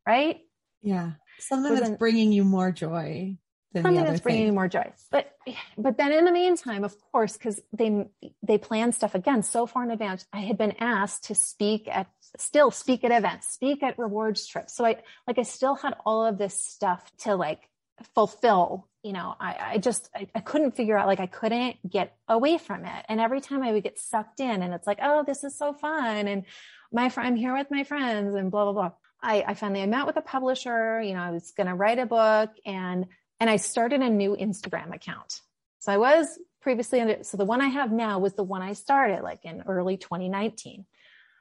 Right? 0.05 0.41
Yeah. 0.81 1.11
Something 1.39 1.75
that's 1.75 1.97
bringing 1.97 2.31
you 2.31 2.43
more 2.43 2.71
joy. 2.71 3.37
something 3.73 3.95
that's 3.95 4.11
thing. 4.11 4.23
bringing 4.23 4.45
you 4.47 4.53
more 4.53 4.67
joy. 4.67 4.91
But 5.11 5.35
but 5.77 5.97
then 5.97 6.11
in 6.11 6.25
the 6.25 6.31
meantime, 6.31 6.83
of 6.83 6.95
course, 7.11 7.33
because 7.33 7.61
they 7.71 8.07
they 8.41 8.57
plan 8.57 8.91
stuff 8.91 9.15
again 9.15 9.43
so 9.43 9.65
far 9.65 9.83
in 9.83 9.91
advance. 9.91 10.25
I 10.31 10.41
had 10.41 10.57
been 10.57 10.75
asked 10.79 11.25
to 11.25 11.35
speak 11.35 11.87
at 11.89 12.07
still 12.37 12.71
speak 12.71 13.03
at 13.03 13.11
events, 13.11 13.47
speak 13.49 13.83
at 13.83 13.97
rewards 13.97 14.47
trips. 14.47 14.75
So 14.75 14.85
I 14.85 14.97
like 15.27 15.39
I 15.39 15.43
still 15.43 15.75
had 15.75 15.95
all 16.05 16.25
of 16.25 16.37
this 16.37 16.59
stuff 16.59 17.11
to 17.19 17.35
like 17.35 17.69
fulfill 18.15 18.87
you 19.03 19.13
know 19.13 19.35
i, 19.39 19.73
I 19.73 19.77
just 19.77 20.09
I, 20.15 20.27
I, 20.33 20.39
couldn't 20.39 20.75
figure 20.75 20.97
out 20.97 21.07
like 21.07 21.19
i 21.19 21.27
couldn't 21.27 21.77
get 21.87 22.15
away 22.27 22.57
from 22.57 22.85
it 22.85 23.05
and 23.07 23.19
every 23.19 23.41
time 23.41 23.61
i 23.61 23.71
would 23.71 23.83
get 23.83 23.99
sucked 23.99 24.39
in 24.39 24.61
and 24.61 24.73
it's 24.73 24.87
like 24.87 24.99
oh 25.01 25.23
this 25.25 25.43
is 25.43 25.57
so 25.57 25.73
fun 25.73 26.27
and 26.27 26.45
my 26.91 27.09
friend 27.09 27.27
i'm 27.27 27.35
here 27.35 27.55
with 27.55 27.69
my 27.69 27.83
friends 27.83 28.35
and 28.35 28.49
blah 28.49 28.63
blah 28.63 28.73
blah 28.73 28.91
I, 29.23 29.43
I 29.47 29.53
finally 29.53 29.81
I 29.81 29.85
met 29.87 30.05
with 30.05 30.17
a 30.17 30.21
publisher. 30.21 31.01
You 31.01 31.13
know, 31.13 31.21
I 31.21 31.31
was 31.31 31.51
going 31.51 31.67
to 31.67 31.73
write 31.73 31.99
a 31.99 32.05
book, 32.05 32.51
and 32.65 33.07
and 33.39 33.49
I 33.49 33.55
started 33.55 34.01
a 34.01 34.09
new 34.09 34.35
Instagram 34.35 34.93
account. 34.93 35.41
So 35.79 35.91
I 35.91 35.97
was 35.97 36.39
previously 36.61 37.01
under. 37.01 37.23
So 37.23 37.37
the 37.37 37.45
one 37.45 37.61
I 37.61 37.67
have 37.67 37.91
now 37.91 38.19
was 38.19 38.33
the 38.33 38.43
one 38.43 38.61
I 38.61 38.73
started 38.73 39.21
like 39.23 39.43
in 39.43 39.63
early 39.67 39.97
2019. 39.97 40.85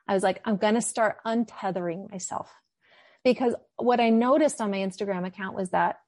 I 0.08 0.14
was 0.14 0.22
like, 0.22 0.40
I'm 0.44 0.56
going 0.56 0.74
to 0.74 0.82
start 0.82 1.18
untethering 1.24 2.10
myself 2.10 2.50
because 3.24 3.54
what 3.76 4.00
I 4.00 4.10
noticed 4.10 4.60
on 4.60 4.70
my 4.70 4.78
Instagram 4.78 5.26
account 5.26 5.56
was 5.56 5.70
that 5.70 6.00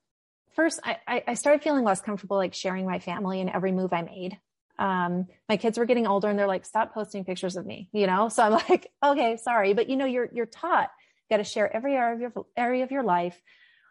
first 0.54 0.80
I, 0.84 1.22
I 1.26 1.34
started 1.34 1.62
feeling 1.62 1.84
less 1.84 2.00
comfortable 2.00 2.36
like 2.36 2.54
sharing 2.54 2.86
my 2.86 2.98
family 2.98 3.40
and 3.40 3.50
every 3.50 3.72
move 3.72 3.92
I 3.92 4.02
made. 4.02 4.38
Um, 4.78 5.26
my 5.48 5.56
kids 5.56 5.78
were 5.78 5.84
getting 5.84 6.06
older 6.06 6.28
and 6.28 6.38
they're 6.38 6.48
like, 6.48 6.64
stop 6.64 6.92
posting 6.92 7.24
pictures 7.24 7.56
of 7.56 7.64
me, 7.64 7.88
you 7.92 8.06
know? 8.06 8.28
So 8.28 8.42
I'm 8.42 8.52
like, 8.52 8.90
okay, 9.04 9.36
sorry. 9.36 9.74
But 9.74 9.88
you 9.88 9.96
know, 9.96 10.06
you're, 10.06 10.28
you're 10.32 10.46
taught, 10.46 10.90
got 11.30 11.38
to 11.38 11.44
share 11.44 11.74
every 11.74 11.94
area 11.94 12.14
of 12.14 12.20
your 12.20 12.46
area 12.56 12.84
of 12.84 12.90
your 12.90 13.02
life. 13.02 13.40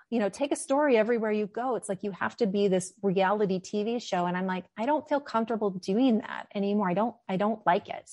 You 0.10 0.20
know, 0.20 0.30
take 0.30 0.52
a 0.52 0.56
story 0.56 0.96
everywhere 0.96 1.32
you 1.32 1.48
go. 1.48 1.76
It's 1.76 1.90
like 1.90 2.04
you 2.04 2.12
have 2.12 2.36
to 2.38 2.46
be 2.46 2.68
this 2.68 2.94
reality 3.02 3.60
TV 3.60 4.02
show. 4.02 4.26
And 4.26 4.38
I'm 4.38 4.46
like, 4.46 4.66
I 4.78 4.86
don't 4.86 5.08
feel 5.10 5.20
comfortable 5.20 5.72
doing 5.72 6.20
that 6.20 6.48
anymore. 6.54 6.90
I 6.90 6.94
don't, 6.94 7.16
I 7.28 7.38
don't 7.38 7.66
like 7.66 7.90
it. 7.90 8.10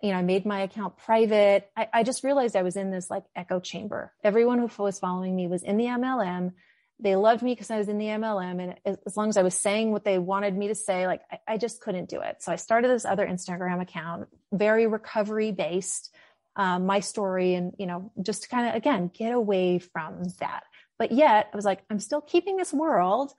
You 0.00 0.12
know, 0.12 0.18
I 0.18 0.22
made 0.22 0.46
my 0.46 0.60
account 0.60 0.96
private. 0.96 1.68
I, 1.76 1.88
I 1.92 2.02
just 2.04 2.22
realized 2.22 2.54
I 2.54 2.62
was 2.62 2.76
in 2.76 2.90
this 2.90 3.10
like 3.10 3.24
echo 3.34 3.58
chamber. 3.58 4.12
Everyone 4.22 4.58
who 4.58 4.82
was 4.82 5.00
following 5.00 5.34
me 5.34 5.48
was 5.48 5.64
in 5.64 5.76
the 5.76 5.86
MLM 5.86 6.52
they 7.00 7.16
loved 7.16 7.42
me 7.42 7.52
because 7.52 7.70
I 7.70 7.78
was 7.78 7.88
in 7.88 7.98
the 7.98 8.06
MLM. 8.06 8.62
And 8.62 8.96
as 9.06 9.16
long 9.16 9.28
as 9.28 9.36
I 9.36 9.42
was 9.42 9.54
saying 9.54 9.90
what 9.90 10.04
they 10.04 10.18
wanted 10.18 10.56
me 10.56 10.68
to 10.68 10.74
say, 10.74 11.06
like 11.06 11.22
I, 11.30 11.54
I 11.54 11.58
just 11.58 11.80
couldn't 11.80 12.08
do 12.08 12.20
it. 12.20 12.42
So 12.42 12.52
I 12.52 12.56
started 12.56 12.88
this 12.88 13.04
other 13.04 13.26
Instagram 13.26 13.82
account, 13.82 14.28
very 14.52 14.86
recovery 14.86 15.50
based, 15.50 16.14
um, 16.56 16.86
my 16.86 17.00
story 17.00 17.54
and, 17.54 17.74
you 17.78 17.86
know, 17.86 18.12
just 18.22 18.44
to 18.44 18.48
kind 18.48 18.68
of, 18.68 18.74
again, 18.74 19.10
get 19.12 19.32
away 19.32 19.78
from 19.78 20.22
that. 20.40 20.64
But 20.98 21.12
yet 21.12 21.50
I 21.52 21.56
was 21.56 21.64
like, 21.64 21.80
I'm 21.90 21.98
still 21.98 22.20
keeping 22.20 22.56
this 22.56 22.72
world. 22.72 23.32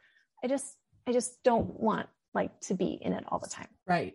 I 0.43 0.47
just, 0.47 0.65
I 1.07 1.11
just 1.11 1.41
don't 1.43 1.79
want 1.79 2.07
like 2.33 2.59
to 2.61 2.73
be 2.73 2.97
in 3.01 3.13
it 3.13 3.23
all 3.29 3.39
the 3.39 3.49
time. 3.49 3.69
Right. 3.87 4.13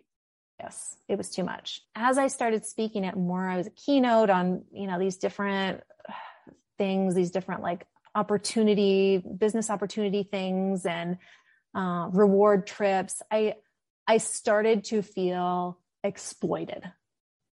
Yes, 0.59 0.95
it 1.07 1.17
was 1.17 1.31
too 1.31 1.43
much. 1.43 1.81
As 1.95 2.19
I 2.19 2.27
started 2.27 2.65
speaking 2.65 3.03
it 3.03 3.17
more, 3.17 3.47
I 3.47 3.57
was 3.57 3.67
a 3.67 3.71
keynote 3.71 4.29
on, 4.29 4.63
you 4.71 4.85
know, 4.85 4.99
these 4.99 5.17
different 5.17 5.81
things, 6.77 7.15
these 7.15 7.31
different 7.31 7.63
like 7.63 7.85
opportunity, 8.13 9.17
business 9.17 9.69
opportunity 9.69 10.23
things 10.23 10.85
and 10.85 11.17
uh, 11.73 12.09
reward 12.11 12.67
trips, 12.67 13.21
I 13.31 13.55
I 14.07 14.17
started 14.17 14.85
to 14.85 15.01
feel 15.01 15.79
exploited, 16.03 16.83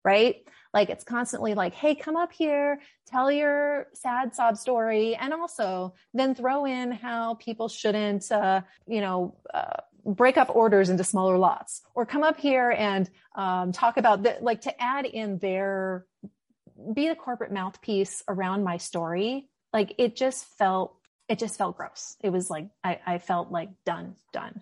right? 0.03 0.37
Like 0.73 0.89
it's 0.89 1.03
constantly 1.03 1.53
like, 1.53 1.73
hey, 1.73 1.95
come 1.95 2.15
up 2.15 2.31
here, 2.31 2.79
tell 3.07 3.31
your 3.31 3.87
sad 3.93 4.35
sob 4.35 4.57
story, 4.57 5.15
and 5.15 5.33
also 5.33 5.95
then 6.13 6.35
throw 6.35 6.65
in 6.65 6.91
how 6.91 7.35
people 7.35 7.67
shouldn't, 7.67 8.31
uh, 8.31 8.61
you 8.87 9.01
know. 9.01 9.35
Uh, 9.53 9.81
break 10.05 10.37
up 10.37 10.49
orders 10.55 10.89
into 10.89 11.03
smaller 11.03 11.37
lots 11.37 11.81
or 11.93 12.05
come 12.05 12.23
up 12.23 12.39
here 12.39 12.71
and 12.71 13.09
um, 13.35 13.73
talk 13.73 13.97
about 13.97 14.23
the, 14.23 14.37
like 14.39 14.61
to 14.61 14.81
add 14.81 15.05
in 15.05 15.37
their 15.39 16.05
be 16.93 17.09
the 17.09 17.15
corporate 17.15 17.51
mouthpiece 17.51 18.23
around 18.29 18.63
my 18.63 18.77
story 18.77 19.49
like 19.73 19.95
it 19.97 20.15
just 20.15 20.45
felt, 20.57 20.95
it 21.27 21.39
just 21.39 21.57
felt 21.57 21.77
gross. 21.77 22.15
It 22.21 22.31
was 22.31 22.49
like, 22.49 22.67
I, 22.83 22.99
I 23.05 23.17
felt 23.19 23.51
like 23.51 23.69
done, 23.85 24.15
done. 24.33 24.61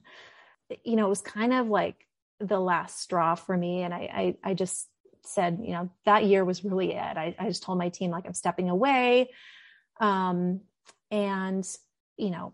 You 0.83 0.95
know, 0.95 1.05
it 1.05 1.09
was 1.09 1.21
kind 1.21 1.53
of 1.53 1.67
like 1.67 1.95
the 2.39 2.59
last 2.59 2.99
straw 2.99 3.35
for 3.35 3.55
me. 3.55 3.83
And 3.83 3.93
I, 3.93 4.35
I, 4.43 4.51
I 4.51 4.53
just 4.53 4.87
said, 5.27 5.59
you 5.61 5.71
know, 5.71 5.89
that 6.05 6.25
year 6.25 6.43
was 6.45 6.63
really 6.63 6.93
it. 6.93 7.17
I, 7.17 7.35
I 7.37 7.47
just 7.47 7.63
told 7.63 7.77
my 7.77 7.89
team, 7.89 8.11
like, 8.11 8.25
I'm 8.25 8.33
stepping 8.33 8.69
away. 8.69 9.31
Um, 9.99 10.61
and, 11.11 11.67
you 12.17 12.29
know, 12.29 12.53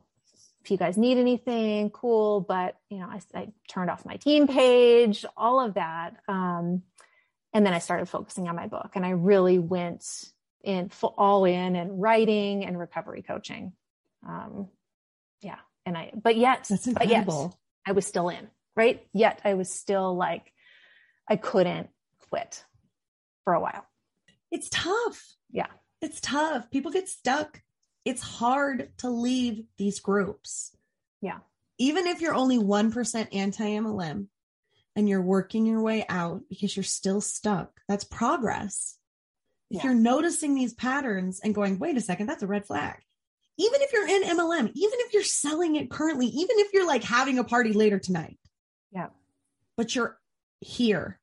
if 0.64 0.72
you 0.72 0.78
guys 0.78 0.98
need 0.98 1.18
anything, 1.18 1.90
cool. 1.90 2.42
But, 2.42 2.78
you 2.90 3.00
know, 3.00 3.08
I, 3.08 3.22
I 3.34 3.48
turned 3.68 3.90
off 3.90 4.06
my 4.06 4.16
team 4.16 4.48
page, 4.48 5.26
all 5.36 5.60
of 5.60 5.74
that. 5.74 6.16
Um, 6.28 6.84
and 7.54 7.66
then 7.66 7.74
I 7.74 7.80
started 7.80 8.08
focusing 8.08 8.48
on 8.48 8.56
my 8.56 8.68
book 8.68 8.92
and 8.96 9.06
I 9.06 9.12
really 9.12 9.60
went 9.60 10.06
in 10.64 10.90
full, 10.90 11.14
all 11.18 11.46
in 11.46 11.76
and 11.76 12.02
writing 12.02 12.66
and 12.66 12.80
recovery 12.80 13.22
coaching. 13.22 13.74
Um, 14.28 14.70
yeah. 15.42 15.60
And 15.86 15.98
I, 15.98 16.12
but 16.16 16.38
yet, 16.38 16.70
But 16.94 17.10
yet, 17.10 17.28
I 17.86 17.92
was 17.92 18.08
still 18.08 18.30
in, 18.30 18.48
right? 18.76 19.06
Yet 19.14 19.42
I 19.44 19.56
was 19.56 19.70
still 19.70 20.16
like, 20.16 20.52
I 21.30 21.36
couldn't 21.36 21.90
quit 22.34 22.64
for 23.44 23.54
a 23.54 23.60
while. 23.60 23.86
It's 24.50 24.68
tough. 24.70 25.36
Yeah. 25.52 25.68
It's 26.02 26.20
tough. 26.20 26.72
People 26.72 26.92
get 26.92 27.08
stuck. 27.08 27.62
It's 28.06 28.24
hard 28.24 28.90
to 28.98 29.10
leave 29.12 29.66
these 29.78 30.00
groups. 30.00 30.76
Yeah. 31.22 31.40
Even 31.78 32.08
if 32.08 32.22
you're 32.22 32.34
only 32.34 32.58
1% 32.58 33.28
anti 33.36 33.64
MLM 33.64 34.26
and 34.96 35.08
you're 35.08 35.22
working 35.22 35.68
your 35.68 35.84
way 35.84 36.08
out 36.10 36.42
because 36.50 36.76
you're 36.76 36.84
still 36.84 37.22
stuck, 37.22 37.70
that's 37.88 38.04
progress. 38.04 38.98
If 39.70 39.84
yeah. 39.84 39.92
you're 39.92 40.02
noticing 40.02 40.56
these 40.56 40.74
patterns 40.74 41.40
and 41.44 41.54
going, 41.54 41.78
wait 41.78 41.98
a 41.98 42.02
second, 42.02 42.26
that's 42.26 42.42
a 42.42 42.48
red 42.48 42.66
flag. 42.66 42.98
Even 43.60 43.82
if 43.82 43.94
you're 43.94 44.08
in 44.08 44.24
MLM, 44.24 44.72
even 44.74 45.00
if 45.02 45.14
you're 45.14 45.22
selling 45.22 45.76
it 45.76 45.92
currently, 45.92 46.26
even 46.26 46.58
if 46.58 46.74
you're 46.74 46.88
like 46.88 47.04
having 47.04 47.38
a 47.38 47.44
party 47.44 47.74
later 47.74 48.00
tonight. 48.00 48.40
Yeah. 48.92 49.10
But 49.78 49.94
you're 49.94 50.18
here 50.62 51.20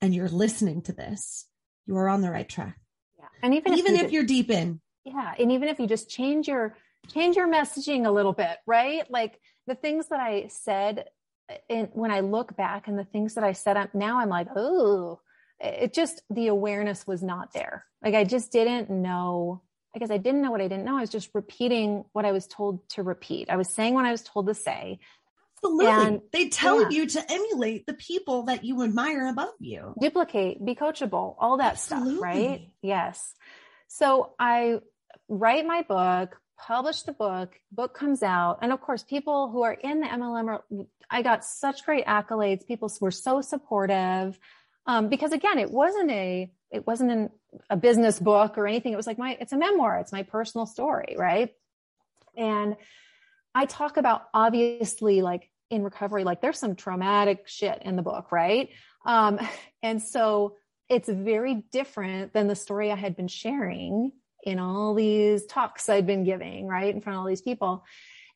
and 0.00 0.14
you're 0.14 0.28
listening 0.28 0.82
to 0.82 0.92
this, 0.92 1.46
you 1.86 1.96
are 1.96 2.08
on 2.08 2.22
the 2.22 2.30
right 2.30 2.48
track. 2.48 2.78
Yeah. 3.18 3.24
And 3.42 3.54
even, 3.54 3.74
even 3.74 3.94
if, 3.94 4.00
you 4.00 4.06
if 4.06 4.12
you're 4.12 4.24
deep 4.24 4.50
in. 4.50 4.80
Yeah. 5.04 5.34
And 5.38 5.52
even 5.52 5.68
if 5.68 5.78
you 5.78 5.86
just 5.86 6.08
change 6.10 6.48
your 6.48 6.76
change 7.08 7.36
your 7.36 7.48
messaging 7.48 8.06
a 8.06 8.10
little 8.10 8.32
bit, 8.32 8.58
right? 8.66 9.10
Like 9.10 9.40
the 9.66 9.74
things 9.74 10.08
that 10.08 10.20
I 10.20 10.48
said 10.48 11.06
uh, 11.50 11.54
and 11.70 11.88
when 11.92 12.10
I 12.10 12.20
look 12.20 12.56
back 12.56 12.88
and 12.88 12.98
the 12.98 13.04
things 13.04 13.34
that 13.34 13.44
I 13.44 13.52
said 13.52 13.76
up 13.76 13.94
now, 13.94 14.20
I'm 14.20 14.28
like, 14.28 14.48
oh, 14.54 15.20
it 15.60 15.92
just 15.92 16.22
the 16.30 16.48
awareness 16.48 17.06
was 17.06 17.22
not 17.22 17.52
there 17.52 17.84
like 18.02 18.14
i 18.14 18.24
just 18.24 18.52
didn't 18.52 18.90
know 18.90 19.62
I 19.94 19.98
guess 19.98 20.10
i 20.10 20.18
didn't 20.18 20.42
know 20.42 20.50
what 20.50 20.60
i 20.60 20.68
didn't 20.68 20.84
know 20.84 20.96
i 20.96 21.00
was 21.00 21.10
just 21.10 21.30
repeating 21.34 22.04
what 22.12 22.24
i 22.24 22.32
was 22.32 22.46
told 22.46 22.88
to 22.90 23.02
repeat 23.02 23.50
i 23.50 23.56
was 23.56 23.72
saying 23.72 23.94
what 23.94 24.04
i 24.04 24.12
was 24.12 24.22
told 24.22 24.46
to 24.46 24.54
say 24.54 25.00
absolutely 25.64 25.86
and, 25.86 26.20
they 26.32 26.48
tell 26.48 26.82
yeah. 26.82 26.88
you 26.90 27.06
to 27.06 27.32
emulate 27.32 27.86
the 27.86 27.94
people 27.94 28.44
that 28.44 28.64
you 28.64 28.82
admire 28.82 29.28
above 29.28 29.52
you 29.58 29.94
duplicate 30.00 30.64
be 30.64 30.74
coachable 30.74 31.34
all 31.38 31.58
that 31.58 31.72
absolutely. 31.72 32.14
stuff 32.14 32.22
right 32.22 32.68
yes 32.82 33.34
so 33.86 34.32
i 34.38 34.78
write 35.28 35.66
my 35.66 35.82
book 35.82 36.40
publish 36.56 37.02
the 37.02 37.12
book 37.12 37.58
book 37.70 37.94
comes 37.94 38.22
out 38.22 38.58
and 38.62 38.72
of 38.72 38.80
course 38.80 39.02
people 39.02 39.50
who 39.50 39.62
are 39.62 39.72
in 39.72 40.00
the 40.00 40.06
mlm 40.06 40.48
are, 40.48 40.86
i 41.10 41.22
got 41.22 41.44
such 41.44 41.84
great 41.84 42.06
accolades 42.06 42.66
people 42.66 42.90
were 43.00 43.10
so 43.10 43.40
supportive 43.40 44.38
um, 44.88 45.10
because 45.10 45.32
again, 45.32 45.58
it 45.58 45.70
wasn't 45.70 46.10
a, 46.10 46.50
it 46.70 46.86
wasn't 46.86 47.10
an, 47.12 47.30
a 47.68 47.76
business 47.76 48.18
book 48.18 48.56
or 48.56 48.66
anything. 48.66 48.94
It 48.94 48.96
was 48.96 49.06
like 49.06 49.18
my, 49.18 49.36
it's 49.38 49.52
a 49.52 49.58
memoir. 49.58 49.98
It's 49.98 50.12
my 50.12 50.22
personal 50.22 50.64
story. 50.64 51.14
Right. 51.16 51.54
And 52.36 52.76
I 53.58 53.64
talk 53.64 53.96
about 53.96 54.28
obviously 54.32 55.20
like 55.20 55.50
in 55.68 55.82
recovery, 55.82 56.22
like 56.22 56.40
there's 56.40 56.60
some 56.60 56.76
traumatic 56.76 57.48
shit 57.48 57.82
in 57.82 57.96
the 57.96 58.02
book. 58.02 58.30
Right. 58.30 58.70
Um, 59.04 59.40
and 59.82 60.00
so 60.00 60.54
it's 60.88 61.08
very 61.08 61.64
different 61.72 62.32
than 62.32 62.46
the 62.46 62.54
story 62.54 62.92
I 62.92 62.96
had 62.96 63.16
been 63.16 63.26
sharing 63.26 64.12
in 64.44 64.60
all 64.60 64.94
these 64.94 65.44
talks 65.46 65.88
I'd 65.88 66.06
been 66.06 66.22
giving, 66.22 66.68
right, 66.68 66.94
in 66.94 67.00
front 67.00 67.16
of 67.16 67.20
all 67.20 67.26
these 67.26 67.42
people. 67.42 67.84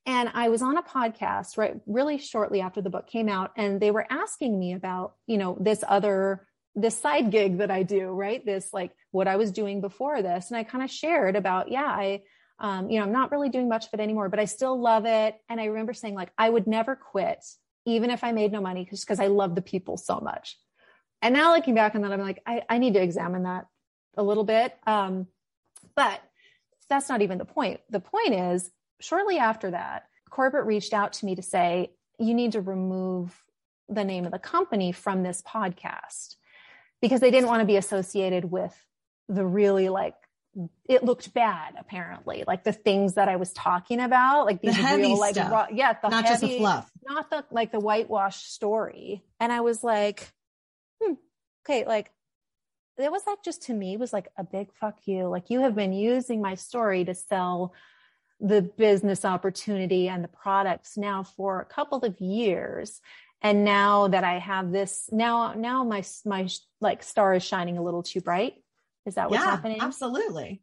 And 0.05 0.29
I 0.35 0.49
was 0.49 0.61
on 0.61 0.77
a 0.77 0.83
podcast 0.83 1.57
right 1.57 1.77
really 1.87 2.18
shortly 2.18 2.61
after 2.61 2.83
the 2.83 2.91
book 2.91 3.07
came 3.07 3.29
out 3.29 3.53
and 3.57 3.81
they 3.81 3.93
were 3.93 4.05
asking 4.11 4.59
me 4.59 4.73
about, 4.73 5.14
you 5.29 5.39
know, 5.39 5.57
this 5.61 5.85
other 5.87 6.49
this 6.75 6.99
side 6.99 7.31
gig 7.31 7.59
that 7.59 7.70
I 7.70 7.85
do, 7.85 8.09
right? 8.09 8.45
This 8.45 8.73
like 8.73 8.91
what 9.12 9.29
I 9.29 9.37
was 9.37 9.53
doing 9.53 9.81
before 9.81 10.20
this. 10.20 10.51
And 10.51 10.57
I 10.57 10.64
kind 10.64 10.83
of 10.83 10.91
shared 10.91 11.37
about, 11.37 11.70
yeah, 11.70 11.85
I 11.85 12.23
um, 12.63 12.89
you 12.89 12.99
know, 12.99 13.05
I'm 13.05 13.13
not 13.13 13.31
really 13.31 13.49
doing 13.51 13.69
much 13.69 13.87
of 13.87 13.93
it 13.93 14.01
anymore, 14.01 14.29
but 14.29 14.39
I 14.39 14.47
still 14.47 14.81
love 14.81 15.05
it. 15.05 15.39
And 15.49 15.61
I 15.61 15.67
remember 15.67 15.93
saying 15.93 16.15
like 16.15 16.31
I 16.39 16.49
would 16.49 16.67
never 16.67 16.97
quit 16.97 17.45
even 17.85 18.11
if 18.11 18.23
I 18.23 18.33
made 18.33 18.53
no 18.53 18.61
money 18.61 18.87
just 18.89 19.05
because 19.05 19.21
I 19.21 19.27
love 19.27 19.55
the 19.55 19.63
people 19.63 19.97
so 19.97 20.21
much. 20.21 20.57
And 21.21 21.35
now 21.35 21.55
looking 21.55 21.75
back 21.75 21.95
on 21.95 22.03
that, 22.03 22.13
I'm 22.13 22.21
like, 22.21 22.41
I, 22.47 22.63
I 22.69 22.79
need 22.79 22.95
to 22.95 23.03
examine 23.03 23.43
that 23.45 23.67
a 24.17 24.23
little 24.23 24.45
bit. 24.45 24.77
Um, 24.87 25.27
but 25.97 26.21
that's 26.89 27.09
not 27.09 27.23
even 27.23 27.39
the 27.39 27.45
point. 27.45 27.81
The 27.91 28.01
point 28.01 28.35
is 28.35 28.71
shortly 29.01 29.39
after 29.39 29.71
that, 29.73 30.07
corporate 30.31 30.67
reached 30.67 30.93
out 30.93 31.15
to 31.15 31.27
me 31.27 31.35
to 31.35 31.43
say, 31.43 31.91
you 32.19 32.35
need 32.35 32.53
to 32.53 32.61
remove 32.61 33.37
the 33.89 34.05
name 34.05 34.25
of 34.25 34.33
the 34.33 34.39
company 34.39 34.93
from 34.93 35.23
this 35.23 35.43
podcast 35.43 36.37
because 37.01 37.21
they 37.21 37.31
didn't 37.31 37.49
want 37.49 37.61
to 37.61 37.67
be 37.67 37.77
associated 37.77 38.45
with 38.45 38.75
the 39.29 39.45
really 39.45 39.89
like 39.89 40.15
it 40.85 41.03
looked 41.03 41.33
bad 41.33 41.75
apparently. 41.79 42.45
Like 42.47 42.65
the 42.65 42.73
things 42.73 43.15
that 43.15 43.29
i 43.29 43.37
was 43.37 43.53
talking 43.53 44.01
about 44.01 44.47
like 44.47 44.61
these 44.61 44.77
the 44.77 44.97
real 44.97 45.19
like 45.19 45.37
raw, 45.37 45.67
yeah 45.73 45.95
the 46.01 46.09
not 46.09 46.25
heavy, 46.25 46.33
just 46.33 46.41
the 46.43 46.59
fluff. 46.59 46.91
not 47.09 47.31
the 47.31 47.45
like 47.51 47.73
the 47.73 47.81
whitewash 47.81 48.37
story. 48.45 49.25
And 49.41 49.53
i 49.53 49.61
was 49.61 49.83
like 49.83 50.33
hmm 51.03 51.15
okay 51.65 51.87
like 51.87 52.11
it 52.99 53.11
was 53.11 53.23
like 53.27 53.43
just 53.43 53.63
to 53.63 53.75
me 53.75 53.97
was 53.97 54.13
like 54.13 54.29
a 54.37 54.45
big 54.45 54.73
fuck 54.75 54.99
you. 55.07 55.27
Like 55.29 55.49
you 55.49 55.61
have 55.61 55.75
been 55.75 55.93
using 55.93 56.43
my 56.43 56.55
story 56.55 57.05
to 57.07 57.15
sell 57.15 57.73
the 58.39 58.61
business 58.61 59.25
opportunity 59.25 60.09
and 60.09 60.23
the 60.23 60.29
products 60.29 60.97
now 60.99 61.23
for 61.23 61.61
a 61.61 61.65
couple 61.65 62.01
of 62.01 62.21
years. 62.21 63.01
And 63.41 63.65
now 63.65 64.09
that 64.09 64.23
i 64.23 64.39
have 64.39 64.71
this 64.71 65.09
now 65.11 65.55
now 65.55 65.83
my 65.83 66.05
my 66.25 66.49
like 66.81 67.03
star 67.03 67.35
is 67.35 67.43
shining 67.43 67.79
a 67.79 67.83
little 67.83 68.03
too 68.03 68.21
bright 68.21 68.62
is 69.07 69.15
that 69.15 69.31
what's 69.31 69.43
yeah, 69.43 69.51
happening 69.51 69.79
absolutely 69.81 70.63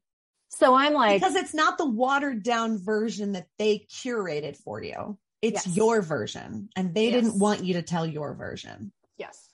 So 0.49 0.75
I'm 0.75 0.93
like, 0.93 1.19
because 1.19 1.35
it's 1.35 1.53
not 1.53 1.77
the 1.77 1.89
watered 1.89 2.43
down 2.43 2.77
version 2.77 3.33
that 3.33 3.47
they 3.57 3.85
curated 3.91 4.57
for 4.57 4.81
you. 4.81 5.17
It's 5.41 5.67
yes. 5.67 5.77
your 5.77 6.01
version, 6.01 6.69
and 6.75 6.93
they 6.93 7.09
yes. 7.09 7.13
didn't 7.13 7.39
want 7.39 7.63
you 7.63 7.75
to 7.75 7.81
tell 7.81 8.05
your 8.05 8.33
version. 8.33 8.91
Yes. 9.17 9.49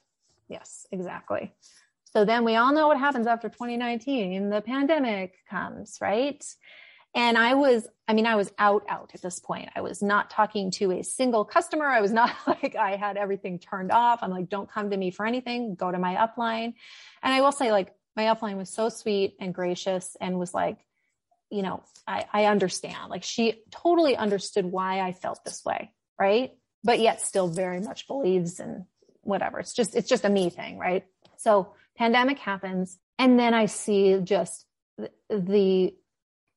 Yes, 0.48 0.88
exactly. 0.92 1.54
So 2.06 2.24
then 2.24 2.46
we 2.46 2.56
all 2.56 2.74
know 2.74 2.88
what 2.88 2.98
happens 2.98 3.28
after 3.28 3.50
2019. 3.50 4.50
The 4.50 4.62
pandemic 4.62 5.34
comes, 5.50 5.98
right? 6.00 6.44
And 7.14 7.38
I 7.38 7.56
was, 7.56 7.88
I 8.08 8.14
mean, 8.14 8.26
I 8.26 8.36
was 8.36 8.52
out, 8.58 8.86
out 8.88 9.12
at 9.14 9.22
this 9.22 9.40
point. 9.40 9.70
I 9.76 9.82
was 9.82 10.02
not 10.02 10.30
talking 10.30 10.72
to 10.72 10.92
a 10.92 11.04
single 11.04 11.46
customer. 11.46 11.86
I 11.86 12.02
was 12.02 12.12
not 12.12 12.34
like, 12.48 12.76
I 12.76 12.96
had 12.96 13.18
everything 13.18 13.60
turned 13.60 13.92
off. 13.92 14.20
I'm 14.22 14.32
like, 14.32 14.50
don't 14.50 14.70
come 14.70 14.92
to 14.92 14.98
me 14.98 15.12
for 15.12 15.26
anything. 15.26 15.76
Go 15.76 15.92
to 15.92 16.00
my 16.00 16.16
upline. 16.16 16.74
And 17.24 17.34
I 17.34 17.42
will 17.42 17.52
say, 17.52 17.72
like, 17.72 17.94
my 18.16 18.26
upline 18.26 18.58
was 18.58 18.70
so 18.70 18.90
sweet 18.90 19.36
and 19.40 19.54
gracious 19.54 20.16
and 20.20 20.40
was 20.40 20.54
like, 20.54 20.78
you 21.50 21.62
know, 21.62 21.84
I, 22.08 22.26
I 22.32 22.46
understand. 22.46 23.10
Like, 23.10 23.24
she 23.24 23.62
totally 23.72 24.16
understood 24.16 24.66
why 24.66 25.00
I 25.00 25.12
felt 25.12 25.44
this 25.44 25.64
way. 25.66 25.92
Right. 26.20 26.52
But 26.84 27.00
yet 27.00 27.22
still 27.22 27.48
very 27.48 27.82
much 27.82 28.08
believes 28.08 28.60
in 28.60 28.86
whatever. 29.22 29.60
It's 29.60 29.74
just, 29.74 29.96
it's 29.96 30.10
just 30.10 30.26
a 30.26 30.30
me 30.30 30.50
thing. 30.50 30.78
Right. 30.78 31.04
So 31.38 31.74
pandemic 31.98 32.40
happens. 32.40 32.98
And 33.18 33.40
then 33.40 33.54
I 33.54 33.66
see 33.66 34.20
just 34.24 34.66
the 35.30 35.94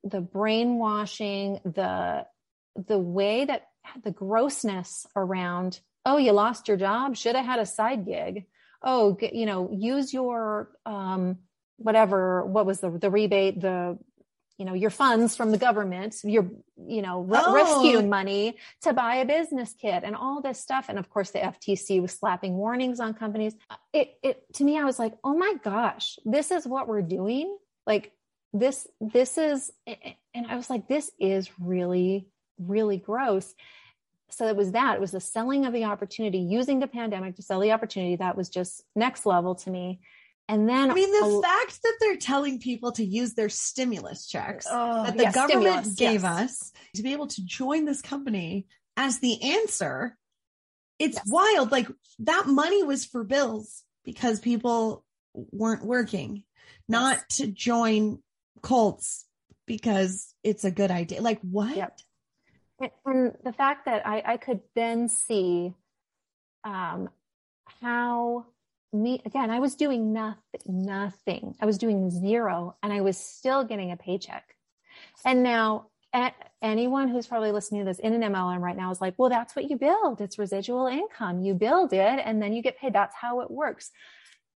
the 0.04 0.20
brainwashing, 0.20 1.60
the 1.64 2.26
the 2.74 2.98
way 2.98 3.44
that 3.44 3.68
the 4.02 4.10
grossness 4.10 5.06
around, 5.16 5.80
oh, 6.04 6.18
you 6.18 6.32
lost 6.32 6.68
your 6.68 6.76
job, 6.76 7.16
should 7.16 7.36
have 7.36 7.44
had 7.44 7.58
a 7.58 7.66
side 7.66 8.04
gig. 8.06 8.46
Oh, 8.82 9.16
you 9.20 9.46
know, 9.46 9.70
use 9.72 10.14
your 10.14 10.70
um, 10.86 11.38
whatever. 11.78 12.44
What 12.44 12.66
was 12.66 12.80
the 12.80 12.90
the 12.90 13.10
rebate? 13.10 13.60
The 13.60 13.98
you 14.58 14.64
know 14.64 14.74
your 14.74 14.90
funds 14.90 15.36
from 15.36 15.52
the 15.52 15.58
government 15.58 16.16
your 16.24 16.50
you 16.86 17.00
know 17.00 17.20
re- 17.20 17.38
oh. 17.40 17.54
rescue 17.54 18.02
money 18.02 18.56
to 18.82 18.92
buy 18.92 19.16
a 19.16 19.24
business 19.24 19.74
kit 19.80 20.02
and 20.04 20.16
all 20.16 20.42
this 20.42 20.60
stuff 20.60 20.86
and 20.88 20.98
of 20.98 21.08
course 21.08 21.30
the 21.30 21.38
ftc 21.38 22.02
was 22.02 22.12
slapping 22.12 22.54
warnings 22.54 23.00
on 23.00 23.14
companies 23.14 23.54
it 23.92 24.14
it 24.22 24.42
to 24.54 24.64
me 24.64 24.78
i 24.78 24.84
was 24.84 24.98
like 24.98 25.14
oh 25.24 25.36
my 25.36 25.54
gosh 25.64 26.18
this 26.24 26.50
is 26.50 26.66
what 26.66 26.88
we're 26.88 27.02
doing 27.02 27.56
like 27.86 28.12
this 28.52 28.86
this 29.00 29.38
is 29.38 29.70
and 30.34 30.46
i 30.48 30.56
was 30.56 30.68
like 30.68 30.88
this 30.88 31.10
is 31.20 31.48
really 31.60 32.26
really 32.58 32.96
gross 32.96 33.54
so 34.30 34.46
it 34.46 34.56
was 34.56 34.72
that 34.72 34.96
it 34.96 35.00
was 35.00 35.12
the 35.12 35.20
selling 35.20 35.64
of 35.64 35.72
the 35.72 35.84
opportunity 35.84 36.38
using 36.38 36.80
the 36.80 36.86
pandemic 36.88 37.36
to 37.36 37.42
sell 37.42 37.60
the 37.60 37.72
opportunity 37.72 38.16
that 38.16 38.36
was 38.36 38.48
just 38.48 38.82
next 38.96 39.24
level 39.24 39.54
to 39.54 39.70
me 39.70 40.00
and 40.48 40.68
then 40.68 40.90
I 40.90 40.94
mean 40.94 41.10
the 41.12 41.38
a, 41.38 41.42
fact 41.42 41.82
that 41.82 41.96
they're 42.00 42.16
telling 42.16 42.58
people 42.58 42.92
to 42.92 43.04
use 43.04 43.34
their 43.34 43.50
stimulus 43.50 44.26
checks 44.26 44.66
oh, 44.70 45.04
that 45.04 45.16
the 45.16 45.24
yeah, 45.24 45.32
government 45.32 45.96
gave 45.96 46.22
yes. 46.22 46.24
us 46.24 46.72
to 46.94 47.02
be 47.02 47.12
able 47.12 47.26
to 47.28 47.44
join 47.44 47.84
this 47.84 48.00
company 48.00 48.66
as 48.96 49.18
the 49.18 49.42
answer. 49.42 50.16
It's 50.98 51.16
yes. 51.16 51.26
wild. 51.28 51.70
Like 51.70 51.88
that 52.20 52.46
money 52.46 52.82
was 52.82 53.04
for 53.04 53.24
bills 53.24 53.84
because 54.04 54.40
people 54.40 55.04
weren't 55.34 55.84
working, 55.84 56.44
not 56.88 57.18
to 57.30 57.46
join 57.46 58.22
cults 58.62 59.26
because 59.66 60.34
it's 60.42 60.64
a 60.64 60.70
good 60.70 60.90
idea. 60.90 61.20
Like 61.20 61.40
what? 61.42 61.76
Yep. 61.76 61.98
And 63.04 63.34
the 63.44 63.52
fact 63.52 63.84
that 63.84 64.06
I, 64.06 64.22
I 64.24 64.36
could 64.38 64.60
then 64.74 65.08
see 65.08 65.74
um, 66.64 67.10
how 67.82 68.46
me 68.92 69.22
again, 69.24 69.50
I 69.50 69.60
was 69.60 69.74
doing 69.74 70.12
nothing, 70.12 70.42
nothing. 70.66 71.54
I 71.60 71.66
was 71.66 71.78
doing 71.78 72.10
zero 72.10 72.76
and 72.82 72.92
I 72.92 73.00
was 73.00 73.16
still 73.16 73.64
getting 73.64 73.92
a 73.92 73.96
paycheck. 73.96 74.44
And 75.24 75.42
now 75.42 75.88
anyone 76.62 77.08
who's 77.08 77.26
probably 77.26 77.52
listening 77.52 77.82
to 77.82 77.84
this 77.84 77.98
in 77.98 78.14
an 78.14 78.32
MLM 78.32 78.60
right 78.60 78.76
now 78.76 78.90
is 78.90 79.00
like, 79.00 79.14
well, 79.16 79.28
that's 79.28 79.54
what 79.54 79.70
you 79.70 79.76
build. 79.76 80.20
It's 80.20 80.38
residual 80.38 80.86
income. 80.86 81.42
You 81.42 81.54
build 81.54 81.92
it 81.92 82.20
and 82.24 82.42
then 82.42 82.52
you 82.52 82.62
get 82.62 82.78
paid. 82.78 82.94
That's 82.94 83.14
how 83.14 83.40
it 83.40 83.50
works. 83.50 83.90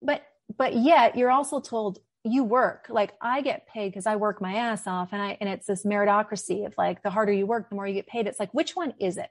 But, 0.01 0.23
but 0.55 0.75
yet 0.75 1.17
you're 1.17 1.31
also 1.31 1.59
told 1.59 1.99
you 2.25 2.43
work 2.43 2.87
like 2.89 3.13
i 3.21 3.39
get 3.41 3.65
paid 3.65 3.89
because 3.89 4.05
i 4.05 4.17
work 4.17 4.41
my 4.41 4.55
ass 4.55 4.85
off 4.85 5.13
and 5.13 5.21
i 5.21 5.37
and 5.39 5.49
it's 5.49 5.67
this 5.67 5.85
meritocracy 5.85 6.65
of 6.65 6.73
like 6.77 7.01
the 7.01 7.09
harder 7.09 7.31
you 7.31 7.45
work 7.45 7.69
the 7.69 7.75
more 7.75 7.87
you 7.87 7.93
get 7.93 8.07
paid 8.07 8.27
it's 8.27 8.41
like 8.41 8.53
which 8.53 8.75
one 8.75 8.93
is 8.99 9.17
it 9.17 9.29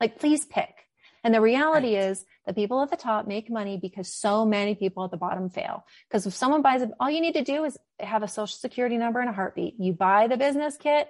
like 0.00 0.20
please 0.20 0.44
pick 0.44 0.86
and 1.22 1.34
the 1.34 1.40
reality 1.40 1.96
right. 1.96 2.10
is 2.10 2.24
the 2.46 2.54
people 2.54 2.82
at 2.82 2.90
the 2.90 2.96
top 2.96 3.26
make 3.26 3.50
money 3.50 3.78
because 3.80 4.12
so 4.12 4.44
many 4.44 4.74
people 4.74 5.04
at 5.04 5.10
the 5.10 5.16
bottom 5.16 5.50
fail. 5.50 5.84
Because 6.08 6.26
if 6.26 6.34
someone 6.34 6.62
buys 6.62 6.82
it 6.82 6.90
all 6.98 7.10
you 7.10 7.20
need 7.20 7.34
to 7.34 7.44
do 7.44 7.64
is 7.64 7.76
have 7.98 8.22
a 8.22 8.28
social 8.28 8.56
security 8.56 8.96
number 8.96 9.20
and 9.20 9.28
a 9.28 9.32
heartbeat. 9.32 9.74
You 9.78 9.92
buy 9.92 10.26
the 10.26 10.36
business 10.36 10.76
kit 10.76 11.08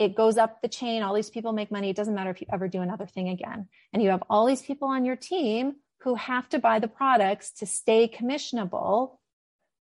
it 0.00 0.16
goes 0.16 0.38
up 0.38 0.62
the 0.62 0.68
chain 0.68 1.02
all 1.02 1.14
these 1.14 1.28
people 1.28 1.52
make 1.52 1.70
money. 1.70 1.90
It 1.90 1.96
doesn't 1.96 2.14
matter 2.14 2.30
if 2.30 2.40
you 2.40 2.46
ever 2.50 2.68
do 2.68 2.80
another 2.80 3.06
thing 3.06 3.28
again. 3.28 3.68
And 3.92 4.02
you 4.02 4.08
have 4.08 4.22
all 4.30 4.46
these 4.46 4.62
people 4.62 4.88
on 4.88 5.04
your 5.04 5.14
team 5.14 5.74
who 6.00 6.14
have 6.14 6.48
to 6.48 6.58
buy 6.58 6.78
the 6.78 6.88
products 6.88 7.52
to 7.58 7.66
stay 7.66 8.08
commissionable 8.08 9.18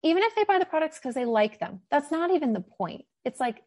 even 0.02 0.22
if 0.22 0.34
they 0.34 0.44
buy 0.44 0.58
the 0.58 0.64
products 0.64 0.98
because 0.98 1.14
they 1.14 1.24
like 1.24 1.58
them. 1.58 1.80
That's 1.90 2.10
not 2.10 2.30
even 2.30 2.52
the 2.52 2.60
point. 2.60 3.04
It's 3.24 3.40
like 3.40 3.62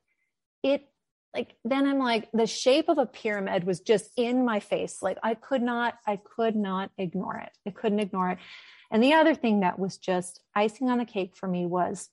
it 0.64 0.90
like 1.34 1.56
then 1.64 1.88
i'm 1.88 2.00
like 2.00 2.30
the 2.34 2.48
shape 2.48 2.90
of 2.90 2.98
a 2.98 3.06
pyramid 3.06 3.64
was 3.64 3.80
just 3.80 4.12
in 4.18 4.46
my 4.46 4.60
face. 4.60 5.02
Like 5.02 5.18
i 5.24 5.34
could 5.34 5.62
not 5.62 5.96
i 6.08 6.18
could 6.18 6.56
not 6.56 6.92
ignore 6.98 7.38
it. 7.38 7.52
I 7.66 7.72
couldn't 7.72 8.00
ignore 8.00 8.32
it. 8.32 8.38
And 8.92 9.02
the 9.02 9.14
other 9.14 9.36
thing 9.36 9.62
that 9.62 9.80
was 9.80 9.98
just 9.98 10.42
icing 10.54 10.90
on 10.90 10.98
the 10.98 11.06
cake 11.06 11.36
for 11.36 11.48
me 11.48 11.66
was 11.66 12.10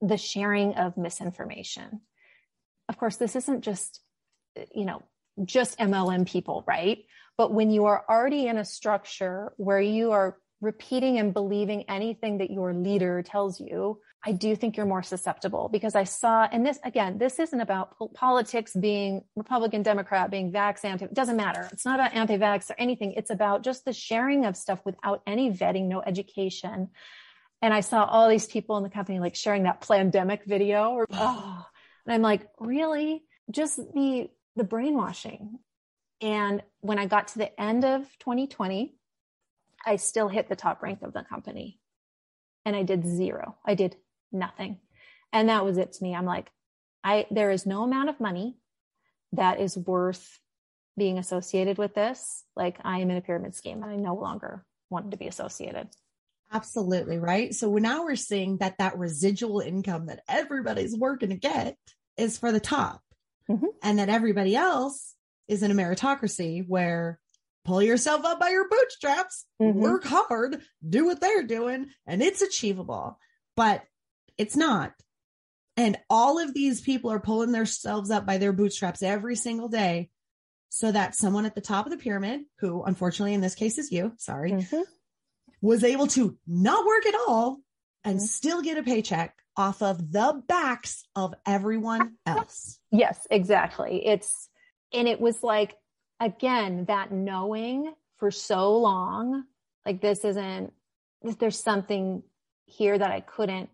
the 0.00 0.16
sharing 0.16 0.74
of 0.74 0.96
misinformation. 0.96 2.00
Of 2.88 2.98
course 2.98 3.16
this 3.16 3.36
isn't 3.36 3.62
just 3.62 4.00
you 4.74 4.86
know 4.86 5.02
just 5.44 5.78
mlm 5.78 6.26
people 6.26 6.64
right? 6.66 7.04
But 7.36 7.52
when 7.52 7.70
you 7.70 7.84
are 7.84 8.04
already 8.08 8.46
in 8.46 8.56
a 8.56 8.64
structure 8.64 9.52
where 9.58 9.80
you 9.80 10.12
are 10.12 10.38
repeating 10.60 11.18
and 11.18 11.34
believing 11.34 11.84
anything 11.88 12.38
that 12.38 12.50
your 12.50 12.72
leader 12.72 13.22
tells 13.22 13.60
you, 13.60 14.00
I 14.24 14.32
do 14.32 14.56
think 14.56 14.76
you're 14.76 14.86
more 14.86 15.02
susceptible 15.02 15.68
because 15.68 15.94
I 15.94 16.04
saw, 16.04 16.48
and 16.50 16.66
this 16.66 16.78
again, 16.82 17.18
this 17.18 17.38
isn't 17.38 17.60
about 17.60 17.96
politics 18.14 18.74
being 18.74 19.22
Republican, 19.36 19.82
Democrat, 19.82 20.30
being 20.30 20.50
vax, 20.50 20.84
anti, 20.84 21.04
it 21.04 21.14
doesn't 21.14 21.36
matter. 21.36 21.68
It's 21.72 21.84
not 21.84 22.00
about 22.00 22.14
anti 22.14 22.36
vax 22.36 22.70
or 22.70 22.74
anything. 22.76 23.12
It's 23.12 23.30
about 23.30 23.62
just 23.62 23.84
the 23.84 23.92
sharing 23.92 24.44
of 24.44 24.56
stuff 24.56 24.80
without 24.84 25.22
any 25.26 25.52
vetting, 25.52 25.86
no 25.86 26.02
education. 26.02 26.88
And 27.62 27.72
I 27.72 27.80
saw 27.80 28.04
all 28.04 28.28
these 28.28 28.46
people 28.46 28.76
in 28.76 28.82
the 28.82 28.90
company 28.90 29.20
like 29.20 29.36
sharing 29.36 29.62
that 29.64 29.86
pandemic 29.86 30.44
video 30.44 30.90
or, 30.90 31.06
oh, 31.12 31.66
and 32.04 32.14
I'm 32.14 32.22
like, 32.22 32.48
really? 32.58 33.24
Just 33.50 33.76
the, 33.76 34.28
the 34.56 34.64
brainwashing. 34.64 35.58
And 36.20 36.62
when 36.80 36.98
I 36.98 37.06
got 37.06 37.28
to 37.28 37.38
the 37.38 37.60
end 37.60 37.84
of 37.84 38.02
2020, 38.20 38.94
I 39.84 39.96
still 39.96 40.28
hit 40.28 40.48
the 40.48 40.56
top 40.56 40.82
rank 40.82 41.02
of 41.02 41.12
the 41.12 41.22
company. 41.22 41.78
And 42.64 42.74
I 42.74 42.82
did 42.82 43.06
zero. 43.06 43.56
I 43.64 43.74
did 43.74 43.96
nothing. 44.38 44.78
And 45.32 45.48
that 45.48 45.64
was 45.64 45.78
it 45.78 45.92
to 45.92 46.02
me. 46.02 46.14
I'm 46.14 46.26
like, 46.26 46.50
I 47.02 47.26
there 47.30 47.50
is 47.50 47.66
no 47.66 47.82
amount 47.82 48.08
of 48.08 48.20
money 48.20 48.56
that 49.32 49.60
is 49.60 49.76
worth 49.76 50.38
being 50.96 51.18
associated 51.18 51.78
with 51.78 51.94
this. 51.94 52.44
Like 52.54 52.78
I 52.84 53.00
am 53.00 53.10
in 53.10 53.16
a 53.16 53.20
pyramid 53.20 53.54
scheme 53.54 53.82
and 53.82 53.92
I 53.92 53.96
no 53.96 54.14
longer 54.14 54.64
wanted 54.90 55.10
to 55.12 55.16
be 55.16 55.26
associated. 55.26 55.88
Absolutely. 56.52 57.18
Right. 57.18 57.54
So 57.54 57.74
now 57.76 58.04
we're 58.04 58.16
seeing 58.16 58.58
that 58.58 58.78
that 58.78 58.98
residual 58.98 59.60
income 59.60 60.06
that 60.06 60.22
everybody's 60.28 60.96
working 60.96 61.30
to 61.30 61.36
get 61.36 61.76
is 62.16 62.38
for 62.38 62.52
the 62.52 62.60
top 62.60 63.02
mm-hmm. 63.50 63.66
and 63.82 63.98
that 63.98 64.08
everybody 64.08 64.54
else 64.54 65.14
is 65.48 65.62
in 65.62 65.70
a 65.70 65.74
meritocracy 65.74 66.66
where 66.66 67.18
pull 67.64 67.82
yourself 67.82 68.24
up 68.24 68.38
by 68.38 68.50
your 68.50 68.68
bootstraps, 68.68 69.44
mm-hmm. 69.60 69.78
work 69.78 70.04
hard, 70.04 70.62
do 70.88 71.04
what 71.04 71.20
they're 71.20 71.42
doing, 71.42 71.88
and 72.06 72.22
it's 72.22 72.42
achievable. 72.42 73.18
But 73.56 73.82
it's 74.38 74.56
not. 74.56 74.92
And 75.76 75.98
all 76.08 76.38
of 76.38 76.54
these 76.54 76.80
people 76.80 77.10
are 77.10 77.20
pulling 77.20 77.52
themselves 77.52 78.10
up 78.10 78.24
by 78.24 78.38
their 78.38 78.52
bootstraps 78.52 79.02
every 79.02 79.36
single 79.36 79.68
day 79.68 80.08
so 80.68 80.90
that 80.90 81.14
someone 81.14 81.46
at 81.46 81.54
the 81.54 81.60
top 81.60 81.86
of 81.86 81.92
the 81.92 81.98
pyramid, 81.98 82.42
who 82.60 82.82
unfortunately 82.82 83.34
in 83.34 83.40
this 83.40 83.54
case 83.54 83.78
is 83.78 83.92
you, 83.92 84.12
sorry, 84.16 84.52
mm-hmm. 84.52 84.80
was 85.60 85.84
able 85.84 86.06
to 86.08 86.36
not 86.46 86.86
work 86.86 87.06
at 87.06 87.14
all 87.28 87.58
and 88.04 88.18
mm-hmm. 88.18 88.26
still 88.26 88.62
get 88.62 88.78
a 88.78 88.82
paycheck 88.82 89.34
off 89.56 89.82
of 89.82 90.12
the 90.12 90.42
backs 90.46 91.04
of 91.14 91.34
everyone 91.46 92.14
else. 92.26 92.78
Yes, 92.90 93.26
exactly. 93.30 94.06
It's, 94.06 94.48
and 94.92 95.08
it 95.08 95.20
was 95.20 95.42
like, 95.42 95.74
again, 96.20 96.86
that 96.86 97.10
knowing 97.10 97.92
for 98.18 98.30
so 98.30 98.76
long, 98.78 99.44
like 99.84 100.00
this 100.00 100.24
isn't, 100.24 100.72
there's 101.38 101.60
something 101.60 102.22
here 102.66 102.98
that 102.98 103.10
I 103.10 103.20
couldn't, 103.20 103.70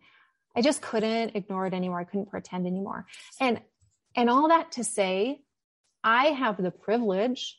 I 0.55 0.63
just 0.63 0.83
couldn't 0.83 1.35
ignore 1.35 1.67
it 1.67 1.75
anymore. 1.75 2.01
I 2.01 2.05
couldn't 2.05 2.31
pretend 2.31 2.67
anymore. 2.67 3.07
And, 3.41 3.61
and 4.15 4.29
all 4.29 4.49
that 4.49 4.73
to 4.73 4.85
say, 4.85 5.41
I 6.05 6.27
have 6.27 6.63
the 6.63 6.71
privilege 6.71 7.59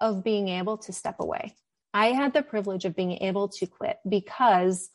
of 0.00 0.24
being 0.24 0.48
able 0.48 0.78
to 0.78 0.92
step 0.92 1.16
away. 1.20 1.54
I 1.92 2.12
had 2.12 2.32
the 2.32 2.42
privilege 2.42 2.84
of 2.84 2.96
being 2.96 3.12
able 3.22 3.48
to 3.48 3.66
quit 3.66 3.98
because 4.08 4.90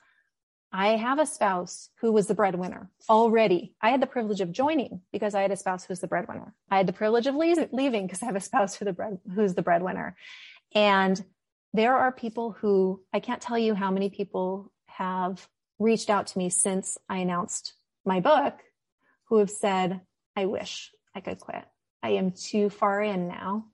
I 0.72 0.98
have 0.98 1.20
a 1.20 1.26
spouse 1.26 1.90
who 2.02 2.12
was 2.12 2.28
the 2.28 2.34
breadwinner 2.34 2.90
already. 3.10 3.76
I 3.82 3.92
had 3.92 4.02
the 4.02 4.08
privilege 4.08 4.42
of 4.42 4.52
joining 4.52 5.02
because 5.12 5.36
I 5.36 5.42
had 5.42 5.52
a 5.52 5.56
spouse 5.56 5.86
who's 5.86 6.00
the 6.00 6.08
breadwinner. 6.08 6.54
I 6.70 6.78
had 6.78 6.88
the 6.88 6.94
privilege 6.94 7.28
of 7.28 7.36
leaving 7.36 8.08
because 8.08 8.22
I 8.22 8.26
have 8.26 8.36
a 8.36 8.42
spouse 8.42 8.76
who 8.76 8.86
the 8.86 8.94
bread, 8.94 9.20
who's 9.34 9.54
the 9.54 9.62
breadwinner. 9.62 10.18
And 10.74 11.24
there 11.74 11.96
are 11.96 12.12
people 12.12 12.52
who 12.52 13.02
I 13.14 13.20
can't 13.20 13.42
tell 13.42 13.58
you 13.58 13.74
how 13.74 13.92
many 13.92 14.10
people 14.10 14.72
have 14.88 15.48
reached 15.80 16.10
out 16.10 16.28
to 16.28 16.38
me 16.38 16.50
since 16.50 16.98
I 17.10 17.18
announced 17.18 17.74
my 18.06 18.20
book 18.20 18.54
who 19.26 19.38
have 19.40 19.50
said, 19.50 20.02
I 20.36 20.46
wish 20.46 20.92
I 21.16 21.22
could 21.22 21.40
quit. 21.40 21.64
I 22.04 22.10
am 22.12 22.32
too 22.32 22.70
far 22.70 23.02
in 23.02 23.28
now. 23.28 23.66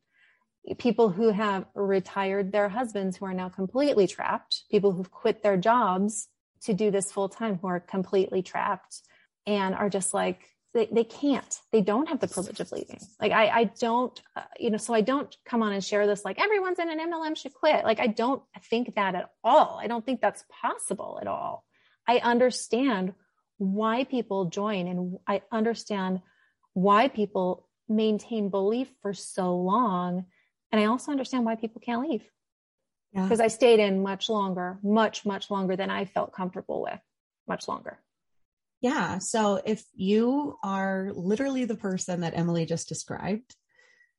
People 0.77 1.09
who 1.09 1.29
have 1.29 1.65
retired 1.73 2.51
their 2.51 2.69
husbands 2.69 3.17
who 3.17 3.25
are 3.25 3.33
now 3.33 3.49
completely 3.49 4.07
trapped, 4.07 4.63
people 4.69 4.91
who've 4.91 5.11
quit 5.11 5.41
their 5.41 5.57
jobs 5.57 6.27
to 6.63 6.73
do 6.73 6.91
this 6.91 7.11
full 7.11 7.29
time 7.29 7.57
who 7.59 7.67
are 7.67 7.79
completely 7.79 8.41
trapped 8.41 9.01
and 9.47 9.73
are 9.73 9.89
just 9.89 10.13
like, 10.13 10.39
they, 10.73 10.87
they 10.89 11.03
can't, 11.03 11.59
they 11.71 11.81
don't 11.81 12.07
have 12.07 12.19
the 12.19 12.27
privilege 12.27 12.59
of 12.59 12.71
leaving. 12.71 12.99
Like 13.19 13.33
I, 13.33 13.47
I 13.47 13.63
don't, 13.65 14.17
uh, 14.35 14.43
you 14.57 14.69
know, 14.69 14.77
so 14.77 14.93
I 14.93 15.01
don't 15.01 15.35
come 15.45 15.63
on 15.63 15.73
and 15.73 15.83
share 15.83 16.07
this 16.07 16.23
like 16.23 16.39
everyone's 16.39 16.79
in 16.79 16.89
an 16.89 16.99
MLM 17.11 17.35
should 17.35 17.53
quit. 17.53 17.83
Like 17.83 17.99
I 17.99 18.07
don't 18.07 18.41
think 18.69 18.95
that 18.95 19.15
at 19.15 19.31
all. 19.43 19.79
I 19.81 19.87
don't 19.87 20.05
think 20.05 20.21
that's 20.21 20.45
possible 20.61 21.19
at 21.19 21.27
all. 21.27 21.65
I 22.07 22.17
understand 22.17 23.13
why 23.57 24.03
people 24.03 24.45
join 24.45 24.87
and 24.87 25.17
I 25.27 25.41
understand 25.51 26.21
why 26.73 27.07
people 27.07 27.67
maintain 27.87 28.49
belief 28.49 28.87
for 29.01 29.13
so 29.13 29.57
long. 29.57 30.25
And 30.71 30.81
I 30.81 30.85
also 30.85 31.11
understand 31.11 31.45
why 31.45 31.55
people 31.55 31.81
can't 31.83 32.07
leave 32.09 32.27
because 33.13 33.39
yeah. 33.39 33.45
I 33.45 33.47
stayed 33.49 33.79
in 33.79 34.01
much 34.01 34.29
longer, 34.29 34.79
much, 34.83 35.25
much 35.25 35.51
longer 35.51 35.75
than 35.75 35.89
I 35.89 36.05
felt 36.05 36.33
comfortable 36.33 36.81
with, 36.81 36.99
much 37.47 37.67
longer. 37.67 37.99
Yeah. 38.81 39.19
So 39.19 39.61
if 39.63 39.83
you 39.93 40.57
are 40.63 41.11
literally 41.13 41.65
the 41.65 41.75
person 41.75 42.21
that 42.21 42.37
Emily 42.37 42.65
just 42.65 42.89
described, 42.89 43.55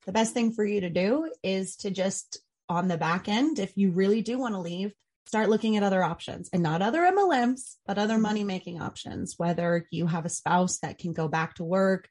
the 0.07 0.13
best 0.13 0.35
thing 0.35 0.53
for 0.53 0.65
you 0.65 0.83
to 0.83 0.91
do 0.91 1.33
is 1.43 1.77
to 1.77 1.91
just 1.91 2.39
on 2.69 2.89
the 2.89 2.99
back 2.99 3.29
end, 3.29 3.59
if 3.59 3.77
you 3.77 3.91
really 3.91 4.23
do 4.23 4.39
want 4.39 4.55
to 4.55 4.61
leave, 4.61 4.93
start 5.27 5.49
looking 5.49 5.77
at 5.77 5.83
other 5.83 6.03
options 6.03 6.51
and 6.53 6.63
not 6.63 6.83
other 6.83 7.01
MLMs, 7.01 7.77
but 7.87 7.99
other 7.99 8.15
mm-hmm. 8.15 8.23
money 8.23 8.45
making 8.45 8.81
options. 8.81 9.35
Whether 9.37 9.87
you 9.91 10.07
have 10.07 10.25
a 10.25 10.31
spouse 10.31 10.79
that 10.79 10.99
can 10.99 11.13
go 11.13 11.29
back 11.29 11.55
to 11.57 11.65
work, 11.65 12.09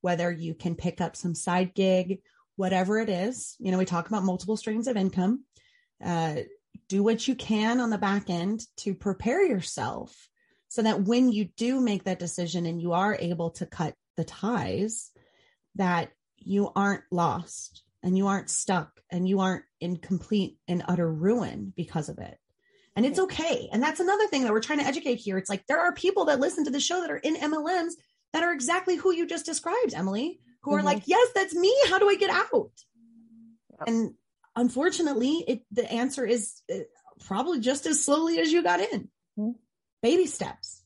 whether 0.00 0.30
you 0.30 0.54
can 0.54 0.74
pick 0.74 1.00
up 1.00 1.16
some 1.16 1.34
side 1.34 1.74
gig, 1.74 2.20
whatever 2.56 2.98
it 2.98 3.08
is. 3.08 3.56
You 3.58 3.72
know, 3.72 3.78
we 3.78 3.84
talk 3.84 4.08
about 4.08 4.24
multiple 4.24 4.56
streams 4.56 4.86
of 4.86 4.96
income. 4.96 5.44
Uh, 6.04 6.36
do 6.88 7.02
what 7.02 7.26
you 7.26 7.34
can 7.34 7.80
on 7.80 7.90
the 7.90 7.98
back 7.98 8.28
end 8.28 8.62
to 8.78 8.94
prepare 8.94 9.44
yourself 9.44 10.28
so 10.68 10.82
that 10.82 11.02
when 11.02 11.30
you 11.32 11.46
do 11.56 11.80
make 11.80 12.04
that 12.04 12.18
decision 12.18 12.66
and 12.66 12.80
you 12.82 12.92
are 12.92 13.16
able 13.18 13.50
to 13.52 13.66
cut 13.66 13.94
the 14.16 14.24
ties, 14.24 15.10
that 15.76 16.10
you 16.36 16.70
aren't 16.74 17.04
lost 17.10 17.82
and 18.02 18.18
you 18.18 18.26
aren't 18.26 18.50
stuck 18.50 19.00
and 19.10 19.28
you 19.28 19.40
aren't 19.40 19.64
in 19.80 19.96
complete 19.96 20.58
and 20.68 20.84
utter 20.86 21.10
ruin 21.10 21.72
because 21.76 22.08
of 22.08 22.18
it. 22.18 22.38
And 22.96 23.04
it's 23.04 23.18
okay. 23.18 23.68
And 23.72 23.82
that's 23.82 24.00
another 24.00 24.26
thing 24.28 24.42
that 24.42 24.52
we're 24.52 24.60
trying 24.60 24.78
to 24.78 24.86
educate 24.86 25.16
here. 25.16 25.36
It's 25.36 25.50
like 25.50 25.66
there 25.66 25.80
are 25.80 25.92
people 25.92 26.26
that 26.26 26.38
listen 26.38 26.64
to 26.64 26.70
the 26.70 26.80
show 26.80 27.00
that 27.00 27.10
are 27.10 27.16
in 27.16 27.34
MLMs 27.34 27.94
that 28.32 28.42
are 28.42 28.52
exactly 28.52 28.96
who 28.96 29.12
you 29.12 29.26
just 29.26 29.46
described, 29.46 29.94
Emily, 29.94 30.40
who 30.62 30.70
mm-hmm. 30.70 30.80
are 30.80 30.82
like, 30.82 31.02
yes, 31.06 31.28
that's 31.34 31.54
me. 31.54 31.74
How 31.88 31.98
do 31.98 32.08
I 32.08 32.16
get 32.16 32.30
out? 32.30 32.70
Yep. 33.70 33.88
And 33.88 34.14
unfortunately, 34.54 35.44
it, 35.46 35.62
the 35.72 35.90
answer 35.90 36.24
is 36.24 36.60
uh, 36.72 36.78
probably 37.24 37.60
just 37.60 37.86
as 37.86 38.04
slowly 38.04 38.38
as 38.38 38.52
you 38.52 38.62
got 38.62 38.80
in. 38.80 39.08
Mm-hmm. 39.38 39.50
Baby 40.00 40.26
steps. 40.26 40.82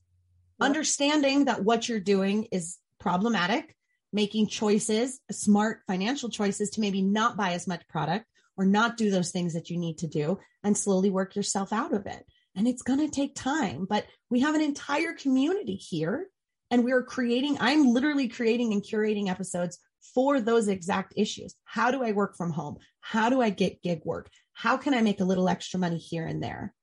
Yep. 0.60 0.66
Understanding 0.66 1.44
that 1.44 1.62
what 1.62 1.88
you're 1.88 2.00
doing 2.00 2.48
is 2.52 2.78
problematic, 2.98 3.76
making 4.14 4.46
choices, 4.46 5.20
smart 5.30 5.82
financial 5.86 6.30
choices 6.30 6.70
to 6.70 6.80
maybe 6.80 7.02
not 7.02 7.36
buy 7.36 7.52
as 7.52 7.66
much 7.66 7.86
product 7.88 8.24
or 8.58 8.66
not 8.66 8.96
do 8.96 9.10
those 9.10 9.30
things 9.30 9.54
that 9.54 9.70
you 9.70 9.78
need 9.78 9.98
to 9.98 10.06
do 10.06 10.38
and 10.62 10.76
slowly 10.76 11.08
work 11.08 11.36
yourself 11.36 11.72
out 11.72 11.94
of 11.94 12.06
it. 12.06 12.26
And 12.56 12.66
it's 12.66 12.82
going 12.82 12.98
to 12.98 13.08
take 13.08 13.34
time, 13.34 13.86
but 13.88 14.04
we 14.28 14.40
have 14.40 14.56
an 14.56 14.60
entire 14.60 15.12
community 15.14 15.76
here 15.76 16.28
and 16.70 16.84
we're 16.84 17.04
creating, 17.04 17.56
I'm 17.60 17.86
literally 17.86 18.28
creating 18.28 18.72
and 18.72 18.82
curating 18.82 19.28
episodes 19.28 19.78
for 20.14 20.40
those 20.40 20.68
exact 20.68 21.14
issues. 21.16 21.54
How 21.64 21.90
do 21.90 22.02
I 22.02 22.12
work 22.12 22.36
from 22.36 22.50
home? 22.50 22.78
How 23.00 23.30
do 23.30 23.40
I 23.40 23.50
get 23.50 23.82
gig 23.82 24.02
work? 24.04 24.28
How 24.52 24.76
can 24.76 24.92
I 24.92 25.02
make 25.02 25.20
a 25.20 25.24
little 25.24 25.48
extra 25.48 25.78
money 25.78 25.98
here 25.98 26.26
and 26.26 26.42
there? 26.42 26.74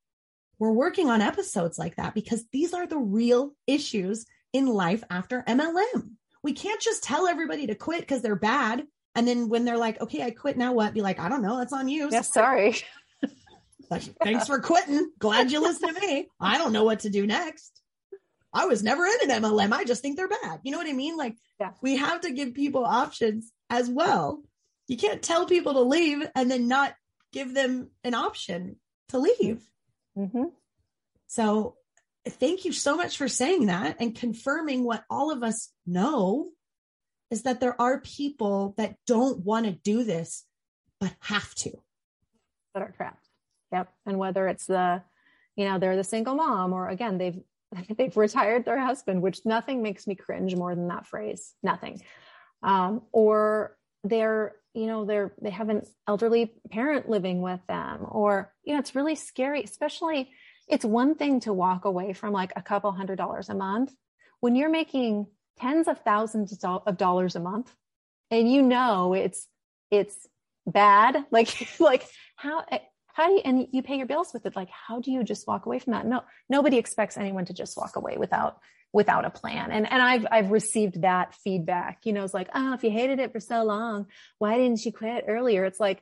We're 0.57 0.71
working 0.71 1.09
on 1.09 1.21
episodes 1.21 1.77
like 1.77 1.97
that 1.97 2.13
because 2.13 2.45
these 2.53 2.73
are 2.73 2.87
the 2.87 2.97
real 2.97 3.51
issues 3.67 4.25
in 4.53 4.67
life 4.67 5.03
after 5.09 5.43
MLM. 5.45 6.11
We 6.41 6.53
can't 6.53 6.81
just 6.81 7.03
tell 7.03 7.27
everybody 7.27 7.67
to 7.67 7.75
quit 7.75 7.99
because 7.99 8.21
they're 8.21 8.37
bad 8.37 8.83
and 9.15 9.27
then 9.27 9.47
when 9.47 9.63
they're 9.63 9.77
like, 9.77 10.01
okay, 10.01 10.21
I 10.21 10.31
quit, 10.31 10.57
now 10.57 10.73
what? 10.73 10.93
Be 10.93 11.01
like, 11.01 11.19
I 11.19 11.29
don't 11.29 11.41
know. 11.41 11.57
That's 11.57 11.73
on 11.73 11.87
you. 11.87 12.09
Yeah, 12.11 12.21
sorry. 12.21 12.75
like, 13.89 14.03
thanks 14.21 14.47
for 14.47 14.59
quitting. 14.59 15.09
Glad 15.19 15.51
you 15.51 15.61
listened 15.61 15.95
to 15.95 16.01
me. 16.01 16.27
I 16.39 16.57
don't 16.57 16.73
know 16.73 16.83
what 16.83 16.99
to 17.01 17.09
do 17.09 17.25
next. 17.25 17.81
I 18.53 18.65
was 18.65 18.83
never 18.83 19.05
in 19.05 19.29
an 19.29 19.41
MLM. 19.41 19.71
I 19.71 19.85
just 19.85 20.01
think 20.01 20.17
they're 20.17 20.27
bad. 20.27 20.59
You 20.63 20.71
know 20.71 20.77
what 20.77 20.87
I 20.87 20.93
mean? 20.93 21.17
Like, 21.17 21.35
yeah. 21.59 21.71
we 21.81 21.97
have 21.97 22.21
to 22.21 22.31
give 22.31 22.53
people 22.53 22.85
options 22.85 23.51
as 23.69 23.89
well. 23.89 24.43
You 24.87 24.97
can't 24.97 25.21
tell 25.21 25.45
people 25.45 25.73
to 25.73 25.81
leave 25.81 26.25
and 26.35 26.51
then 26.51 26.67
not 26.67 26.93
give 27.31 27.53
them 27.53 27.89
an 28.03 28.13
option 28.13 28.75
to 29.09 29.19
leave. 29.19 29.61
Mm-hmm. 30.17 30.45
So, 31.27 31.75
thank 32.27 32.65
you 32.65 32.71
so 32.71 32.95
much 32.95 33.17
for 33.17 33.27
saying 33.27 33.67
that 33.67 33.97
and 33.99 34.15
confirming 34.15 34.83
what 34.83 35.03
all 35.09 35.31
of 35.31 35.43
us 35.43 35.69
know 35.85 36.49
is 37.31 37.43
that 37.43 37.59
there 37.59 37.79
are 37.81 37.99
people 37.99 38.73
that 38.77 38.95
don't 39.07 39.39
want 39.39 39.65
to 39.65 39.71
do 39.71 40.03
this, 40.03 40.45
but 40.99 41.13
have 41.19 41.53
to. 41.55 41.71
That 42.73 42.83
are 42.83 42.93
trapped. 42.95 43.27
Yep. 43.71 43.91
And 44.05 44.17
whether 44.17 44.47
it's 44.47 44.65
the, 44.67 45.01
you 45.55 45.65
know, 45.65 45.79
they're 45.79 45.95
the 45.95 46.03
single 46.03 46.35
mom 46.35 46.73
or 46.73 46.89
again, 46.89 47.17
they've, 47.17 47.39
they've 47.97 48.15
retired 48.15 48.65
their 48.65 48.79
husband, 48.79 49.21
which 49.21 49.45
nothing 49.45 49.81
makes 49.81 50.07
me 50.07 50.15
cringe 50.15 50.55
more 50.55 50.75
than 50.75 50.87
that 50.89 51.07
phrase. 51.07 51.53
Nothing. 51.63 52.01
Um, 52.61 53.01
or 53.11 53.75
they're, 54.03 54.55
you 54.73 54.87
know, 54.87 55.05
they're, 55.05 55.33
they 55.41 55.49
have 55.49 55.69
an 55.69 55.83
elderly 56.07 56.53
parent 56.69 57.09
living 57.09 57.41
with 57.41 57.61
them 57.67 58.05
or, 58.07 58.53
you 58.63 58.73
know, 58.73 58.79
it's 58.79 58.95
really 58.95 59.15
scary, 59.15 59.63
especially 59.63 60.31
it's 60.67 60.85
one 60.85 61.15
thing 61.15 61.39
to 61.41 61.53
walk 61.53 61.85
away 61.85 62.13
from 62.13 62.33
like 62.33 62.51
a 62.55 62.61
couple 62.61 62.91
hundred 62.91 63.17
dollars 63.17 63.49
a 63.49 63.55
month 63.55 63.93
when 64.39 64.55
you're 64.55 64.69
making 64.69 65.27
tens 65.59 65.87
of 65.87 65.99
thousands 65.99 66.57
of 66.63 66.97
dollars 66.97 67.35
a 67.35 67.39
month. 67.39 67.73
And 68.31 68.51
you 68.51 68.61
know 68.61 69.13
it's 69.13 69.47
it's 69.91 70.27
bad. 70.65 71.25
Like 71.31 71.79
like 71.79 72.07
how 72.35 72.63
eh, 72.71 72.79
how 73.07 73.27
do 73.27 73.33
you 73.33 73.41
and 73.45 73.67
you 73.71 73.81
pay 73.81 73.97
your 73.97 74.07
bills 74.07 74.33
with 74.33 74.45
it. 74.45 74.55
Like 74.55 74.69
how 74.69 74.99
do 74.99 75.11
you 75.11 75.23
just 75.23 75.47
walk 75.47 75.65
away 75.65 75.79
from 75.79 75.93
that? 75.93 76.05
No 76.05 76.23
nobody 76.49 76.77
expects 76.77 77.17
anyone 77.17 77.45
to 77.45 77.53
just 77.53 77.77
walk 77.77 77.95
away 77.95 78.17
without 78.17 78.59
without 78.93 79.25
a 79.25 79.29
plan. 79.29 79.71
And 79.71 79.89
and 79.91 80.01
i've 80.01 80.25
i've 80.31 80.51
received 80.51 81.01
that 81.01 81.33
feedback. 81.35 81.99
You 82.03 82.13
know 82.13 82.23
it's 82.23 82.33
like 82.33 82.49
oh 82.53 82.73
if 82.73 82.83
you 82.83 82.91
hated 82.91 83.19
it 83.19 83.31
for 83.31 83.39
so 83.39 83.63
long 83.63 84.07
why 84.39 84.57
didn't 84.57 84.85
you 84.85 84.91
quit 84.91 85.25
earlier? 85.27 85.65
It's 85.65 85.79
like 85.79 86.01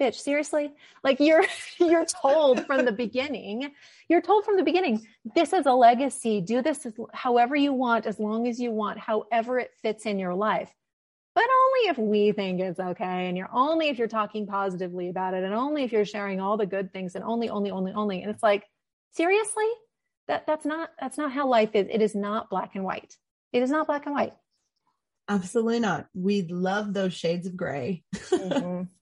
bitch 0.00 0.14
seriously? 0.14 0.72
Like 1.02 1.20
you're 1.20 1.44
you're 1.78 2.06
told 2.06 2.66
from 2.66 2.84
the 2.84 2.92
beginning 2.92 3.72
you're 4.08 4.22
told 4.22 4.44
from 4.44 4.56
the 4.56 4.62
beginning 4.62 5.06
this 5.34 5.52
is 5.52 5.66
a 5.66 5.72
legacy. 5.72 6.40
Do 6.40 6.62
this 6.62 6.86
however 7.12 7.56
you 7.56 7.72
want 7.72 8.06
as 8.06 8.18
long 8.18 8.46
as 8.46 8.60
you 8.60 8.70
want 8.70 8.98
however 8.98 9.58
it 9.58 9.72
fits 9.82 10.06
in 10.06 10.18
your 10.18 10.34
life. 10.34 10.72
But 11.34 11.44
only 11.44 11.88
if 11.90 11.98
we 11.98 12.32
think 12.32 12.60
it's 12.60 12.78
okay 12.78 13.26
and 13.26 13.36
you're 13.36 13.50
only 13.52 13.88
if 13.88 13.98
you're 13.98 14.06
talking 14.06 14.46
positively 14.46 15.08
about 15.08 15.34
it 15.34 15.42
and 15.42 15.52
only 15.52 15.82
if 15.82 15.90
you're 15.90 16.04
sharing 16.04 16.40
all 16.40 16.56
the 16.56 16.66
good 16.66 16.92
things 16.92 17.16
and 17.16 17.24
only 17.24 17.48
only 17.48 17.70
only 17.70 17.92
only. 17.92 18.22
And 18.22 18.30
it's 18.30 18.42
like 18.42 18.64
seriously? 19.12 19.66
That 20.28 20.46
that's 20.46 20.64
not 20.64 20.90
that's 21.00 21.18
not 21.18 21.32
how 21.32 21.48
life 21.48 21.74
is. 21.74 21.86
It 21.90 22.00
is 22.00 22.14
not 22.14 22.50
black 22.50 22.74
and 22.74 22.84
white. 22.84 23.16
It 23.52 23.62
is 23.62 23.70
not 23.70 23.86
black 23.86 24.06
and 24.06 24.14
white. 24.14 24.34
Absolutely 25.28 25.80
not. 25.80 26.06
We 26.14 26.42
love 26.42 26.92
those 26.92 27.14
shades 27.14 27.46
of 27.46 27.56
gray. 27.56 28.04
Mm-hmm. 28.14 28.82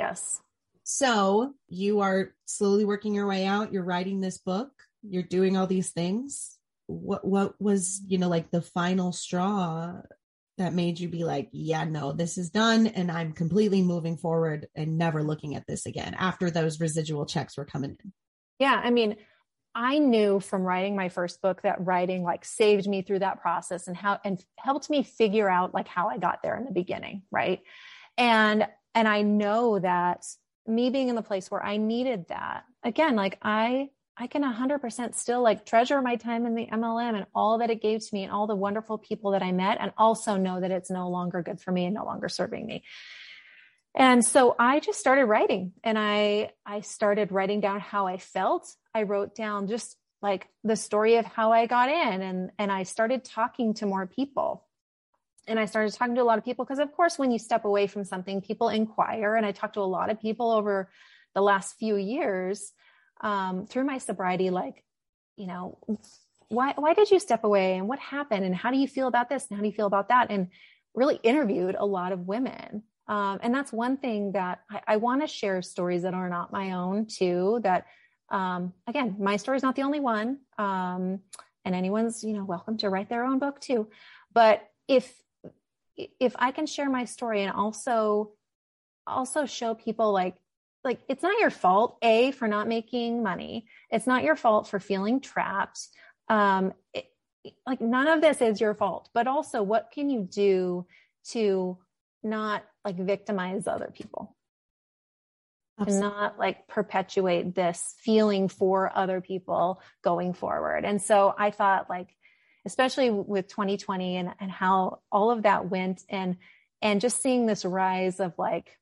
Yes. 0.00 0.40
So 0.82 1.54
you 1.68 2.00
are 2.00 2.34
slowly 2.46 2.84
working 2.84 3.14
your 3.14 3.26
way 3.26 3.44
out. 3.44 3.72
You're 3.72 3.84
writing 3.84 4.20
this 4.20 4.38
book. 4.38 4.70
You're 5.02 5.22
doing 5.22 5.56
all 5.56 5.66
these 5.66 5.90
things. 5.90 6.56
What 6.86 7.24
what 7.24 7.60
was 7.60 8.00
you 8.06 8.18
know 8.18 8.28
like 8.28 8.50
the 8.50 8.62
final 8.62 9.12
straw 9.12 10.00
that 10.58 10.74
made 10.74 10.98
you 10.98 11.08
be 11.08 11.24
like, 11.24 11.48
yeah, 11.52 11.84
no, 11.84 12.12
this 12.12 12.36
is 12.36 12.50
done, 12.50 12.86
and 12.86 13.10
I'm 13.10 13.32
completely 13.32 13.82
moving 13.82 14.16
forward 14.16 14.68
and 14.74 14.98
never 14.98 15.22
looking 15.22 15.54
at 15.54 15.66
this 15.66 15.86
again 15.86 16.14
after 16.18 16.50
those 16.50 16.80
residual 16.80 17.24
checks 17.24 17.56
were 17.56 17.64
coming 17.64 17.96
in. 18.02 18.12
Yeah, 18.58 18.80
I 18.82 18.90
mean, 18.90 19.16
I 19.74 19.98
knew 19.98 20.40
from 20.40 20.62
writing 20.62 20.96
my 20.96 21.08
first 21.08 21.40
book 21.40 21.62
that 21.62 21.86
writing 21.86 22.24
like 22.24 22.44
saved 22.44 22.88
me 22.88 23.02
through 23.02 23.20
that 23.20 23.40
process 23.40 23.86
and 23.86 23.96
how 23.96 24.18
and 24.24 24.42
helped 24.58 24.90
me 24.90 25.02
figure 25.02 25.48
out 25.48 25.74
like 25.74 25.88
how 25.88 26.08
I 26.08 26.18
got 26.18 26.42
there 26.42 26.56
in 26.56 26.64
the 26.64 26.72
beginning, 26.72 27.22
right? 27.30 27.60
And 28.18 28.66
and 28.94 29.06
I 29.06 29.22
know 29.22 29.78
that 29.78 30.24
me 30.66 30.90
being 30.90 31.08
in 31.08 31.16
the 31.16 31.22
place 31.22 31.50
where 31.50 31.64
I 31.64 31.76
needed 31.76 32.26
that 32.28 32.64
again, 32.82 33.16
like 33.16 33.38
I, 33.42 33.90
I 34.16 34.26
can 34.26 34.42
100% 34.42 35.14
still 35.14 35.42
like 35.42 35.64
treasure 35.64 36.00
my 36.02 36.16
time 36.16 36.46
in 36.46 36.54
the 36.54 36.66
MLM 36.66 37.16
and 37.16 37.26
all 37.34 37.58
that 37.58 37.70
it 37.70 37.80
gave 37.80 38.00
to 38.00 38.14
me 38.14 38.24
and 38.24 38.32
all 38.32 38.46
the 38.46 38.54
wonderful 38.54 38.98
people 38.98 39.30
that 39.32 39.42
I 39.42 39.52
met 39.52 39.78
and 39.80 39.92
also 39.96 40.36
know 40.36 40.60
that 40.60 40.70
it's 40.70 40.90
no 40.90 41.08
longer 41.08 41.42
good 41.42 41.60
for 41.60 41.72
me 41.72 41.86
and 41.86 41.94
no 41.94 42.04
longer 42.04 42.28
serving 42.28 42.66
me. 42.66 42.84
And 43.94 44.24
so 44.24 44.54
I 44.58 44.80
just 44.80 45.00
started 45.00 45.24
writing 45.24 45.72
and 45.82 45.98
I 45.98 46.50
I 46.64 46.80
started 46.82 47.32
writing 47.32 47.60
down 47.60 47.80
how 47.80 48.06
I 48.06 48.18
felt. 48.18 48.72
I 48.94 49.02
wrote 49.02 49.34
down 49.34 49.66
just 49.66 49.96
like 50.22 50.48
the 50.62 50.76
story 50.76 51.16
of 51.16 51.24
how 51.24 51.52
I 51.52 51.66
got 51.66 51.88
in 51.88 52.22
and 52.22 52.50
and 52.58 52.70
I 52.70 52.84
started 52.84 53.24
talking 53.24 53.74
to 53.74 53.86
more 53.86 54.06
people. 54.06 54.64
And 55.46 55.58
I 55.58 55.64
started 55.64 55.92
talking 55.92 56.14
to 56.14 56.22
a 56.22 56.24
lot 56.24 56.38
of 56.38 56.44
people 56.44 56.64
because 56.64 56.78
of 56.78 56.92
course 56.92 57.18
when 57.18 57.30
you 57.30 57.38
step 57.38 57.64
away 57.64 57.86
from 57.86 58.04
something 58.04 58.40
people 58.40 58.68
inquire 58.68 59.36
and 59.36 59.44
I 59.44 59.52
talked 59.52 59.74
to 59.74 59.80
a 59.80 59.82
lot 59.82 60.10
of 60.10 60.20
people 60.20 60.50
over 60.50 60.90
the 61.34 61.40
last 61.40 61.76
few 61.78 61.96
years 61.96 62.72
um, 63.20 63.66
through 63.66 63.84
my 63.84 63.98
sobriety 63.98 64.50
like 64.50 64.84
you 65.36 65.46
know 65.46 65.78
why 66.48 66.74
why 66.76 66.94
did 66.94 67.10
you 67.10 67.18
step 67.18 67.44
away 67.44 67.76
and 67.76 67.88
what 67.88 67.98
happened 67.98 68.44
and 68.44 68.54
how 68.54 68.70
do 68.70 68.78
you 68.78 68.88
feel 68.88 69.06
about 69.06 69.28
this 69.28 69.46
and 69.48 69.56
how 69.56 69.62
do 69.62 69.68
you 69.68 69.74
feel 69.74 69.86
about 69.86 70.08
that 70.08 70.30
and 70.30 70.48
really 70.94 71.20
interviewed 71.22 71.76
a 71.78 71.86
lot 71.86 72.12
of 72.12 72.26
women 72.26 72.82
um, 73.08 73.38
and 73.42 73.54
that's 73.54 73.72
one 73.72 73.96
thing 73.96 74.32
that 74.32 74.60
I, 74.70 74.80
I 74.86 74.96
want 74.96 75.22
to 75.22 75.26
share 75.26 75.62
stories 75.62 76.02
that 76.02 76.14
are 76.14 76.28
not 76.28 76.52
my 76.52 76.72
own 76.72 77.06
too 77.06 77.60
that 77.62 77.86
um, 78.30 78.72
again, 78.86 79.16
my 79.18 79.36
story 79.36 79.56
is 79.56 79.62
not 79.62 79.76
the 79.76 79.82
only 79.82 80.00
one. 80.00 80.38
Um, 80.58 81.20
and 81.64 81.74
anyone's, 81.74 82.24
you 82.24 82.32
know, 82.32 82.44
welcome 82.44 82.76
to 82.78 82.88
write 82.88 83.08
their 83.08 83.24
own 83.24 83.38
book 83.38 83.60
too. 83.60 83.88
But 84.32 84.62
if, 84.88 85.12
if 86.18 86.34
I 86.38 86.50
can 86.50 86.66
share 86.66 86.90
my 86.90 87.04
story 87.04 87.42
and 87.42 87.52
also, 87.52 88.32
also 89.06 89.46
show 89.46 89.74
people 89.74 90.12
like, 90.12 90.36
like 90.82 91.00
it's 91.08 91.22
not 91.22 91.38
your 91.38 91.50
fault, 91.50 91.98
A, 92.02 92.30
for 92.32 92.48
not 92.48 92.68
making 92.68 93.22
money. 93.22 93.66
It's 93.90 94.06
not 94.06 94.24
your 94.24 94.36
fault 94.36 94.68
for 94.68 94.80
feeling 94.80 95.20
trapped. 95.20 95.80
Um, 96.28 96.72
it, 96.94 97.06
like 97.66 97.80
none 97.80 98.08
of 98.08 98.20
this 98.20 98.40
is 98.40 98.60
your 98.60 98.74
fault, 98.74 99.08
but 99.14 99.26
also 99.26 99.62
what 99.62 99.90
can 99.92 100.10
you 100.10 100.22
do 100.30 100.86
to 101.28 101.78
not 102.22 102.64
like 102.84 102.96
victimize 102.96 103.66
other 103.66 103.90
people? 103.92 104.36
Absolutely. 105.80 106.06
and 106.06 106.14
not 106.14 106.38
like 106.38 106.68
perpetuate 106.68 107.54
this 107.54 107.94
feeling 107.98 108.48
for 108.48 108.92
other 108.94 109.20
people 109.22 109.80
going 110.02 110.34
forward. 110.34 110.84
And 110.84 111.00
so 111.00 111.34
I 111.38 111.50
thought 111.50 111.88
like, 111.88 112.14
especially 112.64 113.10
with 113.10 113.48
2020 113.48 114.16
and, 114.16 114.34
and 114.40 114.50
how 114.50 115.00
all 115.10 115.30
of 115.30 115.42
that 115.42 115.70
went 115.70 116.02
and, 116.08 116.36
and 116.82 117.00
just 117.00 117.22
seeing 117.22 117.46
this 117.46 117.64
rise 117.64 118.20
of 118.20 118.38
like, 118.38 118.76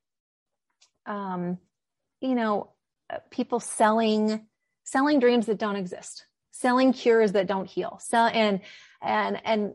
um, 1.05 1.57
you 2.21 2.35
know, 2.35 2.71
people 3.29 3.59
selling, 3.59 4.45
selling 4.83 5.19
dreams 5.19 5.45
that 5.47 5.57
don't 5.57 5.75
exist, 5.75 6.25
selling 6.51 6.93
cures 6.93 7.31
that 7.31 7.47
don't 7.47 7.67
heal. 7.67 7.99
So, 8.01 8.17
and, 8.17 8.61
and, 9.01 9.41
and 9.45 9.73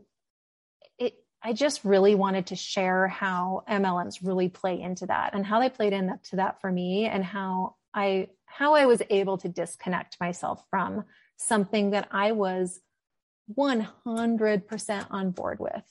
it 0.97 1.15
I 1.41 1.53
just 1.53 1.83
really 1.83 2.15
wanted 2.15 2.47
to 2.47 2.55
share 2.55 3.07
how 3.07 3.63
MLMs 3.69 4.19
really 4.23 4.49
play 4.49 4.81
into 4.81 5.05
that 5.05 5.35
and 5.35 5.45
how 5.45 5.59
they 5.59 5.69
played 5.69 5.93
into 5.93 6.37
that 6.37 6.59
for 6.59 6.71
me 6.71 7.05
and 7.05 7.23
how 7.23 7.75
I 7.93 8.29
how 8.45 8.73
I 8.73 8.85
was 8.85 9.01
able 9.09 9.37
to 9.39 9.49
disconnect 9.49 10.17
myself 10.19 10.63
from 10.69 11.03
something 11.37 11.91
that 11.91 12.07
I 12.11 12.31
was 12.31 12.79
100% 13.53 15.07
on 15.11 15.31
board 15.31 15.59
with. 15.59 15.83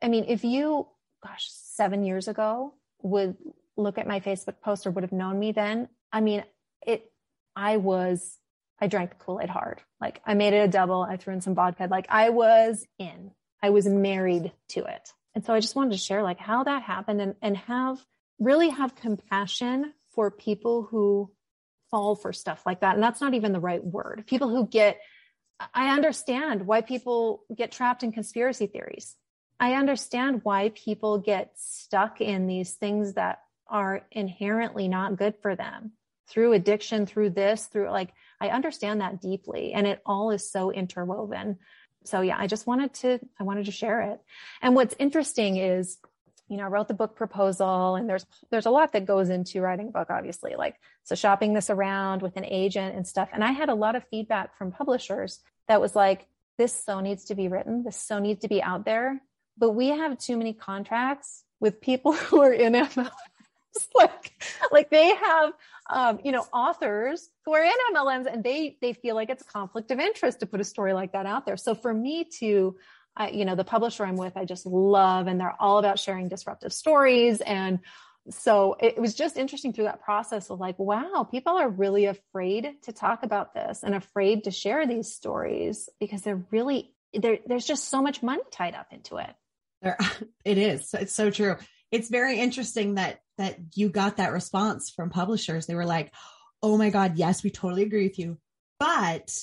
I 0.00 0.08
mean, 0.08 0.26
if 0.28 0.44
you 0.44 0.86
gosh, 1.22 1.48
7 1.50 2.04
years 2.04 2.28
ago 2.28 2.74
would 3.02 3.36
look 3.76 3.98
at 3.98 4.06
my 4.06 4.20
Facebook 4.20 4.60
post 4.60 4.86
or 4.86 4.90
would 4.90 5.04
have 5.04 5.12
known 5.12 5.38
me 5.38 5.52
then, 5.52 5.88
I 6.12 6.20
mean, 6.20 6.44
it 6.86 7.10
I 7.56 7.76
was 7.76 8.38
I 8.80 8.88
drank 8.88 9.10
the 9.10 9.16
Kool-Aid 9.16 9.48
hard. 9.48 9.80
Like 10.00 10.20
I 10.26 10.34
made 10.34 10.54
it 10.54 10.58
a 10.58 10.68
double, 10.68 11.02
I 11.02 11.16
threw 11.16 11.32
in 11.32 11.40
some 11.40 11.54
vodka. 11.54 11.86
Like 11.90 12.06
I 12.08 12.30
was 12.30 12.84
in. 12.98 13.30
I 13.62 13.70
was 13.70 13.86
married 13.86 14.52
to 14.70 14.80
it. 14.80 15.12
And 15.34 15.44
so 15.44 15.54
I 15.54 15.60
just 15.60 15.76
wanted 15.76 15.92
to 15.92 15.98
share 15.98 16.22
like 16.22 16.40
how 16.40 16.64
that 16.64 16.82
happened 16.82 17.20
and, 17.20 17.36
and 17.40 17.56
have 17.56 18.04
really 18.40 18.70
have 18.70 18.96
compassion 18.96 19.94
for 20.14 20.30
people 20.30 20.82
who 20.82 21.30
fall 21.90 22.16
for 22.16 22.32
stuff 22.32 22.64
like 22.66 22.80
that. 22.80 22.94
And 22.94 23.02
that's 23.02 23.20
not 23.20 23.34
even 23.34 23.52
the 23.52 23.60
right 23.60 23.84
word. 23.84 24.24
People 24.26 24.48
who 24.48 24.66
get, 24.66 24.98
I 25.74 25.94
understand 25.94 26.66
why 26.66 26.80
people 26.80 27.44
get 27.54 27.72
trapped 27.72 28.02
in 28.02 28.12
conspiracy 28.12 28.66
theories. 28.66 29.16
I 29.60 29.74
understand 29.74 30.40
why 30.42 30.72
people 30.74 31.18
get 31.18 31.52
stuck 31.56 32.20
in 32.20 32.46
these 32.46 32.72
things 32.72 33.14
that 33.14 33.40
are 33.68 34.04
inherently 34.10 34.88
not 34.88 35.16
good 35.16 35.36
for 35.40 35.54
them 35.54 35.92
through 36.28 36.52
addiction, 36.52 37.06
through 37.06 37.30
this, 37.30 37.66
through 37.66 37.90
like, 37.90 38.10
I 38.40 38.48
understand 38.48 39.00
that 39.00 39.20
deeply. 39.20 39.72
And 39.72 39.86
it 39.86 40.02
all 40.04 40.30
is 40.30 40.50
so 40.50 40.72
interwoven 40.72 41.58
so 42.04 42.20
yeah, 42.20 42.36
I 42.38 42.46
just 42.46 42.66
wanted 42.66 42.94
to, 42.94 43.20
I 43.38 43.44
wanted 43.44 43.66
to 43.66 43.72
share 43.72 44.00
it. 44.02 44.20
And 44.60 44.74
what's 44.74 44.94
interesting 44.98 45.56
is, 45.56 45.98
you 46.52 46.58
know, 46.58 46.64
I 46.64 46.66
wrote 46.66 46.86
the 46.86 46.94
book 46.94 47.16
proposal 47.16 47.96
and 47.96 48.06
there's, 48.06 48.26
there's 48.50 48.66
a 48.66 48.70
lot 48.70 48.92
that 48.92 49.06
goes 49.06 49.30
into 49.30 49.62
writing 49.62 49.88
a 49.88 49.90
book, 49.90 50.10
obviously, 50.10 50.54
like, 50.54 50.76
so 51.02 51.14
shopping 51.14 51.54
this 51.54 51.70
around 51.70 52.20
with 52.20 52.36
an 52.36 52.44
agent 52.44 52.94
and 52.94 53.06
stuff. 53.06 53.30
And 53.32 53.42
I 53.42 53.52
had 53.52 53.70
a 53.70 53.74
lot 53.74 53.96
of 53.96 54.04
feedback 54.10 54.58
from 54.58 54.70
publishers 54.70 55.40
that 55.66 55.80
was 55.80 55.96
like, 55.96 56.26
this 56.58 56.74
so 56.74 57.00
needs 57.00 57.24
to 57.24 57.34
be 57.34 57.48
written. 57.48 57.84
This 57.84 57.96
so 57.96 58.18
needs 58.18 58.42
to 58.42 58.48
be 58.48 58.62
out 58.62 58.84
there. 58.84 59.22
But 59.56 59.70
we 59.70 59.88
have 59.88 60.18
too 60.18 60.36
many 60.36 60.52
contracts 60.52 61.42
with 61.58 61.80
people 61.80 62.12
who 62.12 62.42
are 62.42 62.52
in 62.52 62.74
MLMs. 62.74 63.10
like 63.94 64.32
like 64.70 64.90
they 64.90 65.14
have 65.14 65.52
um, 65.88 66.20
you 66.22 66.30
know 66.30 66.46
authors 66.52 67.30
who 67.46 67.54
are 67.54 67.64
in 67.64 67.72
MLMs 67.94 68.30
and 68.30 68.44
they 68.44 68.76
they 68.82 68.92
feel 68.92 69.14
like 69.14 69.30
it's 69.30 69.40
a 69.40 69.46
conflict 69.46 69.90
of 69.90 69.98
interest 69.98 70.40
to 70.40 70.46
put 70.46 70.60
a 70.60 70.64
story 70.64 70.92
like 70.92 71.12
that 71.12 71.24
out 71.24 71.46
there. 71.46 71.56
So 71.56 71.74
for 71.74 71.94
me 71.94 72.24
to 72.40 72.76
uh, 73.16 73.28
you 73.32 73.44
know 73.44 73.54
the 73.54 73.64
publisher 73.64 74.04
I'm 74.04 74.16
with, 74.16 74.36
I 74.36 74.44
just 74.44 74.66
love 74.66 75.26
and 75.26 75.40
they're 75.40 75.56
all 75.60 75.78
about 75.78 75.98
sharing 75.98 76.28
disruptive 76.28 76.72
stories 76.72 77.40
and 77.40 77.80
so 78.30 78.76
it 78.80 79.00
was 79.00 79.14
just 79.14 79.36
interesting 79.36 79.72
through 79.72 79.84
that 79.84 80.00
process 80.00 80.48
of 80.48 80.60
like 80.60 80.78
wow 80.78 81.26
people 81.28 81.54
are 81.54 81.68
really 81.68 82.04
afraid 82.04 82.74
to 82.82 82.92
talk 82.92 83.24
about 83.24 83.52
this 83.52 83.82
and 83.82 83.96
afraid 83.96 84.44
to 84.44 84.52
share 84.52 84.86
these 84.86 85.12
stories 85.12 85.88
because 85.98 86.22
they're 86.22 86.44
really 86.52 86.94
there's 87.12 87.66
just 87.66 87.88
so 87.88 88.00
much 88.00 88.22
money 88.22 88.42
tied 88.52 88.76
up 88.76 88.86
into 88.92 89.16
it 89.16 89.34
there, 89.82 89.98
it 90.44 90.56
is 90.56 90.94
it's 90.94 91.12
so 91.12 91.30
true 91.30 91.56
it's 91.92 92.08
very 92.08 92.40
interesting 92.40 92.94
that 92.94 93.20
that 93.38 93.58
you 93.74 93.90
got 93.90 94.16
that 94.16 94.32
response 94.32 94.90
from 94.90 95.10
publishers. 95.10 95.66
They 95.66 95.74
were 95.74 95.84
like, 95.84 96.12
"Oh 96.62 96.76
my 96.76 96.90
god, 96.90 97.16
yes, 97.16 97.44
we 97.44 97.50
totally 97.50 97.82
agree 97.82 98.04
with 98.08 98.18
you." 98.18 98.38
But 98.80 99.38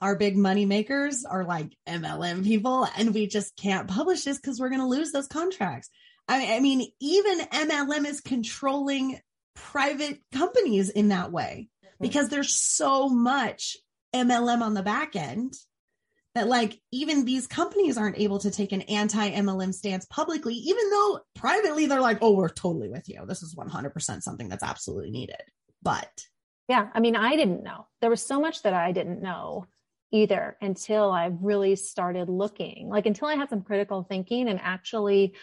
our 0.00 0.16
big 0.16 0.36
money 0.36 0.66
makers 0.66 1.24
are 1.24 1.44
like 1.44 1.72
MLM 1.88 2.44
people 2.44 2.86
and 2.96 3.14
we 3.14 3.26
just 3.26 3.56
can't 3.56 3.88
publish 3.88 4.24
this 4.24 4.38
cuz 4.38 4.60
we're 4.60 4.68
going 4.68 4.80
to 4.80 4.86
lose 4.86 5.12
those 5.12 5.26
contracts. 5.26 5.90
I, 6.28 6.56
I 6.56 6.60
mean, 6.60 6.90
even 7.00 7.40
MLM 7.40 8.06
is 8.06 8.20
controlling 8.20 9.20
private 9.54 10.20
companies 10.32 10.90
in 10.90 11.08
that 11.08 11.32
way 11.32 11.68
because 12.00 12.28
there's 12.28 12.54
so 12.54 13.08
much 13.08 13.76
MLM 14.14 14.60
on 14.60 14.74
the 14.74 14.82
back 14.82 15.16
end 15.16 15.54
that 16.34 16.48
like 16.48 16.78
even 16.92 17.24
these 17.24 17.46
companies 17.46 17.96
aren't 17.96 18.18
able 18.18 18.38
to 18.40 18.50
take 18.50 18.72
an 18.72 18.82
anti 18.82 19.30
MLM 19.30 19.72
stance 19.72 20.04
publicly, 20.04 20.54
even 20.54 20.90
though 20.90 21.20
privately 21.34 21.86
they're 21.86 22.00
like, 22.00 22.18
oh, 22.20 22.34
we're 22.34 22.50
totally 22.50 22.90
with 22.90 23.08
you. 23.08 23.24
This 23.26 23.42
is 23.42 23.54
100% 23.54 24.22
something 24.22 24.48
that's 24.48 24.62
absolutely 24.62 25.10
needed. 25.10 25.40
But 25.82 26.10
yeah, 26.68 26.88
I 26.92 27.00
mean, 27.00 27.16
I 27.16 27.36
didn't 27.36 27.62
know. 27.62 27.86
There 28.00 28.10
was 28.10 28.20
so 28.20 28.40
much 28.40 28.62
that 28.62 28.74
I 28.74 28.92
didn't 28.92 29.22
know 29.22 29.66
either 30.16 30.56
until 30.60 31.10
I 31.10 31.30
really 31.40 31.76
started 31.76 32.28
looking, 32.28 32.88
like 32.88 33.06
until 33.06 33.28
I 33.28 33.34
had 33.34 33.50
some 33.50 33.62
critical 33.62 34.02
thinking 34.02 34.48
and 34.48 34.60
actually 34.62 35.34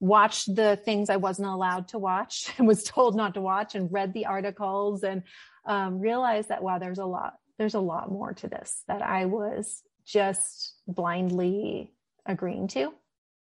watched 0.00 0.54
the 0.54 0.76
things 0.76 1.10
I 1.10 1.16
wasn't 1.16 1.48
allowed 1.48 1.88
to 1.88 1.98
watch 1.98 2.52
and 2.58 2.66
was 2.66 2.84
told 2.84 3.14
not 3.14 3.34
to 3.34 3.40
watch 3.40 3.74
and 3.74 3.92
read 3.92 4.12
the 4.12 4.26
articles 4.26 5.04
and 5.04 5.22
um, 5.64 6.00
realized 6.00 6.48
that, 6.48 6.62
wow, 6.62 6.78
there's 6.78 6.98
a 6.98 7.04
lot, 7.04 7.34
there's 7.58 7.74
a 7.74 7.80
lot 7.80 8.10
more 8.10 8.32
to 8.34 8.48
this 8.48 8.82
that 8.88 9.02
I 9.02 9.26
was 9.26 9.82
just 10.04 10.74
blindly 10.88 11.92
agreeing 12.26 12.68
to? 12.68 12.92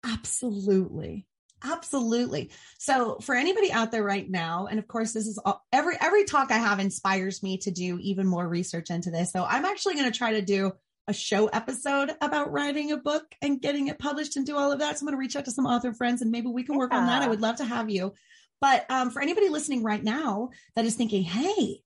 Absolutely. 0.04 1.26
Absolutely. 1.64 2.50
So 2.78 3.18
for 3.20 3.34
anybody 3.34 3.72
out 3.72 3.92
there 3.92 4.02
right 4.02 4.28
now, 4.28 4.66
and 4.66 4.78
of 4.78 4.88
course, 4.88 5.12
this 5.12 5.26
is 5.26 5.38
all, 5.44 5.64
every, 5.72 5.96
every 6.00 6.24
talk 6.24 6.50
I 6.50 6.58
have 6.58 6.80
inspires 6.80 7.42
me 7.42 7.58
to 7.58 7.70
do 7.70 7.98
even 8.00 8.26
more 8.26 8.48
research 8.48 8.90
into 8.90 9.10
this. 9.10 9.32
So 9.32 9.44
I'm 9.44 9.64
actually 9.64 9.94
going 9.94 10.10
to 10.10 10.16
try 10.16 10.32
to 10.32 10.42
do 10.42 10.72
a 11.08 11.12
show 11.12 11.48
episode 11.48 12.12
about 12.20 12.52
writing 12.52 12.92
a 12.92 12.96
book 12.96 13.24
and 13.40 13.60
getting 13.60 13.88
it 13.88 13.98
published 13.98 14.36
and 14.36 14.46
do 14.46 14.56
all 14.56 14.70
of 14.72 14.78
that. 14.78 14.98
So 14.98 15.02
I'm 15.02 15.06
going 15.08 15.14
to 15.14 15.20
reach 15.20 15.36
out 15.36 15.44
to 15.46 15.50
some 15.50 15.66
author 15.66 15.92
friends 15.92 16.22
and 16.22 16.30
maybe 16.30 16.48
we 16.48 16.62
can 16.62 16.76
work 16.76 16.92
on 16.92 17.06
that. 17.06 17.22
I 17.22 17.28
would 17.28 17.40
love 17.40 17.56
to 17.56 17.64
have 17.64 17.90
you. 17.90 18.14
But 18.60 18.86
um, 18.88 19.10
for 19.10 19.20
anybody 19.20 19.48
listening 19.48 19.82
right 19.82 20.02
now 20.02 20.50
that 20.76 20.84
is 20.84 20.94
thinking, 20.94 21.24
hey, 21.24 21.82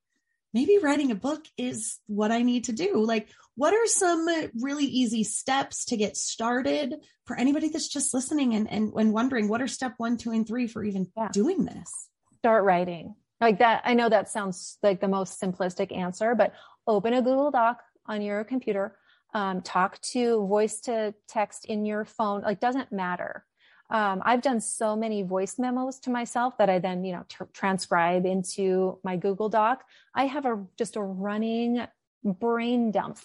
maybe 0.56 0.78
writing 0.78 1.10
a 1.10 1.14
book 1.14 1.44
is 1.58 1.98
what 2.06 2.32
I 2.32 2.40
need 2.40 2.64
to 2.64 2.72
do. 2.72 3.04
Like, 3.04 3.28
what 3.56 3.74
are 3.74 3.86
some 3.86 4.26
really 4.58 4.86
easy 4.86 5.22
steps 5.22 5.84
to 5.86 5.98
get 5.98 6.16
started 6.16 6.94
for 7.26 7.36
anybody 7.36 7.68
that's 7.68 7.88
just 7.88 8.14
listening 8.14 8.54
and, 8.54 8.66
and, 8.70 8.90
and 8.94 9.12
wondering 9.12 9.48
what 9.48 9.60
are 9.60 9.68
step 9.68 9.92
one, 9.98 10.16
two, 10.16 10.30
and 10.30 10.48
three 10.48 10.66
for 10.66 10.82
even 10.82 11.12
yeah. 11.14 11.28
doing 11.30 11.66
this? 11.66 12.08
Start 12.38 12.64
writing. 12.64 13.14
like 13.40 13.58
that 13.58 13.82
i 13.84 13.92
know 13.94 14.08
that 14.08 14.28
sounds 14.28 14.78
like 14.82 15.00
the 15.00 15.08
most 15.08 15.40
simplistic 15.40 15.94
answer 15.94 16.34
but 16.34 16.54
open 16.86 17.12
a 17.12 17.22
google 17.22 17.50
doc 17.50 17.82
on 18.06 18.22
your 18.22 18.44
computer 18.44 18.96
um, 19.34 19.60
talk 19.60 20.00
to 20.00 20.46
voice 20.46 20.80
to 20.82 21.12
text 21.28 21.66
in 21.66 21.84
your 21.84 22.04
phone 22.04 22.42
like 22.42 22.60
doesn't 22.60 22.92
matter 22.92 23.44
um, 23.90 24.22
i've 24.24 24.42
done 24.42 24.60
so 24.60 24.96
many 24.96 25.22
voice 25.22 25.58
memos 25.58 25.98
to 25.98 26.10
myself 26.10 26.56
that 26.58 26.68
i 26.68 26.78
then 26.78 27.04
you 27.04 27.12
know 27.12 27.24
tr- 27.28 27.44
transcribe 27.52 28.26
into 28.26 28.98
my 29.04 29.16
google 29.16 29.48
doc. 29.48 29.84
I 30.14 30.26
have 30.26 30.46
a 30.46 30.64
just 30.78 30.96
a 30.96 31.02
running 31.02 31.86
brain 32.24 32.90
dump 32.90 33.18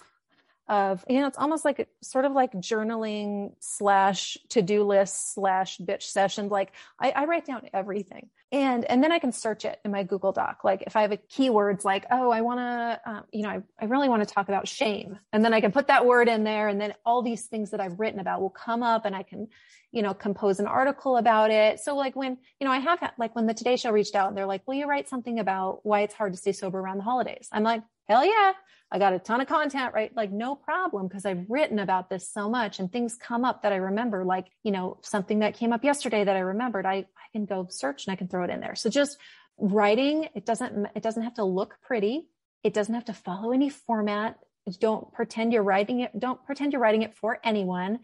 of 0.72 1.04
you 1.06 1.20
know 1.20 1.26
it's 1.26 1.36
almost 1.36 1.66
like 1.66 1.86
sort 2.00 2.24
of 2.24 2.32
like 2.32 2.52
journaling 2.54 3.52
slash 3.60 4.38
to-do 4.48 4.82
list 4.84 5.34
slash 5.34 5.76
bitch 5.76 6.04
session 6.04 6.48
like 6.48 6.72
I, 6.98 7.10
I, 7.10 7.24
write 7.26 7.44
down 7.44 7.68
everything. 7.74 8.30
And 8.50 8.86
and 8.86 9.04
then 9.04 9.12
i 9.12 9.18
can 9.18 9.32
search 9.32 9.66
it 9.66 9.78
in 9.84 9.90
my 9.90 10.02
google 10.02 10.32
doc. 10.32 10.64
Like 10.64 10.82
if 10.86 10.96
i 10.96 11.02
have 11.02 11.12
a 11.12 11.18
keywords 11.18 11.84
like 11.84 12.06
oh 12.10 12.30
i 12.30 12.40
want 12.40 12.60
to 12.60 13.00
um, 13.10 13.24
you 13.32 13.42
know 13.42 13.50
I, 13.50 13.62
I 13.78 13.84
really 13.84 14.08
want 14.08 14.26
to 14.26 14.34
talk 14.34 14.48
about 14.48 14.66
shame. 14.66 15.18
And 15.32 15.44
then 15.44 15.52
i 15.52 15.60
can 15.60 15.72
put 15.72 15.88
that 15.88 16.06
word 16.06 16.28
in 16.28 16.42
there. 16.42 16.68
And 16.68 16.80
then 16.80 16.94
all 17.04 17.20
these 17.20 17.44
things 17.44 17.70
that 17.72 17.80
i've 17.80 18.00
written 18.00 18.18
about 18.18 18.40
will 18.40 18.50
come 18.50 18.82
up 18.82 19.04
and 19.04 19.14
i 19.14 19.22
can 19.22 19.48
you 19.90 20.00
know 20.00 20.14
compose 20.14 20.58
an 20.58 20.66
article 20.66 21.18
about 21.18 21.50
it. 21.50 21.80
So 21.80 21.94
like 21.94 22.16
when 22.16 22.38
you 22.60 22.66
know 22.66 22.72
i 22.72 22.78
have 22.78 22.98
like 23.18 23.36
when 23.36 23.46
the 23.46 23.54
today 23.54 23.76
show 23.76 23.90
reached 23.90 24.14
out 24.14 24.28
and 24.28 24.36
they're 24.36 24.46
like 24.46 24.66
will 24.66 24.74
you 24.74 24.86
write 24.86 25.10
something 25.10 25.38
about 25.38 25.80
why 25.84 26.00
it's 26.00 26.14
hard 26.14 26.32
to 26.32 26.38
stay 26.38 26.52
sober 26.52 26.80
around 26.80 26.96
the 26.96 27.04
holidays? 27.04 27.50
I'm 27.52 27.62
like 27.62 27.82
hell 28.12 28.26
yeah 28.26 28.52
I 28.92 28.98
got 28.98 29.14
a 29.14 29.18
ton 29.18 29.40
of 29.40 29.48
content, 29.48 29.94
right? 29.94 30.14
Like 30.14 30.30
no 30.30 30.54
problem 30.54 31.08
because 31.08 31.24
I've 31.24 31.46
written 31.48 31.78
about 31.78 32.10
this 32.10 32.30
so 32.30 32.50
much 32.50 32.78
and 32.78 32.92
things 32.92 33.16
come 33.16 33.42
up 33.42 33.62
that 33.62 33.72
I 33.72 33.76
remember, 33.76 34.22
like, 34.22 34.48
you 34.62 34.70
know, 34.70 34.98
something 35.00 35.38
that 35.38 35.54
came 35.54 35.72
up 35.72 35.82
yesterday 35.82 36.22
that 36.22 36.36
I 36.36 36.40
remembered. 36.40 36.84
I, 36.84 36.96
I 36.96 37.26
can 37.32 37.46
go 37.46 37.66
search 37.70 38.06
and 38.06 38.12
I 38.12 38.16
can 38.16 38.28
throw 38.28 38.44
it 38.44 38.50
in 38.50 38.60
there. 38.60 38.74
So 38.74 38.90
just 38.90 39.16
writing, 39.56 40.28
it 40.34 40.44
doesn't, 40.44 40.88
it 40.94 41.02
doesn't 41.02 41.22
have 41.22 41.34
to 41.34 41.44
look 41.44 41.78
pretty. 41.80 42.28
It 42.62 42.74
doesn't 42.74 42.94
have 42.94 43.06
to 43.06 43.14
follow 43.14 43.52
any 43.52 43.70
format. 43.70 44.36
Don't 44.78 45.10
pretend 45.14 45.54
you're 45.54 45.62
writing 45.62 46.00
it. 46.00 46.10
Don't 46.18 46.44
pretend 46.44 46.74
you're 46.74 46.82
writing 46.82 47.00
it 47.00 47.16
for 47.16 47.38
anyone 47.42 48.00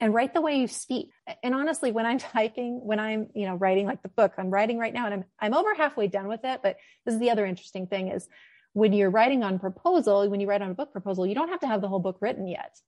and 0.00 0.14
write 0.14 0.32
the 0.32 0.40
way 0.40 0.56
you 0.56 0.68
speak. 0.68 1.10
And 1.42 1.54
honestly, 1.54 1.92
when 1.92 2.06
I'm 2.06 2.18
typing, 2.18 2.80
when 2.82 2.98
I'm, 2.98 3.28
you 3.34 3.44
know, 3.44 3.56
writing 3.56 3.84
like 3.84 4.02
the 4.02 4.08
book 4.08 4.32
I'm 4.38 4.48
writing 4.48 4.78
right 4.78 4.94
now 4.94 5.04
and 5.04 5.12
I'm, 5.12 5.24
I'm 5.38 5.52
over 5.52 5.74
halfway 5.74 6.06
done 6.08 6.28
with 6.28 6.40
it. 6.44 6.60
But 6.62 6.78
this 7.04 7.14
is 7.14 7.20
the 7.20 7.28
other 7.28 7.44
interesting 7.44 7.88
thing 7.88 8.08
is 8.08 8.26
when 8.72 8.92
you're 8.92 9.10
writing 9.10 9.42
on 9.42 9.58
proposal, 9.58 10.28
when 10.28 10.40
you 10.40 10.48
write 10.48 10.62
on 10.62 10.70
a 10.70 10.74
book 10.74 10.92
proposal, 10.92 11.26
you 11.26 11.34
don't 11.34 11.48
have 11.48 11.60
to 11.60 11.66
have 11.66 11.80
the 11.80 11.88
whole 11.88 11.98
book 11.98 12.18
written 12.20 12.46
yet. 12.46 12.78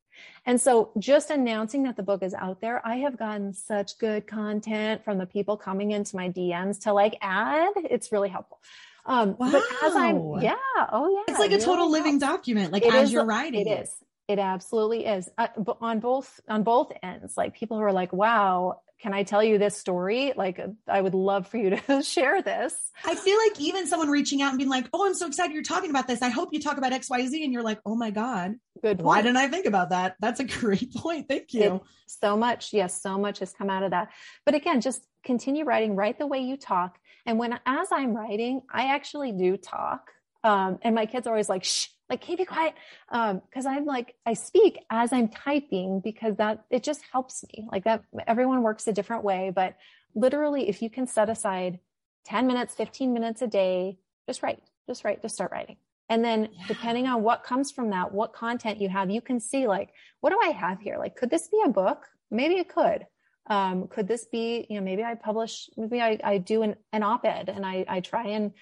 And 0.46 0.60
so 0.60 0.90
just 0.98 1.30
announcing 1.30 1.84
that 1.84 1.96
the 1.96 2.02
book 2.02 2.22
is 2.22 2.34
out 2.34 2.60
there, 2.60 2.86
I 2.86 2.96
have 2.96 3.18
gotten 3.18 3.52
such 3.52 3.98
good 3.98 4.26
content 4.26 5.04
from 5.04 5.18
the 5.18 5.26
people 5.26 5.56
coming 5.56 5.90
into 5.90 6.16
my 6.16 6.28
DMs 6.28 6.82
to 6.82 6.92
like 6.92 7.16
add. 7.20 7.72
It's 7.76 8.12
really 8.12 8.28
helpful. 8.28 8.60
Um, 9.04 9.36
wow. 9.38 9.50
but 9.50 9.62
as 9.82 9.96
I'm, 9.96 10.40
yeah, 10.40 10.54
oh 10.92 11.12
yeah. 11.12 11.32
It's 11.32 11.40
like 11.40 11.50
a 11.50 11.54
really 11.54 11.64
total 11.64 11.90
living 11.90 12.18
document, 12.18 12.72
like 12.72 12.84
it 12.84 12.94
as 12.94 13.08
is, 13.08 13.12
you're 13.12 13.24
writing. 13.24 13.66
It 13.66 13.82
is. 13.82 13.92
It 14.28 14.38
absolutely 14.38 15.06
is. 15.06 15.28
Uh, 15.36 15.48
on 15.80 15.98
both, 15.98 16.40
on 16.48 16.62
both 16.62 16.92
ends, 17.02 17.36
like 17.36 17.54
people 17.54 17.76
who 17.78 17.82
are 17.82 17.92
like, 17.92 18.12
wow, 18.12 18.80
can 19.02 19.12
I 19.12 19.24
tell 19.24 19.42
you 19.42 19.58
this 19.58 19.76
story? 19.76 20.32
Like, 20.36 20.60
I 20.86 21.00
would 21.00 21.14
love 21.14 21.48
for 21.48 21.56
you 21.56 21.70
to 21.70 22.02
share 22.04 22.40
this. 22.40 22.72
I 23.04 23.16
feel 23.16 23.36
like 23.36 23.60
even 23.60 23.88
someone 23.88 24.08
reaching 24.08 24.42
out 24.42 24.50
and 24.50 24.58
being 24.58 24.70
like, 24.70 24.86
Oh, 24.92 25.04
I'm 25.04 25.14
so 25.14 25.26
excited 25.26 25.52
you're 25.52 25.64
talking 25.64 25.90
about 25.90 26.06
this. 26.06 26.22
I 26.22 26.28
hope 26.28 26.50
you 26.52 26.60
talk 26.60 26.78
about 26.78 26.92
XYZ. 26.92 27.42
And 27.42 27.52
you're 27.52 27.64
like, 27.64 27.80
Oh 27.84 27.96
my 27.96 28.10
God. 28.10 28.54
Good. 28.80 28.98
Point. 28.98 29.06
Why 29.06 29.22
didn't 29.22 29.38
I 29.38 29.48
think 29.48 29.66
about 29.66 29.90
that? 29.90 30.14
That's 30.20 30.38
a 30.38 30.44
great 30.60 30.94
point. 30.94 31.28
Thank 31.28 31.52
you. 31.52 31.76
It, 31.76 31.82
so 32.06 32.36
much. 32.36 32.72
Yes. 32.72 33.02
So 33.02 33.18
much 33.18 33.40
has 33.40 33.52
come 33.52 33.70
out 33.70 33.82
of 33.82 33.90
that. 33.90 34.10
But 34.46 34.54
again, 34.54 34.80
just 34.80 35.04
continue 35.24 35.64
writing, 35.64 35.96
write 35.96 36.20
the 36.20 36.26
way 36.28 36.38
you 36.38 36.56
talk. 36.56 36.96
And 37.26 37.38
when, 37.38 37.58
as 37.66 37.88
I'm 37.90 38.14
writing, 38.14 38.62
I 38.72 38.94
actually 38.94 39.32
do 39.32 39.56
talk. 39.56 40.10
Um, 40.44 40.78
and 40.82 40.94
my 40.94 41.06
kids 41.06 41.26
are 41.26 41.30
always 41.30 41.48
like, 41.48 41.64
shh, 41.64 41.88
like, 42.08 42.20
can 42.20 42.32
you 42.32 42.38
be 42.38 42.44
quiet? 42.44 42.74
Um, 43.08 43.40
cause 43.54 43.64
I'm 43.64 43.86
like, 43.86 44.14
I 44.26 44.34
speak 44.34 44.78
as 44.90 45.12
I'm 45.12 45.28
typing 45.28 46.00
because 46.00 46.36
that 46.36 46.64
it 46.70 46.82
just 46.82 47.02
helps 47.10 47.44
me 47.44 47.66
like 47.70 47.84
that. 47.84 48.02
Everyone 48.26 48.62
works 48.62 48.86
a 48.86 48.92
different 48.92 49.24
way, 49.24 49.52
but 49.54 49.76
literally 50.14 50.68
if 50.68 50.82
you 50.82 50.90
can 50.90 51.06
set 51.06 51.30
aside 51.30 51.78
10 52.26 52.46
minutes, 52.46 52.74
15 52.74 53.12
minutes 53.12 53.40
a 53.42 53.46
day, 53.46 53.98
just 54.26 54.42
write, 54.42 54.62
just 54.86 55.04
write, 55.04 55.22
just 55.22 55.34
start 55.34 55.52
writing. 55.52 55.76
And 56.08 56.24
then 56.24 56.48
yeah. 56.52 56.66
depending 56.68 57.06
on 57.06 57.22
what 57.22 57.44
comes 57.44 57.70
from 57.70 57.90
that, 57.90 58.12
what 58.12 58.34
content 58.34 58.80
you 58.80 58.88
have, 58.88 59.10
you 59.10 59.20
can 59.20 59.40
see 59.40 59.66
like, 59.66 59.90
what 60.20 60.30
do 60.30 60.38
I 60.42 60.50
have 60.50 60.80
here? 60.80 60.98
Like, 60.98 61.16
could 61.16 61.30
this 61.30 61.48
be 61.48 61.62
a 61.64 61.70
book? 61.70 62.06
Maybe 62.30 62.56
it 62.56 62.68
could. 62.68 63.06
Um, 63.46 63.88
could 63.88 64.06
this 64.06 64.26
be, 64.26 64.66
you 64.68 64.78
know, 64.78 64.84
maybe 64.84 65.02
I 65.02 65.14
publish, 65.14 65.70
maybe 65.76 66.00
I, 66.00 66.18
I 66.22 66.38
do 66.38 66.62
an, 66.62 66.76
an 66.92 67.02
op-ed 67.02 67.48
and 67.48 67.64
I, 67.64 67.84
I 67.88 68.00
try 68.00 68.28
and 68.28 68.52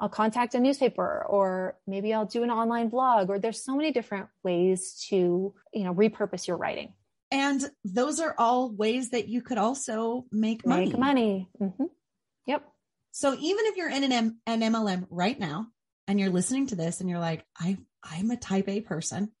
I'll 0.00 0.08
contact 0.08 0.54
a 0.54 0.60
newspaper 0.60 1.24
or 1.28 1.76
maybe 1.86 2.14
I'll 2.14 2.26
do 2.26 2.42
an 2.44 2.50
online 2.50 2.88
blog 2.88 3.30
or 3.30 3.38
there's 3.38 3.62
so 3.62 3.74
many 3.74 3.92
different 3.92 4.28
ways 4.44 5.04
to, 5.08 5.54
you 5.72 5.84
know, 5.84 5.94
repurpose 5.94 6.46
your 6.46 6.56
writing. 6.56 6.92
And 7.30 7.62
those 7.84 8.20
are 8.20 8.34
all 8.38 8.70
ways 8.70 9.10
that 9.10 9.28
you 9.28 9.42
could 9.42 9.58
also 9.58 10.24
make 10.30 10.64
money. 10.64 10.86
Make 10.86 10.98
money. 10.98 11.48
Mm-hmm. 11.60 11.84
Yep. 12.46 12.64
So 13.10 13.34
even 13.34 13.66
if 13.66 13.76
you're 13.76 13.90
in 13.90 14.04
an, 14.04 14.12
M- 14.12 14.38
an 14.46 14.60
MLM 14.60 15.06
right 15.10 15.38
now 15.38 15.66
and 16.06 16.18
you're 16.18 16.30
listening 16.30 16.68
to 16.68 16.76
this 16.76 17.00
and 17.00 17.10
you're 17.10 17.18
like, 17.18 17.44
I, 17.58 17.76
I'm 18.02 18.30
a 18.30 18.36
type 18.36 18.68
A 18.68 18.80
person. 18.80 19.32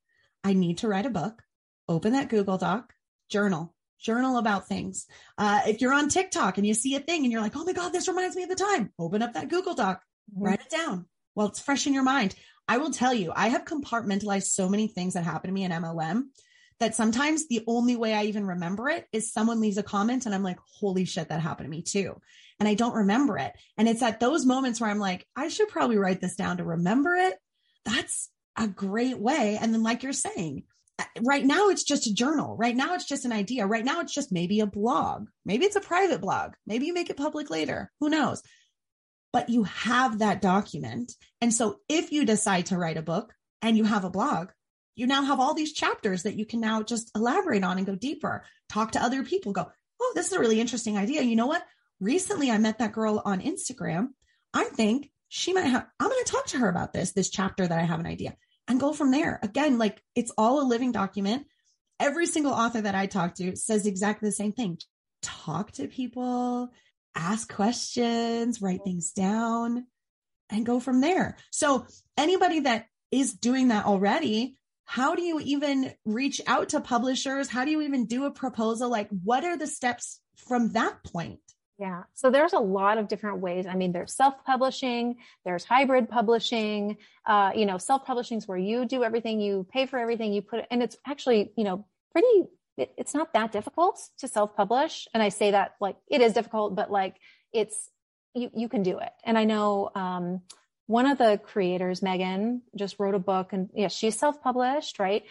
I 0.42 0.52
need 0.52 0.78
to 0.78 0.88
write 0.88 1.06
a 1.06 1.10
book. 1.10 1.42
Open 1.88 2.12
that 2.12 2.28
Google 2.28 2.58
Doc, 2.58 2.92
journal, 3.30 3.74
journal 3.98 4.36
about 4.38 4.68
things. 4.68 5.06
Uh, 5.38 5.60
if 5.66 5.80
you're 5.80 5.94
on 5.94 6.08
TikTok 6.08 6.58
and 6.58 6.66
you 6.66 6.74
see 6.74 6.94
a 6.96 7.00
thing 7.00 7.22
and 7.22 7.32
you're 7.32 7.40
like, 7.40 7.56
oh 7.56 7.64
my 7.64 7.72
God, 7.72 7.90
this 7.90 8.08
reminds 8.08 8.36
me 8.36 8.42
of 8.42 8.48
the 8.48 8.56
time, 8.56 8.92
open 8.98 9.22
up 9.22 9.34
that 9.34 9.48
Google 9.48 9.74
Doc, 9.74 10.02
Mm-hmm. 10.32 10.44
Write 10.44 10.60
it 10.60 10.70
down 10.70 11.06
while 11.34 11.48
it's 11.48 11.60
fresh 11.60 11.86
in 11.86 11.94
your 11.94 12.02
mind. 12.02 12.34
I 12.66 12.78
will 12.78 12.90
tell 12.90 13.14
you, 13.14 13.32
I 13.34 13.48
have 13.48 13.64
compartmentalized 13.64 14.48
so 14.48 14.68
many 14.68 14.88
things 14.88 15.14
that 15.14 15.24
happen 15.24 15.48
to 15.48 15.54
me 15.54 15.64
in 15.64 15.72
MLM 15.72 16.24
that 16.80 16.94
sometimes 16.94 17.48
the 17.48 17.64
only 17.66 17.96
way 17.96 18.14
I 18.14 18.24
even 18.24 18.46
remember 18.46 18.88
it 18.88 19.06
is 19.12 19.32
someone 19.32 19.60
leaves 19.60 19.78
a 19.78 19.82
comment 19.82 20.26
and 20.26 20.34
I'm 20.34 20.42
like, 20.42 20.58
holy 20.78 21.04
shit, 21.04 21.28
that 21.28 21.40
happened 21.40 21.66
to 21.66 21.70
me 21.70 21.82
too. 21.82 22.20
And 22.60 22.68
I 22.68 22.74
don't 22.74 22.94
remember 22.94 23.38
it. 23.38 23.52
And 23.76 23.88
it's 23.88 24.02
at 24.02 24.20
those 24.20 24.46
moments 24.46 24.80
where 24.80 24.90
I'm 24.90 24.98
like, 24.98 25.26
I 25.34 25.48
should 25.48 25.68
probably 25.68 25.96
write 25.96 26.20
this 26.20 26.36
down 26.36 26.58
to 26.58 26.64
remember 26.64 27.14
it. 27.14 27.34
That's 27.84 28.30
a 28.56 28.68
great 28.68 29.18
way. 29.18 29.58
And 29.60 29.72
then, 29.72 29.82
like 29.82 30.02
you're 30.02 30.12
saying, 30.12 30.64
right 31.22 31.44
now 31.44 31.68
it's 31.68 31.84
just 31.84 32.06
a 32.06 32.14
journal. 32.14 32.56
Right 32.56 32.76
now 32.76 32.94
it's 32.94 33.06
just 33.06 33.24
an 33.24 33.32
idea. 33.32 33.66
Right 33.66 33.84
now 33.84 34.00
it's 34.00 34.14
just 34.14 34.32
maybe 34.32 34.60
a 34.60 34.66
blog. 34.66 35.28
Maybe 35.44 35.64
it's 35.64 35.76
a 35.76 35.80
private 35.80 36.20
blog. 36.20 36.54
Maybe 36.66 36.86
you 36.86 36.94
make 36.94 37.10
it 37.10 37.16
public 37.16 37.50
later. 37.50 37.92
Who 38.00 38.08
knows? 38.08 38.42
But 39.32 39.48
you 39.48 39.64
have 39.64 40.18
that 40.18 40.40
document. 40.40 41.12
And 41.40 41.52
so 41.52 41.80
if 41.88 42.12
you 42.12 42.24
decide 42.24 42.66
to 42.66 42.78
write 42.78 42.96
a 42.96 43.02
book 43.02 43.34
and 43.62 43.76
you 43.76 43.84
have 43.84 44.04
a 44.04 44.10
blog, 44.10 44.48
you 44.96 45.06
now 45.06 45.22
have 45.22 45.38
all 45.38 45.54
these 45.54 45.72
chapters 45.72 46.24
that 46.24 46.34
you 46.34 46.44
can 46.44 46.60
now 46.60 46.82
just 46.82 47.10
elaborate 47.14 47.62
on 47.62 47.76
and 47.78 47.86
go 47.86 47.94
deeper, 47.94 48.44
talk 48.68 48.92
to 48.92 49.02
other 49.02 49.22
people, 49.22 49.52
go, 49.52 49.70
oh, 50.00 50.12
this 50.14 50.26
is 50.26 50.32
a 50.32 50.40
really 50.40 50.60
interesting 50.60 50.96
idea. 50.96 51.22
You 51.22 51.36
know 51.36 51.46
what? 51.46 51.64
Recently, 52.00 52.50
I 52.50 52.58
met 52.58 52.78
that 52.78 52.92
girl 52.92 53.22
on 53.24 53.40
Instagram. 53.40 54.08
I 54.54 54.64
think 54.64 55.10
she 55.28 55.52
might 55.52 55.62
have, 55.62 55.86
I'm 56.00 56.08
going 56.08 56.24
to 56.24 56.32
talk 56.32 56.46
to 56.46 56.58
her 56.58 56.68
about 56.68 56.92
this, 56.92 57.12
this 57.12 57.30
chapter 57.30 57.66
that 57.66 57.78
I 57.78 57.82
have 57.82 58.00
an 58.00 58.06
idea 58.06 58.36
and 58.66 58.80
go 58.80 58.92
from 58.92 59.10
there. 59.10 59.38
Again, 59.42 59.78
like 59.78 60.02
it's 60.14 60.32
all 60.38 60.60
a 60.60 60.66
living 60.66 60.92
document. 60.92 61.46
Every 62.00 62.26
single 62.26 62.52
author 62.52 62.80
that 62.80 62.94
I 62.94 63.06
talk 63.06 63.34
to 63.36 63.56
says 63.56 63.86
exactly 63.86 64.28
the 64.28 64.34
same 64.34 64.52
thing. 64.52 64.78
Talk 65.22 65.72
to 65.72 65.88
people, 65.88 66.70
ask 67.14 67.52
questions, 67.52 68.62
write 68.62 68.80
things 68.84 69.12
down, 69.12 69.86
and 70.50 70.66
go 70.66 70.80
from 70.80 71.00
there. 71.00 71.36
So, 71.50 71.86
anybody 72.16 72.60
that 72.60 72.86
is 73.10 73.32
doing 73.32 73.68
that 73.68 73.86
already, 73.86 74.56
how 74.84 75.14
do 75.14 75.22
you 75.22 75.38
even 75.40 75.92
reach 76.04 76.40
out 76.46 76.70
to 76.70 76.80
publishers? 76.80 77.48
How 77.48 77.64
do 77.64 77.70
you 77.70 77.82
even 77.82 78.06
do 78.06 78.24
a 78.24 78.30
proposal? 78.30 78.88
Like, 78.88 79.10
what 79.22 79.44
are 79.44 79.56
the 79.56 79.66
steps 79.66 80.20
from 80.36 80.72
that 80.72 81.04
point? 81.04 81.40
Yeah. 81.78 82.02
So 82.14 82.30
there's 82.30 82.54
a 82.54 82.58
lot 82.58 82.98
of 82.98 83.06
different 83.06 83.38
ways. 83.38 83.66
I 83.66 83.74
mean, 83.74 83.92
there's 83.92 84.12
self-publishing, 84.12 85.16
there's 85.44 85.64
hybrid 85.64 86.08
publishing, 86.08 86.96
uh, 87.24 87.52
you 87.54 87.66
know, 87.66 87.78
self-publishing 87.78 88.38
is 88.38 88.48
where 88.48 88.58
you 88.58 88.84
do 88.84 89.04
everything, 89.04 89.40
you 89.40 89.64
pay 89.70 89.86
for 89.86 89.98
everything, 89.98 90.32
you 90.32 90.42
put 90.42 90.60
it, 90.60 90.66
and 90.70 90.82
it's 90.82 90.96
actually, 91.06 91.52
you 91.56 91.64
know, 91.64 91.86
pretty 92.10 92.48
it, 92.78 92.92
it's 92.96 93.14
not 93.14 93.32
that 93.34 93.52
difficult 93.52 94.00
to 94.18 94.28
self-publish. 94.28 95.08
And 95.12 95.22
I 95.22 95.28
say 95.28 95.50
that 95.50 95.74
like 95.80 95.96
it 96.08 96.20
is 96.20 96.32
difficult, 96.32 96.74
but 96.74 96.90
like 96.90 97.16
it's, 97.52 97.90
you, 98.34 98.50
you 98.54 98.68
can 98.68 98.82
do 98.82 98.98
it. 98.98 99.12
And 99.24 99.36
I 99.36 99.44
know, 99.44 99.90
um, 99.94 100.42
one 100.86 101.04
of 101.04 101.18
the 101.18 101.38
creators, 101.44 102.00
Megan, 102.00 102.62
just 102.74 102.98
wrote 102.98 103.14
a 103.14 103.18
book 103.18 103.52
and 103.52 103.68
yeah, 103.74 103.88
she's 103.88 104.18
self-published, 104.18 104.98
right? 104.98 105.24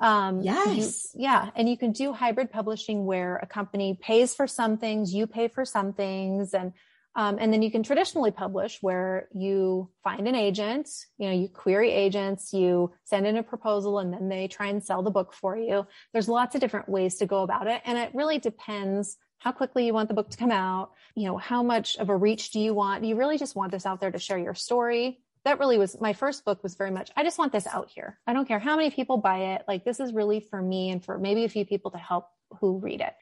Um, 0.00 0.42
yes. 0.42 1.14
You, 1.14 1.22
yeah. 1.22 1.50
And 1.56 1.68
you 1.68 1.78
can 1.78 1.92
do 1.92 2.12
hybrid 2.12 2.52
publishing 2.52 3.06
where 3.06 3.36
a 3.36 3.46
company 3.46 3.98
pays 4.00 4.34
for 4.34 4.46
some 4.46 4.76
things, 4.76 5.14
you 5.14 5.26
pay 5.26 5.48
for 5.48 5.64
some 5.64 5.94
things. 5.94 6.52
And 6.52 6.74
um, 7.14 7.38
and 7.40 7.52
then 7.52 7.62
you 7.62 7.70
can 7.70 7.82
traditionally 7.82 8.30
publish 8.30 8.78
where 8.80 9.28
you 9.34 9.90
find 10.04 10.28
an 10.28 10.34
agent, 10.34 10.88
you 11.18 11.28
know, 11.28 11.34
you 11.34 11.48
query 11.48 11.90
agents, 11.90 12.52
you 12.52 12.92
send 13.04 13.26
in 13.26 13.36
a 13.36 13.42
proposal, 13.42 13.98
and 13.98 14.12
then 14.12 14.28
they 14.28 14.46
try 14.46 14.68
and 14.68 14.84
sell 14.84 15.02
the 15.02 15.10
book 15.10 15.32
for 15.32 15.56
you. 15.56 15.86
There's 16.12 16.28
lots 16.28 16.54
of 16.54 16.60
different 16.60 16.88
ways 16.88 17.16
to 17.16 17.26
go 17.26 17.42
about 17.42 17.66
it. 17.66 17.82
And 17.84 17.98
it 17.98 18.14
really 18.14 18.38
depends 18.38 19.16
how 19.38 19.52
quickly 19.52 19.86
you 19.86 19.94
want 19.94 20.08
the 20.08 20.14
book 20.14 20.30
to 20.30 20.36
come 20.36 20.50
out, 20.50 20.92
you 21.14 21.26
know, 21.26 21.36
how 21.36 21.62
much 21.62 21.96
of 21.96 22.08
a 22.08 22.16
reach 22.16 22.50
do 22.50 22.60
you 22.60 22.74
want? 22.74 23.02
Do 23.02 23.08
you 23.08 23.16
really 23.16 23.38
just 23.38 23.56
want 23.56 23.72
this 23.72 23.86
out 23.86 24.00
there 24.00 24.10
to 24.10 24.18
share 24.18 24.38
your 24.38 24.54
story? 24.54 25.20
That 25.44 25.60
really 25.60 25.78
was 25.78 26.00
my 26.00 26.12
first 26.12 26.44
book 26.44 26.62
was 26.62 26.74
very 26.74 26.90
much, 26.90 27.10
I 27.16 27.22
just 27.22 27.38
want 27.38 27.52
this 27.52 27.66
out 27.66 27.88
here. 27.88 28.18
I 28.26 28.32
don't 28.32 28.46
care 28.46 28.58
how 28.58 28.76
many 28.76 28.90
people 28.90 29.16
buy 29.16 29.54
it. 29.54 29.62
Like 29.66 29.84
this 29.84 30.00
is 30.00 30.12
really 30.12 30.40
for 30.40 30.60
me 30.60 30.90
and 30.90 31.04
for 31.04 31.18
maybe 31.18 31.44
a 31.44 31.48
few 31.48 31.64
people 31.64 31.92
to 31.92 31.98
help 31.98 32.28
who 32.60 32.78
read 32.78 33.00
it 33.00 33.14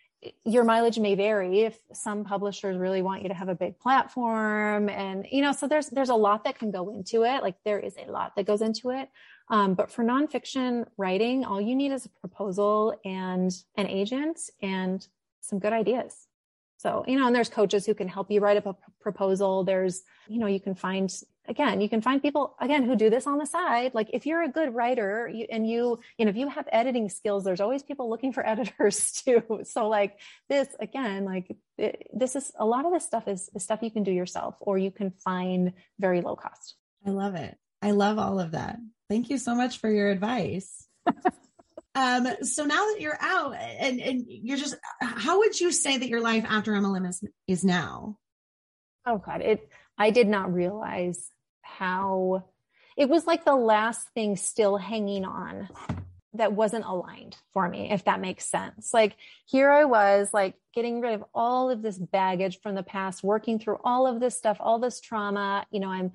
your 0.45 0.65
mileage 0.65 0.99
may 0.99 1.15
vary 1.15 1.61
if 1.61 1.79
some 1.93 2.25
publishers 2.25 2.77
really 2.77 3.03
want 3.03 3.23
you 3.23 3.29
to 3.29 3.35
have 3.35 3.49
a 3.49 3.55
big 3.55 3.79
platform 3.79 4.89
and 4.89 5.27
you 5.31 5.43
know 5.43 5.53
so 5.53 5.69
there's 5.69 5.89
there's 5.89 6.09
a 6.09 6.15
lot 6.15 6.45
that 6.45 6.59
can 6.59 6.71
go 6.71 6.91
into 6.91 7.25
it. 7.25 7.43
Like 7.43 7.57
there 7.65 7.79
is 7.79 7.97
a 7.97 8.11
lot 8.11 8.35
that 8.37 8.47
goes 8.47 8.63
into 8.63 8.91
it. 8.91 9.09
Um, 9.49 9.75
but 9.75 9.91
for 9.91 10.03
nonfiction 10.03 10.87
writing 10.97 11.45
all 11.45 11.61
you 11.61 11.77
need 11.77 11.93
is 11.93 12.07
a 12.07 12.09
proposal 12.21 12.99
and 13.05 13.53
an 13.77 13.87
agent 13.87 14.41
and 14.63 15.07
some 15.41 15.59
good 15.59 15.73
ideas. 15.73 16.27
So 16.79 17.05
you 17.07 17.19
know 17.19 17.27
and 17.27 17.37
there's 17.37 17.49
coaches 17.49 17.87
who 17.87 17.95
can 17.95 18.09
help 18.09 18.31
you 18.31 18.41
write 18.41 18.57
up 18.57 18.67
a 18.67 18.73
p- 18.73 18.81
proposal. 19.01 19.65
There's 19.65 20.03
you 20.29 20.39
know 20.39 20.47
you 20.47 20.61
can 20.61 20.75
find 20.75 21.13
again, 21.49 21.81
you 21.81 21.89
can 21.89 22.01
find 22.01 22.21
people 22.21 22.55
again 22.61 22.85
who 22.85 22.97
do 22.97 23.11
this 23.11 23.27
on 23.27 23.39
the 23.39 23.47
side. 23.47 23.95
Like 23.95 24.11
if 24.13 24.27
you're 24.27 24.43
a 24.43 24.49
good 24.49 24.75
writer 24.75 25.29
you, 25.33 25.47
and 25.51 25.69
you, 25.69 26.01
you 26.19 26.25
know, 26.25 26.31
if 26.31 26.37
you 26.37 26.49
have 26.49 26.69
editing 26.73 27.09
skills, 27.09 27.45
there's 27.45 27.61
always 27.61 27.83
people 27.83 28.09
looking 28.09 28.33
for 28.33 28.47
editors 28.47 29.23
too. 29.23 29.61
So 29.65 29.89
like 29.89 30.19
this 30.49 30.69
again, 30.81 31.25
like 31.25 31.57
it, 31.79 32.09
this 32.13 32.37
is 32.37 32.53
a 32.59 32.67
lot 32.67 32.85
of 32.85 32.93
this 32.93 33.05
stuff 33.05 33.29
is, 33.29 33.51
is 33.55 33.63
stuff 33.63 33.81
you 33.83 33.91
can 33.91 34.03
do 34.03 34.13
yourself 34.13 34.57
or 34.61 34.79
you 34.79 34.91
can 34.91 35.11
find 35.11 35.73
very 35.99 36.21
low 36.21 36.37
cost. 36.37 36.75
I 37.07 37.11
love 37.11 37.35
it. 37.35 37.57
I 37.83 37.93
love 37.93 38.19
all 38.19 38.41
of 38.41 38.53
that. 38.53 38.79
Thank 39.09 39.31
you 39.31 39.39
so 39.39 39.55
much 39.55 39.79
for 39.79 39.91
your 39.91 40.11
advice. 40.11 40.87
um, 41.95 42.27
so 42.43 42.65
now 42.65 42.87
that 42.87 42.97
you're 43.01 43.19
out 43.21 43.55
and, 43.55 44.01
and 44.01 44.25
you're 44.27 44.57
just, 44.57 44.77
how 45.01 45.39
would 45.39 45.61
you 45.61 45.71
say 45.71 45.97
that 45.97 46.09
your 46.09 46.21
life 46.21 46.45
after 46.49 46.73
MLM 46.73 47.09
is, 47.09 47.23
is 47.47 47.65
now? 47.65 48.19
Oh 49.07 49.19
God, 49.19 49.41
it, 49.41 49.69
I 49.99 50.11
did 50.11 50.27
not 50.27 50.53
realize 50.53 51.31
how 51.79 52.45
it 52.97 53.09
was 53.09 53.27
like 53.27 53.45
the 53.45 53.55
last 53.55 54.09
thing 54.11 54.37
still 54.37 54.77
hanging 54.77 55.25
on 55.25 55.69
that 56.35 56.53
wasn't 56.53 56.85
aligned 56.85 57.37
for 57.53 57.69
me, 57.69 57.91
if 57.91 58.05
that 58.05 58.21
makes 58.21 58.45
sense. 58.45 58.93
Like 58.93 59.17
here 59.47 59.71
I 59.71 59.85
was, 59.85 60.29
like 60.33 60.55
getting 60.75 61.01
rid 61.01 61.15
of 61.15 61.25
all 61.35 61.71
of 61.71 61.83
this 61.83 61.99
baggage 61.99 62.61
from 62.61 62.75
the 62.75 62.83
past, 62.83 63.23
working 63.23 63.59
through 63.59 63.79
all 63.85 64.07
of 64.07 64.21
this 64.21 64.37
stuff, 64.37 64.57
all 64.61 64.79
this 64.79 65.01
trauma. 65.01 65.67
You 65.71 65.81
know, 65.81 65.91
I'm, 65.91 66.13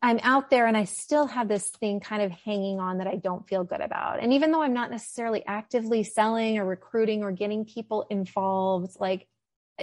I'm 0.00 0.20
out 0.22 0.48
there 0.48 0.66
and 0.66 0.76
I 0.76 0.84
still 0.84 1.26
have 1.26 1.48
this 1.48 1.68
thing 1.68 2.00
kind 2.00 2.22
of 2.22 2.30
hanging 2.30 2.80
on 2.80 2.98
that 2.98 3.06
I 3.06 3.16
don't 3.16 3.46
feel 3.46 3.64
good 3.64 3.82
about. 3.82 4.22
And 4.22 4.32
even 4.32 4.50
though 4.50 4.62
I'm 4.62 4.72
not 4.72 4.90
necessarily 4.90 5.44
actively 5.46 6.02
selling 6.02 6.58
or 6.58 6.64
recruiting 6.64 7.22
or 7.22 7.32
getting 7.32 7.66
people 7.66 8.06
involved, 8.08 8.96
like 9.00 9.26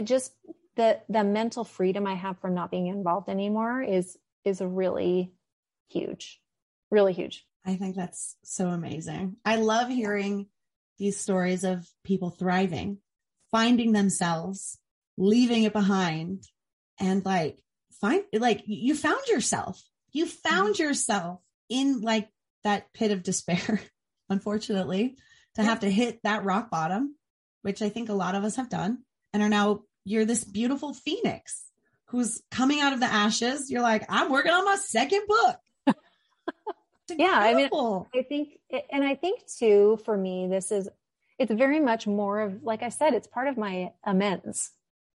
just 0.04 0.32
the 0.76 0.99
the 1.09 1.24
mental 1.24 1.63
freedom 1.63 2.07
I 2.07 2.15
have 2.15 2.39
from 2.39 2.53
not 2.53 2.71
being 2.71 2.88
involved 2.88 3.30
anymore 3.30 3.82
is 3.82 4.17
is 4.43 4.61
really 4.61 5.32
huge, 5.89 6.41
really 6.91 7.13
huge. 7.13 7.45
I 7.65 7.76
think 7.76 7.95
that's 7.95 8.36
so 8.43 8.67
amazing. 8.69 9.38
I 9.45 9.55
love 9.55 9.89
hearing 9.89 10.47
these 10.97 11.17
stories 11.17 11.63
of 11.63 11.88
people 12.03 12.30
thriving, 12.30 12.97
finding 13.51 13.93
themselves, 13.93 14.78
leaving 15.17 15.63
it 15.63 15.74
behind, 15.74 16.43
and 16.99 17.24
like 17.24 17.59
find 18.01 18.24
like 18.34 18.63
you 18.65 18.95
found 18.95 19.28
yourself. 19.28 19.82
You 20.11 20.26
found 20.26 20.76
mm-hmm. 20.76 20.84
yourself 20.84 21.39
in 21.69 22.01
like 22.01 22.30
that 22.63 22.93
pit 22.93 23.11
of 23.11 23.24
despair, 23.24 23.82
unfortunately, 24.30 25.15
to 25.55 25.61
yeah. 25.61 25.69
have 25.69 25.80
to 25.82 25.89
hit 25.89 26.21
that 26.24 26.43
rock 26.43 26.69
bottom, 26.69 27.15
which 27.61 27.82
I 27.82 27.89
think 27.89 28.09
a 28.09 28.13
lot 28.13 28.36
of 28.36 28.43
us 28.43 28.57
have 28.57 28.69
done 28.69 28.99
and 29.34 29.41
are 29.41 29.49
now 29.49 29.84
you're 30.06 30.26
this 30.26 30.43
beautiful 30.43 30.93
phoenix 30.93 31.64
who's 32.08 32.41
coming 32.51 32.80
out 32.80 32.93
of 32.93 32.99
the 32.99 33.08
ashes. 33.08 33.72
You're 33.72 33.82
like, 33.82 34.06
I'm 34.10 34.32
working 34.32 34.51
on 34.51 34.66
my 34.66 34.76
second 34.76 35.24
book. 35.28 35.58
yeah, 37.18 37.34
I 37.34 37.54
mean, 37.54 37.70
I 38.14 38.22
think, 38.22 38.60
and 38.91 39.04
I 39.04 39.16
think 39.16 39.41
too, 39.58 39.99
for 40.06 40.16
me, 40.16 40.47
this 40.47 40.72
is, 40.72 40.88
it's 41.39 41.51
very 41.51 41.80
much 41.80 42.06
more 42.06 42.41
of, 42.41 42.64
like 42.64 42.84
I 42.84 42.89
said, 42.89 43.14
it's 43.14 43.28
part 43.28 43.47
of 43.47 43.58
my 43.58 43.93
amends, 44.04 44.72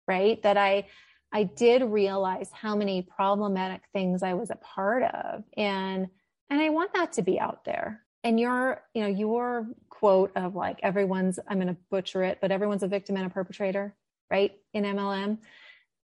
right? 0.07 0.41
That 0.45 0.57
I, 0.57 0.87
I 1.33 1.43
did 1.43 1.83
realize 1.83 2.49
how 2.53 2.77
many 2.77 3.03
problematic 3.03 3.83
things 3.93 4.23
I 4.23 4.35
was 4.35 4.51
a 4.51 4.57
part 4.57 5.03
of. 5.03 5.43
And, 5.57 6.07
and 6.49 6.61
I 6.61 6.69
want 6.69 6.95
that 6.95 7.15
to 7.15 7.23
be 7.23 7.41
out 7.41 7.65
there. 7.65 8.03
And 8.23 8.39
your, 8.39 8.83
you 8.95 9.03
know, 9.03 9.09
your 9.09 9.67
quote 9.89 10.31
of 10.37 10.55
like, 10.55 10.79
everyone's, 10.83 11.41
I'm 11.49 11.59
going 11.59 11.75
to 11.75 11.81
butcher 11.91 12.23
it, 12.23 12.39
but 12.41 12.53
everyone's 12.53 12.85
a 12.85 12.89
victim 12.89 13.17
and 13.17 13.27
a 13.27 13.31
perpetrator 13.31 13.97
right? 14.31 14.53
In 14.73 14.85
MLM, 14.85 15.39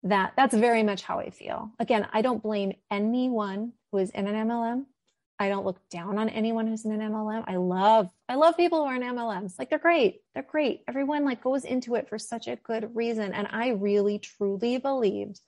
that 0.05 0.33
that's 0.37 0.55
very 0.55 0.83
much 0.83 1.03
how 1.03 1.18
I 1.18 1.31
feel. 1.31 1.71
Again, 1.79 2.07
I 2.12 2.23
don't 2.23 2.43
blame 2.43 2.73
anyone 2.91 3.73
who 3.91 3.99
is 3.99 4.11
in 4.11 4.27
an 4.27 4.49
MLM. 4.49 4.87
I 5.39 5.49
don't 5.49 5.64
look 5.64 5.81
down 5.89 6.18
on 6.18 6.29
anyone 6.29 6.66
who's 6.66 6.85
in 6.85 6.93
an 6.93 7.01
MLM. 7.01 7.45
I 7.47 7.57
love, 7.57 8.11
I 8.29 8.35
love 8.35 8.59
people 8.59 8.81
who 8.81 8.85
are 8.85 8.95
in 8.95 9.03
MLMs. 9.03 9.59
Like 9.59 9.71
they're 9.71 9.79
great. 9.79 10.21
They're 10.35 10.43
great. 10.43 10.83
Everyone 10.87 11.25
like 11.25 11.43
goes 11.43 11.64
into 11.64 11.95
it 11.95 12.11
for 12.11 12.18
such 12.18 12.47
a 12.47 12.57
good 12.57 12.95
reason. 12.95 13.33
And 13.33 13.49
I 13.51 13.71
really 13.71 14.18
truly 14.18 14.77
believed 14.77 15.41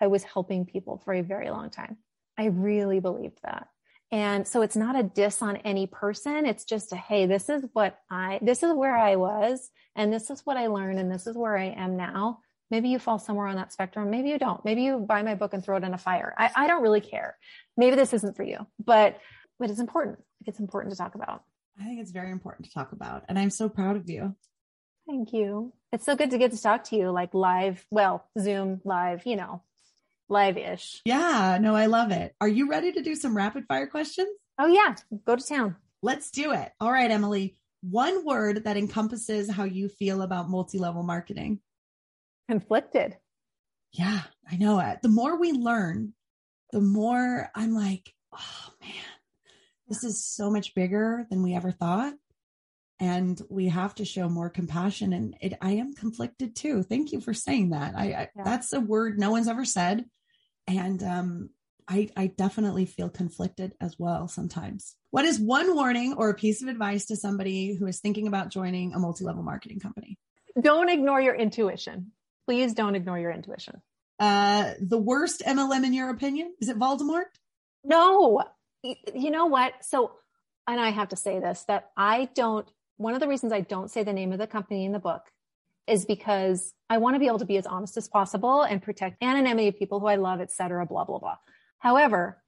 I 0.00 0.06
was 0.06 0.22
helping 0.22 0.66
people 0.66 0.98
for 1.04 1.12
a 1.12 1.22
very 1.22 1.50
long 1.50 1.68
time. 1.68 1.96
I 2.38 2.46
really 2.46 3.00
believed 3.00 3.40
that. 3.42 3.66
And 4.12 4.46
so 4.46 4.62
it's 4.62 4.76
not 4.76 4.98
a 4.98 5.04
diss 5.04 5.40
on 5.40 5.56
any 5.58 5.86
person. 5.86 6.44
It's 6.44 6.64
just 6.64 6.92
a, 6.92 6.96
hey, 6.96 7.26
this 7.26 7.48
is 7.48 7.64
what 7.72 7.98
I, 8.10 8.40
this 8.42 8.62
is 8.62 8.72
where 8.72 8.96
I 8.96 9.16
was, 9.16 9.70
and 9.94 10.12
this 10.12 10.30
is 10.30 10.40
what 10.44 10.56
I 10.56 10.66
learned, 10.66 10.98
and 10.98 11.10
this 11.10 11.26
is 11.26 11.36
where 11.36 11.56
I 11.56 11.66
am 11.66 11.96
now. 11.96 12.40
Maybe 12.70 12.88
you 12.88 12.98
fall 12.98 13.18
somewhere 13.18 13.46
on 13.46 13.56
that 13.56 13.72
spectrum. 13.72 14.10
Maybe 14.10 14.30
you 14.30 14.38
don't. 14.38 14.64
Maybe 14.64 14.82
you 14.82 14.98
buy 14.98 15.22
my 15.22 15.34
book 15.34 15.54
and 15.54 15.64
throw 15.64 15.76
it 15.76 15.84
in 15.84 15.94
a 15.94 15.98
fire. 15.98 16.34
I, 16.36 16.50
I 16.54 16.66
don't 16.66 16.82
really 16.82 17.00
care. 17.00 17.36
Maybe 17.76 17.96
this 17.96 18.12
isn't 18.12 18.36
for 18.36 18.44
you, 18.44 18.66
but, 18.84 19.18
but 19.58 19.70
it's 19.70 19.80
important. 19.80 20.18
It's 20.46 20.60
important 20.60 20.92
to 20.92 20.98
talk 20.98 21.14
about. 21.14 21.42
I 21.80 21.84
think 21.84 22.00
it's 22.00 22.10
very 22.10 22.30
important 22.30 22.66
to 22.66 22.72
talk 22.72 22.92
about. 22.92 23.24
And 23.28 23.38
I'm 23.38 23.50
so 23.50 23.68
proud 23.68 23.96
of 23.96 24.08
you. 24.08 24.34
Thank 25.08 25.32
you. 25.32 25.72
It's 25.92 26.04
so 26.04 26.14
good 26.14 26.30
to 26.30 26.38
get 26.38 26.52
to 26.52 26.60
talk 26.60 26.84
to 26.84 26.96
you 26.96 27.10
like 27.10 27.34
live, 27.34 27.84
well, 27.90 28.24
Zoom 28.38 28.80
live, 28.84 29.26
you 29.26 29.36
know, 29.36 29.62
live 30.30 30.56
ish. 30.56 31.02
Yeah, 31.04 31.58
no, 31.60 31.74
I 31.74 31.86
love 31.86 32.10
it. 32.12 32.34
Are 32.40 32.48
you 32.48 32.68
ready 32.70 32.92
to 32.92 33.02
do 33.02 33.14
some 33.14 33.36
rapid 33.36 33.66
fire 33.66 33.86
questions? 33.86 34.28
Oh, 34.58 34.66
yeah. 34.66 34.94
Go 35.26 35.36
to 35.36 35.44
town. 35.44 35.76
Let's 36.02 36.30
do 36.30 36.52
it. 36.52 36.72
All 36.80 36.92
right, 36.92 37.10
Emily. 37.10 37.56
One 37.82 38.24
word 38.24 38.64
that 38.64 38.76
encompasses 38.76 39.50
how 39.50 39.64
you 39.64 39.88
feel 39.88 40.22
about 40.22 40.50
multi 40.50 40.78
level 40.78 41.02
marketing 41.02 41.60
conflicted. 42.50 43.16
Yeah, 43.92 44.22
I 44.50 44.56
know 44.56 44.80
it. 44.80 45.02
The 45.02 45.08
more 45.08 45.38
we 45.38 45.52
learn, 45.52 46.14
the 46.72 46.80
more 46.80 47.48
I'm 47.54 47.74
like, 47.74 48.12
oh 48.32 48.72
man, 48.80 48.92
this 49.88 50.02
is 50.02 50.24
so 50.24 50.50
much 50.50 50.74
bigger 50.74 51.26
than 51.30 51.42
we 51.42 51.54
ever 51.54 51.70
thought. 51.70 52.14
And 52.98 53.40
we 53.48 53.68
have 53.68 53.94
to 53.94 54.04
show 54.04 54.28
more 54.28 54.50
compassion. 54.50 55.12
And 55.12 55.36
it, 55.40 55.54
I 55.62 55.72
am 55.72 55.94
conflicted 55.94 56.54
too. 56.54 56.82
Thank 56.82 57.12
you 57.12 57.20
for 57.20 57.32
saying 57.32 57.70
that. 57.70 57.94
I, 57.96 58.02
I 58.02 58.28
yeah. 58.36 58.42
that's 58.44 58.72
a 58.72 58.80
word 58.80 59.18
no 59.18 59.30
one's 59.30 59.48
ever 59.48 59.64
said 59.64 60.04
and 60.66 61.02
um, 61.02 61.50
I, 61.88 62.08
I 62.16 62.28
definitely 62.28 62.86
feel 62.86 63.08
conflicted 63.08 63.74
as 63.80 63.96
well 63.98 64.28
sometimes. 64.28 64.94
What 65.10 65.24
is 65.24 65.40
one 65.40 65.74
warning 65.74 66.14
or 66.16 66.30
a 66.30 66.34
piece 66.34 66.62
of 66.62 66.68
advice 66.68 67.06
to 67.06 67.16
somebody 67.16 67.74
who 67.74 67.86
is 67.86 67.98
thinking 67.98 68.28
about 68.28 68.50
joining 68.50 68.92
a 68.92 68.98
multi 68.98 69.24
level 69.24 69.42
marketing 69.42 69.80
company? 69.80 70.16
Don't 70.60 70.88
ignore 70.88 71.20
your 71.20 71.34
intuition. 71.34 72.12
Please 72.46 72.74
don't 72.74 72.94
ignore 72.94 73.18
your 73.18 73.32
intuition. 73.32 73.82
Uh, 74.20 74.74
the 74.80 74.98
worst 74.98 75.42
MLM 75.46 75.84
in 75.84 75.92
your 75.92 76.10
opinion? 76.10 76.54
Is 76.60 76.68
it 76.68 76.78
Voldemort? 76.78 77.24
No. 77.82 78.44
You 78.82 79.30
know 79.30 79.46
what? 79.46 79.84
So, 79.84 80.12
and 80.68 80.80
I 80.80 80.90
have 80.90 81.08
to 81.08 81.16
say 81.16 81.40
this 81.40 81.64
that 81.68 81.90
I 81.96 82.28
don't, 82.34 82.68
one 82.98 83.14
of 83.14 83.20
the 83.20 83.28
reasons 83.28 83.52
I 83.52 83.62
don't 83.62 83.90
say 83.90 84.04
the 84.04 84.12
name 84.12 84.32
of 84.32 84.38
the 84.38 84.46
company 84.46 84.84
in 84.84 84.92
the 84.92 84.98
book 84.98 85.22
is 85.90 86.06
because 86.06 86.72
I 86.88 86.98
want 86.98 87.14
to 87.16 87.20
be 87.20 87.26
able 87.26 87.40
to 87.40 87.44
be 87.44 87.56
as 87.56 87.66
honest 87.66 87.96
as 87.96 88.08
possible 88.08 88.62
and 88.62 88.82
protect 88.82 89.22
anonymity 89.22 89.68
of 89.68 89.78
people 89.78 90.00
who 90.00 90.06
I 90.06 90.16
love, 90.16 90.40
et 90.40 90.50
cetera, 90.50 90.86
blah, 90.86 91.04
blah, 91.04 91.18
blah. 91.18 91.36
However, 91.78 92.42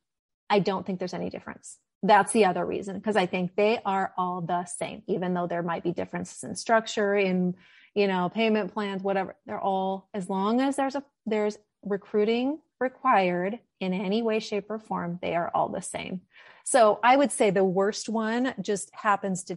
I 0.48 0.60
don't 0.60 0.86
think 0.86 0.98
there's 0.98 1.14
any 1.14 1.30
difference. 1.30 1.78
That's 2.02 2.32
the 2.32 2.46
other 2.46 2.64
reason, 2.64 2.96
because 2.96 3.16
I 3.16 3.26
think 3.26 3.54
they 3.56 3.78
are 3.84 4.12
all 4.16 4.40
the 4.40 4.64
same, 4.64 5.02
even 5.06 5.34
though 5.34 5.46
there 5.46 5.62
might 5.62 5.84
be 5.84 5.92
differences 5.92 6.42
in 6.42 6.56
structure, 6.56 7.14
in, 7.14 7.54
you 7.94 8.08
know, 8.08 8.28
payment 8.28 8.74
plans, 8.74 9.02
whatever. 9.02 9.36
They're 9.46 9.60
all, 9.60 10.08
as 10.12 10.28
long 10.28 10.60
as 10.60 10.76
there's 10.76 10.96
a, 10.96 11.04
there's 11.26 11.56
recruiting 11.84 12.58
required 12.80 13.60
in 13.78 13.92
any 13.92 14.22
way, 14.22 14.40
shape, 14.40 14.66
or 14.68 14.78
form, 14.78 15.20
they 15.22 15.36
are 15.36 15.50
all 15.54 15.68
the 15.68 15.80
same. 15.80 16.22
So 16.64 16.98
I 17.02 17.16
would 17.16 17.30
say 17.30 17.50
the 17.50 17.64
worst 17.64 18.08
one 18.08 18.54
just 18.60 18.90
happens 18.92 19.44
to, 19.44 19.56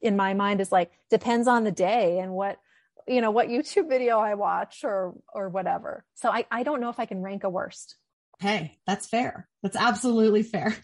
in 0.00 0.16
my 0.16 0.34
mind, 0.34 0.60
is 0.60 0.72
like 0.72 0.90
depends 1.10 1.46
on 1.46 1.64
the 1.64 1.72
day 1.72 2.18
and 2.18 2.32
what 2.32 2.58
you 3.06 3.20
know, 3.20 3.30
what 3.30 3.48
YouTube 3.48 3.88
video 3.88 4.18
I 4.18 4.34
watch 4.34 4.84
or, 4.84 5.14
or 5.32 5.48
whatever. 5.48 6.04
So 6.14 6.30
I, 6.30 6.46
I 6.50 6.62
don't 6.62 6.80
know 6.80 6.90
if 6.90 7.00
I 7.00 7.06
can 7.06 7.22
rank 7.22 7.44
a 7.44 7.50
worst. 7.50 7.96
Hey, 8.38 8.78
that's 8.86 9.06
fair. 9.06 9.48
That's 9.62 9.76
absolutely 9.76 10.42
fair. 10.42 10.74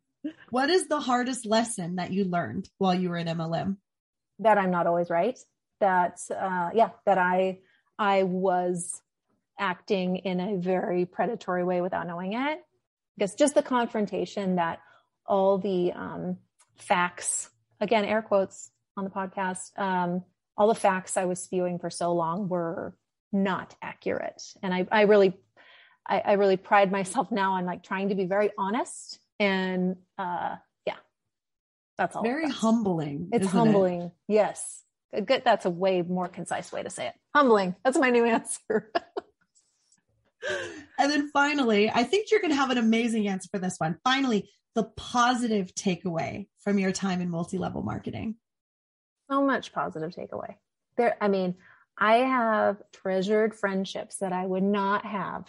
what 0.50 0.70
is 0.70 0.88
the 0.88 1.00
hardest 1.00 1.46
lesson 1.46 1.96
that 1.96 2.12
you 2.12 2.24
learned 2.24 2.68
while 2.78 2.94
you 2.94 3.10
were 3.10 3.16
in 3.16 3.26
MLM? 3.26 3.76
That 4.40 4.58
I'm 4.58 4.70
not 4.70 4.86
always 4.86 5.08
right. 5.08 5.38
that 5.80 6.18
uh, 6.30 6.70
yeah 6.74 6.90
that 7.06 7.18
I 7.18 7.60
I 7.98 8.24
was 8.24 9.00
acting 9.58 10.16
in 10.16 10.40
a 10.40 10.56
very 10.56 11.06
predatory 11.06 11.64
way 11.64 11.80
without 11.80 12.06
knowing 12.06 12.34
it. 12.34 12.58
Because 13.16 13.34
just 13.34 13.54
the 13.54 13.62
confrontation 13.62 14.56
that 14.56 14.80
all 15.26 15.58
the 15.58 15.92
um, 15.92 16.36
facts, 16.76 17.48
again, 17.80 18.04
air 18.04 18.20
quotes 18.20 18.70
on 18.96 19.04
the 19.04 19.10
podcast, 19.10 19.78
um, 19.78 20.22
all 20.56 20.68
the 20.68 20.74
facts 20.74 21.16
I 21.16 21.24
was 21.24 21.42
spewing 21.42 21.78
for 21.78 21.90
so 21.90 22.12
long 22.12 22.48
were 22.48 22.94
not 23.32 23.74
accurate. 23.82 24.42
And 24.62 24.72
I, 24.72 24.86
I 24.90 25.02
really, 25.02 25.38
I, 26.06 26.20
I 26.20 26.32
really 26.34 26.56
pride 26.56 26.90
myself 26.90 27.30
now 27.30 27.54
on 27.54 27.66
like 27.66 27.82
trying 27.82 28.08
to 28.08 28.14
be 28.14 28.24
very 28.24 28.50
honest 28.56 29.18
and, 29.38 29.96
uh, 30.18 30.56
yeah, 30.86 30.96
that's 31.98 32.16
all. 32.16 32.22
Very 32.22 32.48
humbling. 32.48 33.28
It's 33.32 33.46
humbling. 33.46 34.02
It? 34.02 34.12
Yes. 34.28 34.82
Good. 35.12 35.42
That's 35.44 35.66
a 35.66 35.70
way 35.70 36.02
more 36.02 36.28
concise 36.28 36.72
way 36.72 36.82
to 36.82 36.90
say 36.90 37.08
it. 37.08 37.14
Humbling. 37.34 37.74
That's 37.84 37.98
my 37.98 38.10
new 38.10 38.24
answer. 38.24 38.90
and 40.98 41.10
then 41.10 41.30
finally, 41.32 41.90
I 41.90 42.02
think 42.04 42.30
you're 42.30 42.40
going 42.40 42.52
to 42.52 42.56
have 42.56 42.70
an 42.70 42.78
amazing 42.78 43.28
answer 43.28 43.48
for 43.50 43.58
this 43.58 43.76
one. 43.78 43.98
Finally, 44.04 44.50
the 44.74 44.84
positive 44.96 45.74
takeaway 45.74 46.48
from 46.60 46.78
your 46.78 46.92
time 46.92 47.20
in 47.20 47.30
multi-level 47.30 47.82
marketing. 47.82 48.36
So 49.30 49.42
much 49.42 49.72
positive 49.72 50.12
takeaway. 50.12 50.54
There, 50.96 51.16
I 51.20 51.28
mean, 51.28 51.56
I 51.98 52.16
have 52.16 52.82
treasured 52.92 53.54
friendships 53.54 54.16
that 54.18 54.32
I 54.32 54.44
would 54.46 54.62
not 54.62 55.04
have 55.04 55.48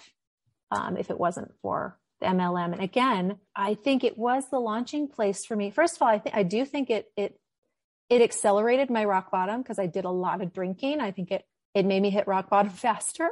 um, 0.72 0.98
if 0.98 1.10
it 1.10 1.20
wasn't 1.20 1.54
for 1.62 1.98
the 2.20 2.28
MLM. 2.28 2.74
And 2.74 2.82
again, 2.82 3.38
I 3.56 3.76
think 3.76 4.04
it 4.04 4.18
was 4.18 4.50
the 4.50 4.60
launching 4.60 5.08
place 5.08 5.46
for 5.46 5.56
me. 5.56 5.72
First 5.72 5.96
of 5.96 6.02
all, 6.02 6.08
I 6.08 6.20
think 6.20 6.36
I 6.36 6.44
do 6.44 6.66
think 6.66 6.90
it 6.90 7.12
it 7.16 7.40
it 8.10 8.22
accelerated 8.22 8.90
my 8.90 9.06
rock 9.06 9.32
bottom 9.32 9.62
because 9.62 9.80
I 9.80 9.88
did 9.88 10.06
a 10.06 10.10
lot 10.10 10.42
of 10.42 10.54
drinking. 10.54 11.00
I 11.00 11.12
think 11.12 11.32
it 11.32 11.44
it 11.74 11.86
made 11.86 12.02
me 12.02 12.10
hit 12.10 12.28
rock 12.28 12.50
bottom 12.50 12.72
faster, 12.86 13.30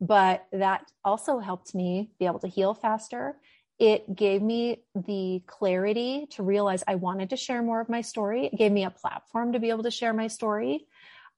but 0.00 0.46
that 0.52 0.90
also 1.04 1.38
helped 1.38 1.74
me 1.74 2.10
be 2.18 2.26
able 2.26 2.40
to 2.40 2.48
heal 2.48 2.74
faster. 2.74 3.36
It 3.78 4.14
gave 4.14 4.40
me 4.40 4.82
the 4.94 5.42
clarity 5.46 6.26
to 6.30 6.42
realize 6.42 6.82
I 6.86 6.94
wanted 6.94 7.30
to 7.30 7.36
share 7.36 7.62
more 7.62 7.80
of 7.80 7.88
my 7.88 8.00
story. 8.00 8.46
It 8.46 8.56
gave 8.56 8.72
me 8.72 8.84
a 8.84 8.90
platform 8.90 9.52
to 9.52 9.58
be 9.58 9.70
able 9.70 9.82
to 9.82 9.90
share 9.90 10.14
my 10.14 10.28
story. 10.28 10.86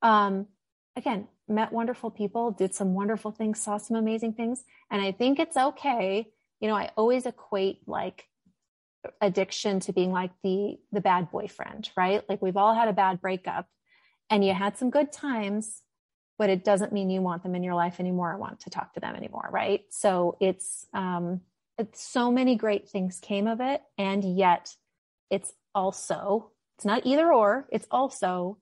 Um, 0.02 0.46
again, 0.96 1.26
met 1.48 1.72
wonderful 1.72 2.10
people, 2.10 2.52
did 2.52 2.74
some 2.74 2.94
wonderful 2.94 3.32
things, 3.32 3.60
saw 3.60 3.78
some 3.78 3.96
amazing 3.96 4.34
things. 4.34 4.64
And 4.90 5.02
I 5.02 5.12
think 5.12 5.38
it's 5.38 5.56
okay. 5.56 6.28
You 6.60 6.68
know, 6.68 6.76
I 6.76 6.90
always 6.96 7.26
equate 7.26 7.80
like 7.88 8.26
addiction 9.20 9.80
to 9.80 9.92
being 9.92 10.12
like 10.12 10.30
the 10.42 10.78
the 10.92 11.00
bad 11.00 11.30
boyfriend, 11.30 11.90
right? 11.96 12.22
Like 12.28 12.42
we've 12.42 12.56
all 12.56 12.74
had 12.74 12.88
a 12.88 12.92
bad 12.92 13.20
breakup 13.20 13.66
and 14.30 14.44
you 14.44 14.52
had 14.54 14.76
some 14.76 14.90
good 14.90 15.12
times, 15.12 15.82
but 16.36 16.50
it 16.50 16.64
doesn't 16.64 16.92
mean 16.92 17.10
you 17.10 17.22
want 17.22 17.42
them 17.42 17.54
in 17.54 17.62
your 17.62 17.74
life 17.74 18.00
anymore 18.00 18.32
or 18.32 18.38
want 18.38 18.60
to 18.60 18.70
talk 18.70 18.94
to 18.94 19.00
them 19.00 19.14
anymore, 19.14 19.48
right? 19.50 19.82
So 19.90 20.36
it's 20.40 20.86
um 20.92 21.40
so 21.92 22.30
many 22.30 22.56
great 22.56 22.88
things 22.88 23.20
came 23.20 23.46
of 23.46 23.60
it 23.60 23.80
and 23.96 24.24
yet 24.24 24.74
it's 25.30 25.52
also 25.74 26.50
it's 26.76 26.84
not 26.84 27.06
either 27.06 27.32
or, 27.32 27.68
it's 27.72 27.86
also 27.90 28.58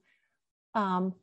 um 0.73 1.13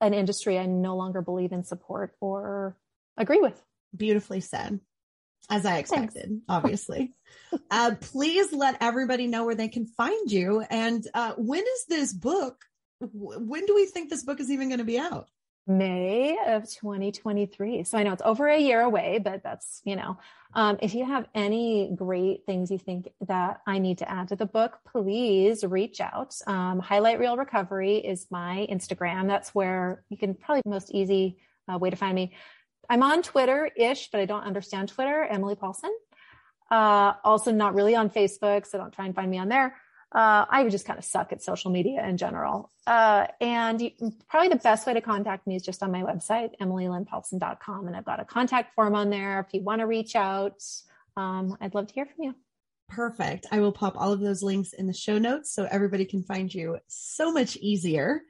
an 0.00 0.14
industry 0.14 0.58
I 0.58 0.66
no 0.66 0.96
longer 0.96 1.22
believe 1.22 1.52
in 1.52 1.64
support 1.64 2.14
or 2.20 2.76
agree 3.16 3.40
with. 3.40 3.60
Beautifully 3.96 4.40
said 4.40 4.80
as 5.50 5.66
I 5.66 5.78
expected, 5.78 6.22
Thanks. 6.22 6.44
obviously. 6.48 7.12
uh, 7.70 7.94
please 8.00 8.52
let 8.52 8.78
everybody 8.80 9.26
know 9.26 9.44
where 9.44 9.54
they 9.54 9.68
can 9.68 9.86
find 9.86 10.30
you. 10.30 10.64
And 10.70 11.06
uh, 11.14 11.34
when 11.36 11.60
is 11.62 11.84
this 11.88 12.12
book? 12.12 12.56
When 13.00 13.66
do 13.66 13.74
we 13.74 13.86
think 13.86 14.10
this 14.10 14.24
book 14.24 14.40
is 14.40 14.50
even 14.50 14.68
going 14.68 14.78
to 14.78 14.84
be 14.84 14.98
out? 14.98 15.28
May 15.66 16.36
of 16.46 16.68
2023. 16.68 17.84
So 17.84 17.96
I 17.96 18.02
know 18.02 18.12
it's 18.12 18.22
over 18.24 18.48
a 18.48 18.58
year 18.58 18.80
away, 18.80 19.20
but 19.22 19.42
that's, 19.42 19.80
you 19.84 19.96
know, 19.96 20.18
um, 20.54 20.78
if 20.82 20.94
you 20.94 21.04
have 21.04 21.26
any 21.34 21.92
great 21.94 22.44
things 22.44 22.70
you 22.70 22.78
think 22.78 23.12
that 23.28 23.60
I 23.66 23.78
need 23.78 23.98
to 23.98 24.10
add 24.10 24.28
to 24.28 24.36
the 24.36 24.46
book, 24.46 24.78
please 24.90 25.64
reach 25.64 26.00
out. 26.00 26.36
Um, 26.46 26.78
Highlight 26.80 27.20
Real 27.20 27.36
Recovery 27.36 27.96
is 27.96 28.26
my 28.30 28.66
Instagram. 28.70 29.28
That's 29.28 29.54
where 29.54 30.04
you 30.08 30.16
can 30.16 30.34
probably 30.34 30.62
most 30.66 30.90
easy 30.90 31.38
uh, 31.72 31.78
way 31.78 31.90
to 31.90 31.96
find 31.96 32.14
me. 32.14 32.34
I'm 32.90 33.02
on 33.02 33.22
Twitter 33.22 33.70
ish, 33.76 34.10
but 34.10 34.20
I 34.20 34.26
don't 34.26 34.44
understand 34.44 34.88
Twitter. 34.88 35.24
Emily 35.24 35.54
Paulson. 35.54 35.94
Uh, 36.70 37.14
also, 37.22 37.52
not 37.52 37.74
really 37.74 37.94
on 37.94 38.10
Facebook, 38.10 38.66
so 38.66 38.78
don't 38.78 38.92
try 38.92 39.06
and 39.06 39.14
find 39.14 39.30
me 39.30 39.38
on 39.38 39.48
there. 39.48 39.76
Uh, 40.14 40.44
I 40.48 40.68
just 40.68 40.84
kind 40.84 40.98
of 40.98 41.04
suck 41.06 41.32
at 41.32 41.42
social 41.42 41.70
media 41.70 42.06
in 42.06 42.18
general. 42.18 42.70
Uh, 42.86 43.26
and 43.40 43.80
you, 43.80 43.90
probably 44.28 44.50
the 44.50 44.56
best 44.56 44.86
way 44.86 44.92
to 44.92 45.00
contact 45.00 45.46
me 45.46 45.56
is 45.56 45.62
just 45.62 45.82
on 45.82 45.90
my 45.90 46.02
website, 46.02 46.50
emilylynnpaulson.com. 46.60 47.86
And 47.86 47.96
I've 47.96 48.04
got 48.04 48.20
a 48.20 48.24
contact 48.24 48.74
form 48.74 48.94
on 48.94 49.08
there 49.08 49.40
if 49.40 49.46
you 49.54 49.62
want 49.62 49.80
to 49.80 49.86
reach 49.86 50.14
out. 50.14 50.62
Um, 51.16 51.56
I'd 51.60 51.74
love 51.74 51.86
to 51.86 51.94
hear 51.94 52.04
from 52.04 52.24
you. 52.24 52.34
Perfect. 52.88 53.46
I 53.50 53.60
will 53.60 53.72
pop 53.72 53.96
all 53.96 54.12
of 54.12 54.20
those 54.20 54.42
links 54.42 54.74
in 54.74 54.86
the 54.86 54.92
show 54.92 55.16
notes 55.16 55.54
so 55.54 55.66
everybody 55.70 56.04
can 56.04 56.22
find 56.22 56.52
you 56.52 56.78
so 56.88 57.32
much 57.32 57.56
easier. 57.56 58.20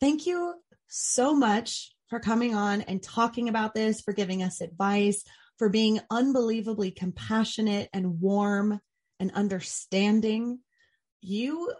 Thank 0.00 0.26
you 0.26 0.54
so 0.88 1.34
much 1.34 1.90
for 2.10 2.20
coming 2.20 2.54
on 2.54 2.82
and 2.82 3.02
talking 3.02 3.48
about 3.48 3.74
this, 3.74 4.02
for 4.02 4.12
giving 4.12 4.42
us 4.42 4.60
advice, 4.60 5.24
for 5.58 5.70
being 5.70 6.00
unbelievably 6.10 6.90
compassionate 6.90 7.88
and 7.94 8.20
warm 8.20 8.78
and 9.18 9.32
understanding. 9.32 10.58
You 11.26 11.72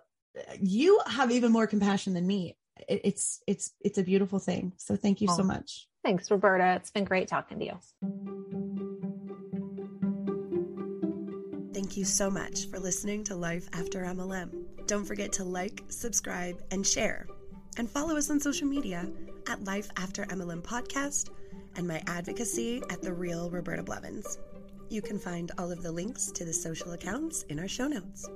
you 0.59 1.01
have 1.07 1.31
even 1.31 1.53
more 1.53 1.67
compassion 1.67 2.15
than 2.15 2.27
me. 2.27 2.57
It's 2.89 3.43
it's 3.47 3.73
it's 3.81 3.99
a 3.99 4.03
beautiful 4.03 4.39
thing. 4.39 4.73
So 4.79 4.97
thank 4.97 5.21
you 5.21 5.29
oh, 5.31 5.37
so 5.37 5.43
much. 5.43 5.87
Thanks, 6.03 6.31
Roberta. 6.31 6.77
It's 6.77 6.91
been 6.91 7.05
great 7.05 7.29
talking 7.29 7.59
to 7.59 7.65
you. 7.67 7.79
Thank 11.75 11.99
you 11.99 12.05
so 12.07 12.31
much 12.31 12.71
for 12.71 12.79
listening 12.79 13.23
to 13.25 13.37
Life 13.37 13.69
After 13.75 14.05
MLM. 14.05 14.65
Don't 14.87 15.05
forget 15.05 15.31
to 15.35 15.45
like, 15.45 15.83
subscribe, 15.89 16.63
and 16.71 16.87
share. 16.87 17.27
And 17.77 17.91
follow 17.91 18.17
us 18.17 18.31
on 18.31 18.41
social 18.41 18.67
media 18.67 19.07
at 19.47 19.63
Life 19.65 19.91
After 19.99 20.25
MLM 20.25 20.63
Podcast 20.63 21.29
and 21.77 21.87
my 21.87 22.03
advocacy 22.07 22.83
at 22.89 23.03
The 23.03 23.13
Real 23.13 23.51
Roberta 23.51 23.83
Blevins. 23.83 24.39
You 24.89 25.03
can 25.03 25.19
find 25.19 25.53
all 25.59 25.71
of 25.71 25.83
the 25.83 25.93
links 25.93 26.31
to 26.33 26.45
the 26.45 26.53
social 26.55 26.93
accounts 26.93 27.43
in 27.51 27.59
our 27.59 27.69
show 27.69 27.89
notes. 27.89 28.29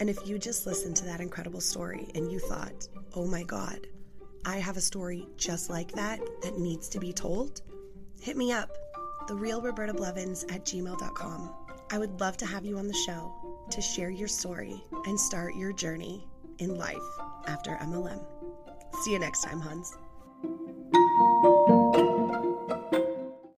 And 0.00 0.10
if 0.10 0.26
you 0.26 0.38
just 0.38 0.66
listened 0.66 0.96
to 0.96 1.04
that 1.06 1.20
incredible 1.20 1.60
story 1.60 2.08
and 2.14 2.30
you 2.30 2.38
thought, 2.38 2.88
oh 3.14 3.26
my 3.26 3.42
God, 3.42 3.86
I 4.44 4.58
have 4.58 4.76
a 4.76 4.80
story 4.80 5.26
just 5.36 5.70
like 5.70 5.92
that 5.92 6.20
that 6.42 6.58
needs 6.58 6.88
to 6.90 7.00
be 7.00 7.12
told, 7.12 7.62
hit 8.20 8.36
me 8.36 8.52
up, 8.52 8.70
therealrobertablevins 9.28 10.52
at 10.54 10.64
gmail.com. 10.64 11.54
I 11.90 11.98
would 11.98 12.20
love 12.20 12.36
to 12.38 12.46
have 12.46 12.64
you 12.64 12.78
on 12.78 12.86
the 12.86 12.94
show 12.94 13.32
to 13.70 13.80
share 13.80 14.10
your 14.10 14.28
story 14.28 14.82
and 15.06 15.18
start 15.18 15.54
your 15.56 15.72
journey 15.72 16.26
in 16.58 16.76
life 16.76 16.96
after 17.46 17.72
MLM. 17.76 18.24
See 19.02 19.12
you 19.12 19.18
next 19.18 19.42
time, 19.42 19.60
Huns. 19.60 19.96